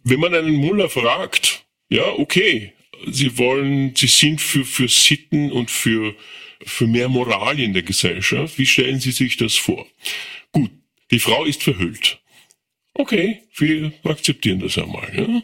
Wenn 0.04 0.20
man 0.20 0.36
einen 0.36 0.56
Mullah 0.56 0.88
fragt, 0.88 1.66
ja, 1.90 2.06
okay, 2.06 2.74
sie 3.08 3.38
wollen, 3.38 3.96
sie 3.96 4.08
sind 4.08 4.40
für, 4.40 4.66
für 4.66 4.88
Sitten 4.88 5.52
und 5.52 5.72
für, 5.72 6.16
für 6.64 6.88
mehr 6.88 7.10
Moral 7.10 7.60
in 7.60 7.74
der 7.74 7.84
Gesellschaft. 7.84 8.58
Wie 8.58 8.66
stellen 8.66 9.00
Sie 9.00 9.12
sich 9.12 9.38
das 9.38 9.56
vor? 9.56 9.88
Gut, 10.52 10.72
die 11.12 11.20
Frau 11.20 11.46
ist 11.46 11.64
verhüllt. 11.64 12.22
Okay, 12.94 13.44
wir 13.56 13.92
akzeptieren 14.04 14.60
das 14.60 14.78
einmal. 14.78 15.12
Ja? 15.16 15.44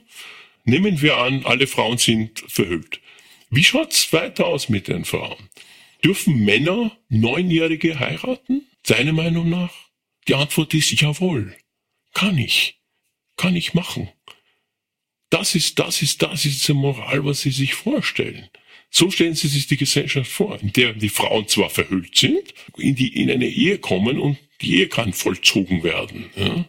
Nehmen 0.63 1.01
wir 1.01 1.17
an, 1.17 1.45
alle 1.45 1.67
Frauen 1.67 1.97
sind 1.97 2.43
verhüllt. 2.47 3.01
Wie 3.49 3.63
schaut's 3.63 4.13
weiter 4.13 4.47
aus 4.47 4.69
mit 4.69 4.87
den 4.87 5.05
Frauen? 5.05 5.49
Dürfen 6.03 6.45
Männer 6.45 6.97
Neunjährige 7.09 7.99
heiraten? 7.99 8.65
Seine 8.83 9.13
Meinung 9.13 9.49
nach? 9.49 9.73
Die 10.27 10.35
Antwort 10.35 10.73
ist 10.73 10.91
jawohl. 10.99 11.55
Kann 12.13 12.37
ich. 12.37 12.79
Kann 13.37 13.55
ich 13.55 13.73
machen. 13.73 14.09
Das 15.29 15.55
ist, 15.55 15.79
das 15.79 16.01
ist, 16.01 16.21
das 16.21 16.45
ist 16.45 16.67
die 16.67 16.73
Moral, 16.73 17.25
was 17.25 17.41
Sie 17.41 17.51
sich 17.51 17.73
vorstellen. 17.73 18.49
So 18.93 19.09
stellen 19.09 19.35
Sie 19.35 19.47
sich 19.47 19.67
die 19.67 19.77
Gesellschaft 19.77 20.29
vor, 20.29 20.59
in 20.61 20.73
der 20.73 20.91
die 20.91 21.09
Frauen 21.09 21.47
zwar 21.47 21.69
verhüllt 21.69 22.17
sind, 22.17 22.53
in 22.77 22.93
die 22.93 23.21
in 23.21 23.31
eine 23.31 23.47
Ehe 23.47 23.77
kommen 23.77 24.19
und 24.19 24.37
die 24.59 24.75
Ehe 24.79 24.89
kann 24.89 25.13
vollzogen 25.13 25.81
werden. 25.81 26.29
Ja? 26.35 26.65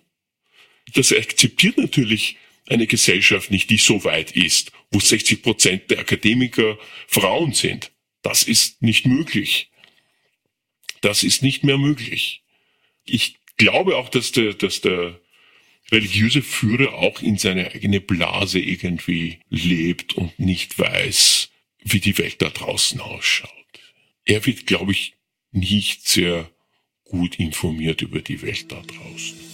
Das 0.95 1.13
akzeptiert 1.13 1.79
natürlich 1.79 2.37
eine 2.69 2.87
Gesellschaft 2.87 3.51
nicht, 3.51 3.71
die 3.71 3.77
so 3.77 4.05
weit 4.05 4.31
ist, 4.33 4.71
wo 4.93 5.01
60 5.01 5.43
Prozent 5.43 5.91
der 5.91 5.99
Akademiker 5.99 6.79
Frauen 7.09 7.55
sind. 7.55 7.91
Das 8.23 8.45
ist 8.45 8.81
nicht 8.83 9.05
möglich. 9.05 9.71
Das 11.01 11.25
ist 11.25 11.43
nicht 11.43 11.65
mehr 11.65 11.77
möglich. 11.77 12.43
Ich 13.05 13.35
glaube 13.57 13.97
auch, 13.97 14.09
dass 14.09 14.31
der, 14.31 14.55
dass 14.55 14.81
der 14.81 15.21
religiöse 15.91 16.41
Führer 16.41 16.95
auch 16.95 17.21
in 17.21 17.37
seine 17.37 17.73
eigene 17.73 18.01
Blase 18.01 18.61
irgendwie 18.61 19.41
lebt 19.51 20.15
und 20.15 20.39
nicht 20.39 20.79
weiß, 20.79 21.52
wie 21.85 22.01
die 22.01 22.17
Welt 22.19 22.41
da 22.41 22.49
draußen 22.49 23.01
ausschaut. 23.01 23.51
Er 24.25 24.45
wird, 24.47 24.67
glaube 24.67 24.93
ich, 24.93 25.15
nicht 25.51 26.09
sehr 26.09 26.51
gut 27.05 27.37
informiert 27.37 28.03
über 28.03 28.21
die 28.21 28.41
Welt 28.43 28.71
da 28.71 28.81
draußen. 28.81 29.53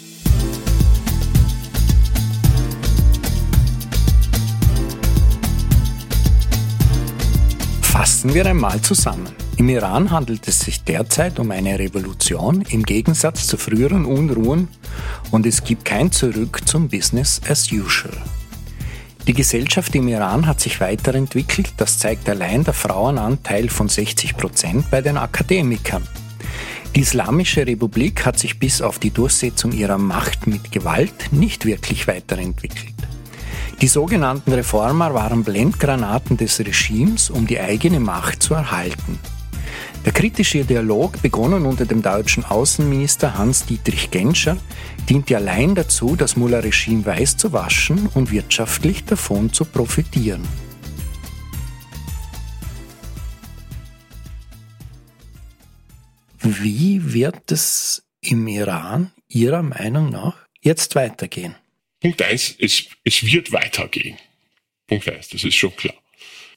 Fassen 7.83 8.33
wir 8.33 8.47
einmal 8.47 8.81
zusammen. 8.81 9.35
Im 9.57 9.68
Iran 9.70 10.12
handelt 10.12 10.47
es 10.47 10.61
sich 10.61 10.85
derzeit 10.85 11.41
um 11.41 11.51
eine 11.51 11.81
Revolution 11.81 12.62
im 12.70 12.85
Gegensatz 12.85 13.49
zu 13.49 13.57
früheren 13.57 14.05
Unruhen 14.05 14.68
und 15.33 15.47
es 15.47 15.64
gibt 15.64 15.85
kein 15.85 16.12
Zurück 16.12 16.61
zum 16.64 16.89
Business 16.89 17.41
as 17.49 17.72
usual. 17.72 18.16
Die 19.29 19.35
Gesellschaft 19.35 19.95
im 19.95 20.09
Iran 20.09 20.47
hat 20.47 20.59
sich 20.59 20.81
weiterentwickelt, 20.81 21.74
das 21.76 21.99
zeigt 21.99 22.31
allein 22.31 22.64
der 22.64 22.72
Frauenanteil 22.72 23.68
von 23.68 23.87
60 23.87 24.39
Prozent 24.39 24.91
bei 24.91 25.03
den 25.03 25.18
Akademikern. 25.18 26.09
Die 26.97 27.01
Islamische 27.01 27.66
Republik 27.66 28.24
hat 28.24 28.39
sich 28.39 28.59
bis 28.59 28.81
auf 28.81 28.99
die 28.99 29.11
Durchsetzung 29.11 29.72
ihrer 29.72 29.99
Macht 29.99 30.47
mit 30.47 30.72
Gewalt 30.72 31.31
nicht 31.31 31.66
wirklich 31.66 32.09
weiterentwickelt. 32.09 32.95
Die 33.83 33.89
sogenannten 33.89 34.51
Reformer 34.51 35.12
waren 35.12 35.45
Blendgranaten 35.45 36.39
des 36.39 36.59
Regimes, 36.61 37.29
um 37.29 37.47
die 37.47 37.61
eigene 37.61 38.01
Macht 38.01 38.43
zu 38.43 38.55
erhalten. 38.55 39.18
Der 40.05 40.12
kritische 40.12 40.64
Dialog, 40.64 41.20
begonnen 41.22 41.66
unter 41.66 41.84
dem 41.84 42.03
deutschen 42.03 42.44
Außenminister 42.44 43.36
Hans-Dietrich 43.36 44.11
Genscher, 44.11 44.57
diente 45.09 45.36
allein 45.36 45.74
dazu, 45.74 46.16
das 46.16 46.36
Mullah-Regime 46.36 47.05
weiß 47.05 47.36
zu 47.36 47.53
waschen 47.53 48.07
und 48.14 48.30
wirtschaftlich 48.30 49.05
davon 49.05 49.53
zu 49.53 49.64
profitieren. 49.64 50.46
Wie 56.40 57.12
wird 57.12 57.51
es 57.51 58.05
im 58.20 58.46
Iran 58.46 59.11
Ihrer 59.28 59.62
Meinung 59.62 60.11
nach 60.11 60.36
jetzt 60.61 60.94
weitergehen? 60.94 61.55
Punkt 62.01 62.22
eins, 62.22 62.55
es, 62.59 62.84
es 63.05 63.22
wird 63.24 63.53
weitergehen. 63.53 64.16
Punkt 64.86 65.09
eins, 65.09 65.28
das 65.28 65.44
ist 65.44 65.57
schon 65.57 65.74
klar. 65.74 65.94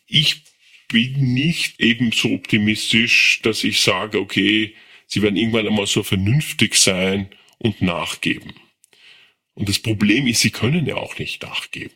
Ich 0.08 0.44
bin 0.92 1.34
nicht 1.34 1.80
eben 1.80 2.12
so 2.12 2.34
optimistisch, 2.34 3.40
dass 3.44 3.64
ich 3.64 3.82
sage, 3.82 4.20
okay, 4.20 4.76
sie 5.08 5.22
werden 5.22 5.38
irgendwann 5.38 5.68
einmal 5.68 5.88
so 5.88 6.04
vernünftig 6.04 6.76
sein 6.76 7.30
und 7.60 7.82
nachgeben. 7.82 8.54
Und 9.54 9.70
das 9.70 9.80
Problem 9.80 10.28
ist, 10.28 10.42
sie 10.42 10.52
können 10.52 10.86
ja 10.86 10.96
auch 10.96 11.18
nicht 11.18 11.42
nachgeben. 11.44 11.96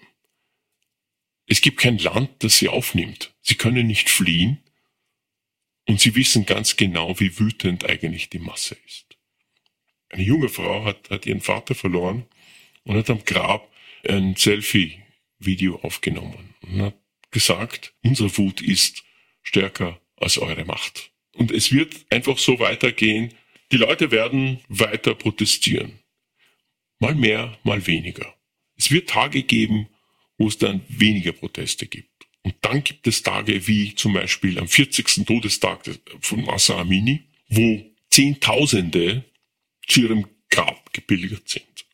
Es 1.47 1.61
gibt 1.61 1.79
kein 1.79 1.97
Land, 1.97 2.31
das 2.39 2.57
sie 2.57 2.69
aufnimmt. 2.69 3.33
Sie 3.41 3.55
können 3.55 3.85
nicht 3.85 4.09
fliehen. 4.09 4.63
Und 5.87 5.99
sie 5.99 6.15
wissen 6.15 6.45
ganz 6.45 6.77
genau, 6.77 7.19
wie 7.19 7.37
wütend 7.37 7.85
eigentlich 7.85 8.29
die 8.29 8.39
Masse 8.39 8.77
ist. 8.87 9.17
Eine 10.09 10.23
junge 10.23 10.49
Frau 10.49 10.85
hat, 10.85 11.09
hat 11.09 11.25
ihren 11.25 11.41
Vater 11.41 11.75
verloren 11.75 12.25
und 12.83 12.95
hat 12.95 13.09
am 13.09 13.23
Grab 13.23 13.71
ein 14.07 14.35
Selfie-Video 14.35 15.75
aufgenommen 15.81 16.55
und 16.61 16.81
hat 16.81 17.04
gesagt, 17.35 17.93
unsere 18.01 18.35
Wut 18.37 18.61
ist 18.61 19.03
stärker 19.43 19.99
als 20.15 20.37
eure 20.37 20.63
Macht. 20.63 21.11
Und 21.33 21.51
es 21.51 21.73
wird 21.73 21.93
einfach 22.09 22.37
so 22.37 22.59
weitergehen. 22.59 23.33
Die 23.73 23.77
Leute 23.77 24.09
werden 24.09 24.61
weiter 24.69 25.15
protestieren. 25.15 25.99
Mal 26.99 27.13
mehr, 27.13 27.59
mal 27.63 27.85
weniger. 27.87 28.33
Es 28.77 28.89
wird 28.89 29.09
Tage 29.09 29.43
geben, 29.43 29.89
wo 30.37 30.47
es 30.47 30.57
dann 30.57 30.81
weniger 30.87 31.33
Proteste 31.33 31.87
gibt. 31.87 32.25
Und 32.41 32.55
dann 32.61 32.85
gibt 32.85 33.05
es 33.05 33.21
Tage 33.21 33.67
wie 33.67 33.93
zum 33.95 34.13
Beispiel 34.13 34.57
am 34.57 34.69
40. 34.69 35.25
Todestag 35.25 35.83
von 36.21 36.45
Massa 36.45 36.79
Amini, 36.79 37.25
wo 37.49 37.83
Zehntausende 38.09 39.25
zu 39.87 40.03
ihrem 40.03 40.25
Grab 40.49 40.93
gebildet 40.93 41.49
sind. 41.49 41.85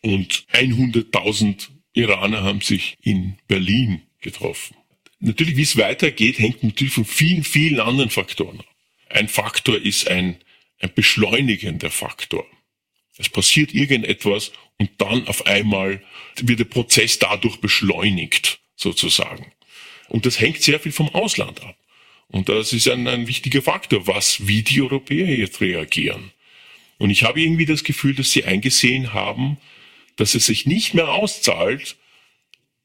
Und 0.00 0.46
100.000 0.52 1.68
Iraner 1.92 2.42
haben 2.42 2.62
sich 2.62 2.96
in 3.02 3.36
Berlin 3.48 4.00
getroffen. 4.24 4.76
Natürlich, 5.20 5.56
wie 5.56 5.62
es 5.62 5.76
weitergeht, 5.76 6.38
hängt 6.38 6.64
natürlich 6.64 6.94
von 6.94 7.04
vielen, 7.04 7.44
vielen 7.44 7.80
anderen 7.80 8.10
Faktoren 8.10 8.60
ab. 8.60 8.66
Ein 9.08 9.28
Faktor 9.28 9.80
ist 9.80 10.08
ein, 10.08 10.38
ein 10.80 10.92
beschleunigender 10.92 11.90
Faktor. 11.90 12.44
Es 13.16 13.28
passiert 13.28 13.72
irgendetwas 13.72 14.50
und 14.78 14.90
dann 14.98 15.28
auf 15.28 15.46
einmal 15.46 16.02
wird 16.40 16.58
der 16.58 16.64
Prozess 16.64 17.20
dadurch 17.20 17.58
beschleunigt, 17.58 18.58
sozusagen. 18.74 19.52
Und 20.08 20.26
das 20.26 20.40
hängt 20.40 20.62
sehr 20.62 20.80
viel 20.80 20.92
vom 20.92 21.08
Ausland 21.10 21.62
ab. 21.62 21.76
Und 22.28 22.48
das 22.48 22.72
ist 22.72 22.88
ein, 22.88 23.06
ein 23.06 23.28
wichtiger 23.28 23.62
Faktor, 23.62 24.06
was, 24.06 24.48
wie 24.48 24.62
die 24.62 24.82
Europäer 24.82 25.38
jetzt 25.38 25.60
reagieren. 25.60 26.32
Und 26.98 27.10
ich 27.10 27.22
habe 27.22 27.40
irgendwie 27.40 27.66
das 27.66 27.84
Gefühl, 27.84 28.14
dass 28.14 28.32
sie 28.32 28.44
eingesehen 28.44 29.12
haben, 29.12 29.58
dass 30.16 30.34
es 30.34 30.46
sich 30.46 30.66
nicht 30.66 30.94
mehr 30.94 31.08
auszahlt, 31.08 31.96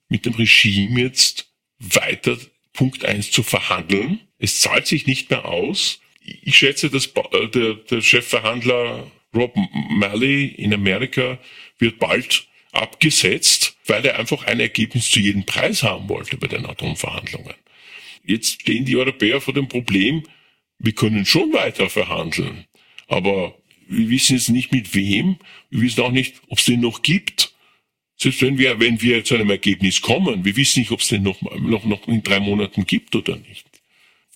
mit 0.09 0.25
dem 0.25 0.33
Regime 0.33 0.99
jetzt 1.01 1.51
weiter 1.79 2.37
Punkt 2.73 3.05
eins 3.05 3.31
zu 3.31 3.43
verhandeln. 3.43 4.19
Es 4.37 4.59
zahlt 4.59 4.87
sich 4.87 5.07
nicht 5.07 5.29
mehr 5.29 5.45
aus. 5.45 5.99
Ich 6.21 6.57
schätze, 6.57 6.89
dass 6.89 7.07
äh, 7.07 7.47
der, 7.47 7.73
der 7.75 8.01
Chefverhandler 8.01 9.09
Rob 9.33 9.55
Malley 9.89 10.47
in 10.47 10.73
Amerika 10.73 11.39
wird 11.77 11.99
bald 11.99 12.47
abgesetzt, 12.71 13.77
weil 13.85 14.05
er 14.05 14.19
einfach 14.19 14.43
ein 14.43 14.59
Ergebnis 14.59 15.09
zu 15.09 15.19
jedem 15.19 15.45
Preis 15.45 15.83
haben 15.83 16.09
wollte 16.09 16.37
bei 16.37 16.47
den 16.47 16.65
Atomverhandlungen. 16.65 17.53
Jetzt 18.23 18.61
stehen 18.61 18.85
die 18.85 18.97
Europäer 18.97 19.41
vor 19.41 19.53
dem 19.53 19.67
Problem, 19.67 20.23
wir 20.77 20.93
können 20.93 21.25
schon 21.25 21.51
weiter 21.51 21.89
verhandeln, 21.89 22.65
aber 23.07 23.57
wir 23.87 24.09
wissen 24.09 24.35
jetzt 24.35 24.49
nicht 24.49 24.71
mit 24.71 24.93
wem, 24.93 25.37
wir 25.69 25.81
wissen 25.81 26.01
auch 26.01 26.11
nicht, 26.11 26.35
ob 26.47 26.59
es 26.59 26.65
den 26.65 26.81
noch 26.81 27.01
gibt. 27.01 27.53
Selbst 28.21 28.41
wenn 28.41 28.57
wir, 28.57 28.79
wenn 28.79 29.01
wir 29.01 29.23
zu 29.23 29.35
einem 29.35 29.49
Ergebnis 29.49 30.01
kommen, 30.01 30.43
wir 30.43 30.55
wissen 30.55 30.79
nicht, 30.79 30.91
ob 30.91 30.99
es 30.99 31.07
den 31.07 31.23
noch, 31.23 31.41
noch, 31.41 31.85
noch 31.85 32.07
in 32.07 32.21
drei 32.21 32.39
Monaten 32.39 32.85
gibt 32.85 33.15
oder 33.15 33.37
nicht. 33.37 33.65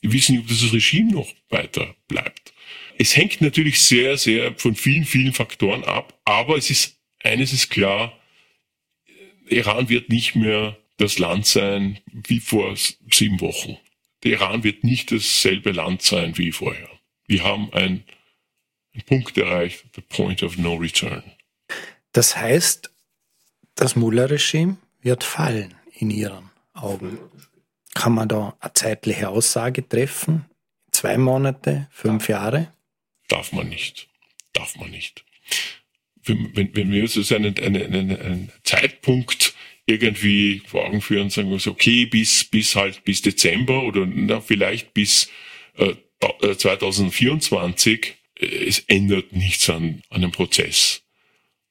Wir 0.01 0.13
wissen 0.13 0.35
nicht, 0.35 0.43
ob 0.43 0.49
das 0.49 0.73
Regime 0.73 1.11
noch 1.11 1.27
weiter 1.49 1.95
bleibt. 2.07 2.53
Es 2.97 3.15
hängt 3.15 3.41
natürlich 3.41 3.81
sehr, 3.81 4.17
sehr 4.17 4.53
von 4.55 4.75
vielen, 4.75 5.05
vielen 5.05 5.33
Faktoren 5.33 5.83
ab, 5.83 6.19
aber 6.25 6.57
es 6.57 6.69
ist, 6.69 6.97
eines 7.21 7.51
ist 7.51 7.69
klar, 7.69 8.17
Iran 9.47 9.89
wird 9.89 10.09
nicht 10.09 10.35
mehr 10.35 10.77
das 10.97 11.19
Land 11.19 11.45
sein 11.45 11.99
wie 12.05 12.39
vor 12.39 12.75
sieben 13.11 13.41
Wochen. 13.41 13.77
Der 14.23 14.33
Iran 14.33 14.63
wird 14.63 14.83
nicht 14.83 15.11
dasselbe 15.11 15.71
Land 15.71 16.01
sein 16.01 16.37
wie 16.37 16.51
vorher. 16.51 16.89
Wir 17.27 17.43
haben 17.43 17.73
ein 17.73 18.03
einen 18.93 19.03
Punkt 19.05 19.37
erreicht, 19.37 19.85
the 19.95 20.01
point 20.01 20.43
of 20.43 20.57
no 20.57 20.75
return. 20.75 21.23
Das 22.11 22.37
heißt, 22.37 22.92
das 23.75 23.95
Mullah-Regime 23.95 24.77
wird 25.01 25.23
fallen 25.23 25.73
in 25.93 26.09
Ihren 26.09 26.49
Augen. 26.73 27.17
Kann 27.93 28.13
man 28.13 28.27
da 28.27 28.55
eine 28.59 28.73
zeitliche 28.73 29.29
Aussage 29.29 29.87
treffen? 29.87 30.45
Zwei 30.91 31.17
Monate, 31.17 31.87
fünf 31.91 32.29
Jahre? 32.29 32.71
Darf 33.27 33.51
man 33.51 33.69
nicht. 33.69 34.07
Darf 34.53 34.75
man 34.75 34.91
nicht. 34.91 35.23
Wenn, 36.23 36.55
wenn, 36.55 36.91
wir 36.91 37.01
uns 37.01 37.31
einen, 37.31 37.57
einen, 37.59 38.17
einen, 38.17 38.51
Zeitpunkt 38.63 39.53
irgendwie 39.85 40.61
vor 40.65 40.85
Augen 40.85 41.01
führen, 41.01 41.29
sagen 41.29 41.49
wir 41.49 41.59
so, 41.59 41.71
okay, 41.71 42.05
bis, 42.05 42.45
bis 42.45 42.75
halt 42.75 43.03
bis 43.03 43.21
Dezember 43.21 43.83
oder 43.83 44.05
na, 44.05 44.39
vielleicht 44.39 44.93
bis 44.93 45.29
äh, 45.75 45.95
2024 46.39 48.15
es 48.35 48.79
ändert 48.87 49.33
nichts 49.33 49.69
an, 49.69 50.01
an 50.09 50.21
dem 50.21 50.31
Prozess. 50.31 51.03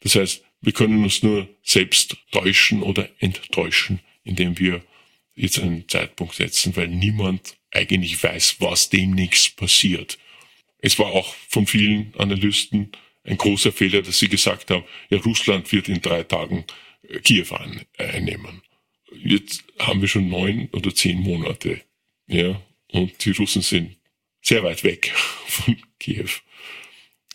Das 0.01 0.15
heißt, 0.15 0.45
wir 0.63 0.73
können 0.73 1.03
uns 1.03 1.23
nur 1.23 1.49
selbst 1.63 2.17
täuschen 2.31 2.83
oder 2.83 3.09
enttäuschen, 3.19 4.01
indem 4.25 4.59
wir 4.59 4.83
jetzt 5.35 5.59
einen 5.59 5.89
Zeitpunkt 5.89 6.35
setzen, 6.37 6.75
weil 6.77 6.89
niemand 6.89 7.57
eigentlich 7.73 8.23
weiß, 8.23 8.57
was 8.61 8.89
demnächst 8.89 9.57
passiert. 9.57 10.19
Es 10.79 10.99
war 10.99 11.09
auch 11.09 11.35
von 11.49 11.67
vielen 11.67 12.15
Analysten 12.17 12.93
ein 13.25 13.39
großer 13.39 13.73
Fehler, 13.73 14.03
dass 14.03 14.19
sie 14.19 14.29
gesagt 14.29 14.71
haben, 14.71 14.85
ja, 15.11 15.19
Russland 15.19 15.71
wird 15.73 15.89
in 15.89 16.01
drei 16.01 16.23
Tagen 16.23 16.65
äh, 17.09 17.19
Kiew 17.21 17.47
einnehmen. 17.99 18.63
Jetzt 19.25 19.65
haben 19.79 20.01
wir 20.01 20.09
schon 20.09 20.29
neun 20.29 20.69
oder 20.73 20.95
zehn 20.95 21.21
Monate, 21.21 21.83
ja, 22.27 22.61
und 22.89 23.25
die 23.25 23.31
Russen 23.31 23.63
sind 23.63 23.97
sehr 24.41 24.63
weit 24.63 24.85
weg 24.85 25.13
von 25.47 25.77
Kiew. 25.99 26.29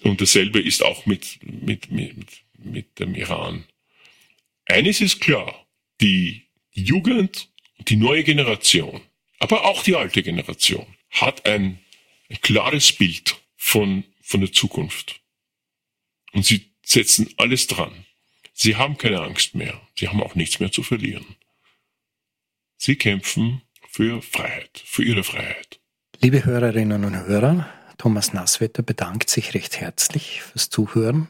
Und 0.03 0.21
dasselbe 0.21 0.59
ist 0.59 0.83
auch 0.83 1.05
mit, 1.05 1.39
mit, 1.43 1.91
mit, 1.91 2.27
mit 2.57 2.99
dem 2.99 3.15
Iran. 3.15 3.65
Eines 4.65 5.01
ist 5.01 5.21
klar, 5.21 5.65
die 6.01 6.43
Jugend, 6.71 7.49
die 7.79 7.95
neue 7.95 8.23
Generation, 8.23 9.01
aber 9.39 9.65
auch 9.65 9.83
die 9.83 9.95
alte 9.95 10.23
Generation 10.23 10.85
hat 11.09 11.45
ein, 11.45 11.79
ein 12.29 12.41
klares 12.41 12.91
Bild 12.91 13.37
von, 13.55 14.03
von 14.21 14.41
der 14.41 14.51
Zukunft. 14.51 15.21
Und 16.33 16.45
sie 16.45 16.71
setzen 16.83 17.33
alles 17.37 17.67
dran. 17.67 18.05
Sie 18.53 18.75
haben 18.75 18.97
keine 18.97 19.21
Angst 19.21 19.55
mehr. 19.55 19.79
Sie 19.95 20.07
haben 20.07 20.21
auch 20.21 20.35
nichts 20.35 20.59
mehr 20.59 20.71
zu 20.71 20.83
verlieren. 20.83 21.35
Sie 22.77 22.95
kämpfen 22.95 23.61
für 23.89 24.21
Freiheit, 24.21 24.81
für 24.85 25.03
ihre 25.03 25.23
Freiheit. 25.23 25.79
Liebe 26.19 26.45
Hörerinnen 26.45 27.05
und 27.05 27.15
Hörer, 27.15 27.71
Thomas 27.97 28.33
Nasswetter 28.33 28.83
bedankt 28.83 29.29
sich 29.29 29.53
recht 29.53 29.79
herzlich 29.79 30.41
fürs 30.41 30.69
Zuhören. 30.69 31.29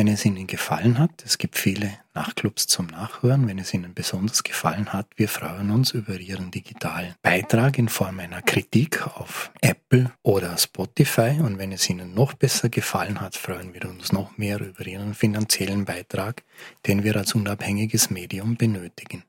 Wenn 0.00 0.08
es 0.08 0.24
Ihnen 0.24 0.46
gefallen 0.46 0.98
hat, 0.98 1.22
es 1.26 1.36
gibt 1.36 1.58
viele 1.58 1.92
Nachclubs 2.14 2.66
zum 2.66 2.86
Nachhören, 2.86 3.46
wenn 3.46 3.58
es 3.58 3.74
Ihnen 3.74 3.92
besonders 3.92 4.42
gefallen 4.44 4.94
hat, 4.94 5.06
wir 5.16 5.28
freuen 5.28 5.70
uns 5.70 5.90
über 5.90 6.18
Ihren 6.18 6.50
digitalen 6.50 7.14
Beitrag 7.20 7.76
in 7.76 7.90
Form 7.90 8.18
einer 8.18 8.40
Kritik 8.40 9.06
auf 9.06 9.52
Apple 9.60 10.10
oder 10.22 10.56
Spotify 10.56 11.36
und 11.40 11.58
wenn 11.58 11.70
es 11.70 11.90
Ihnen 11.90 12.14
noch 12.14 12.32
besser 12.32 12.70
gefallen 12.70 13.20
hat, 13.20 13.36
freuen 13.36 13.74
wir 13.74 13.84
uns 13.90 14.10
noch 14.10 14.38
mehr 14.38 14.58
über 14.62 14.86
Ihren 14.86 15.12
finanziellen 15.12 15.84
Beitrag, 15.84 16.44
den 16.86 17.04
wir 17.04 17.16
als 17.16 17.34
unabhängiges 17.34 18.08
Medium 18.08 18.56
benötigen. 18.56 19.24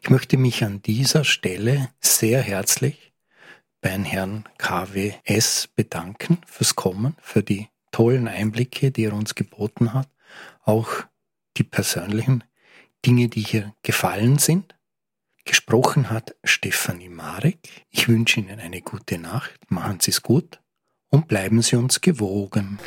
Ich 0.00 0.08
möchte 0.08 0.38
mich 0.38 0.64
an 0.64 0.80
dieser 0.80 1.24
Stelle 1.24 1.90
sehr 2.00 2.40
herzlich 2.40 3.12
beim 3.82 4.04
Herrn 4.04 4.44
KWS 4.56 5.68
bedanken 5.76 6.38
fürs 6.46 6.76
Kommen, 6.76 7.14
für 7.20 7.42
die 7.42 7.68
tollen 7.90 8.28
Einblicke, 8.28 8.90
die 8.90 9.04
er 9.04 9.12
uns 9.12 9.34
geboten 9.34 9.94
hat, 9.94 10.08
auch 10.62 10.88
die 11.56 11.64
persönlichen 11.64 12.44
Dinge, 13.04 13.28
die 13.28 13.42
hier 13.42 13.74
gefallen 13.82 14.38
sind. 14.38 14.76
Gesprochen 15.44 16.10
hat 16.10 16.36
Stefanie 16.44 17.08
Marek. 17.08 17.58
Ich 17.90 18.08
wünsche 18.08 18.40
Ihnen 18.40 18.60
eine 18.60 18.82
gute 18.82 19.18
Nacht, 19.18 19.58
machen 19.70 19.98
Sie 20.00 20.10
es 20.10 20.22
gut 20.22 20.60
und 21.08 21.26
bleiben 21.28 21.62
Sie 21.62 21.76
uns 21.76 22.00
gewogen. 22.00 22.78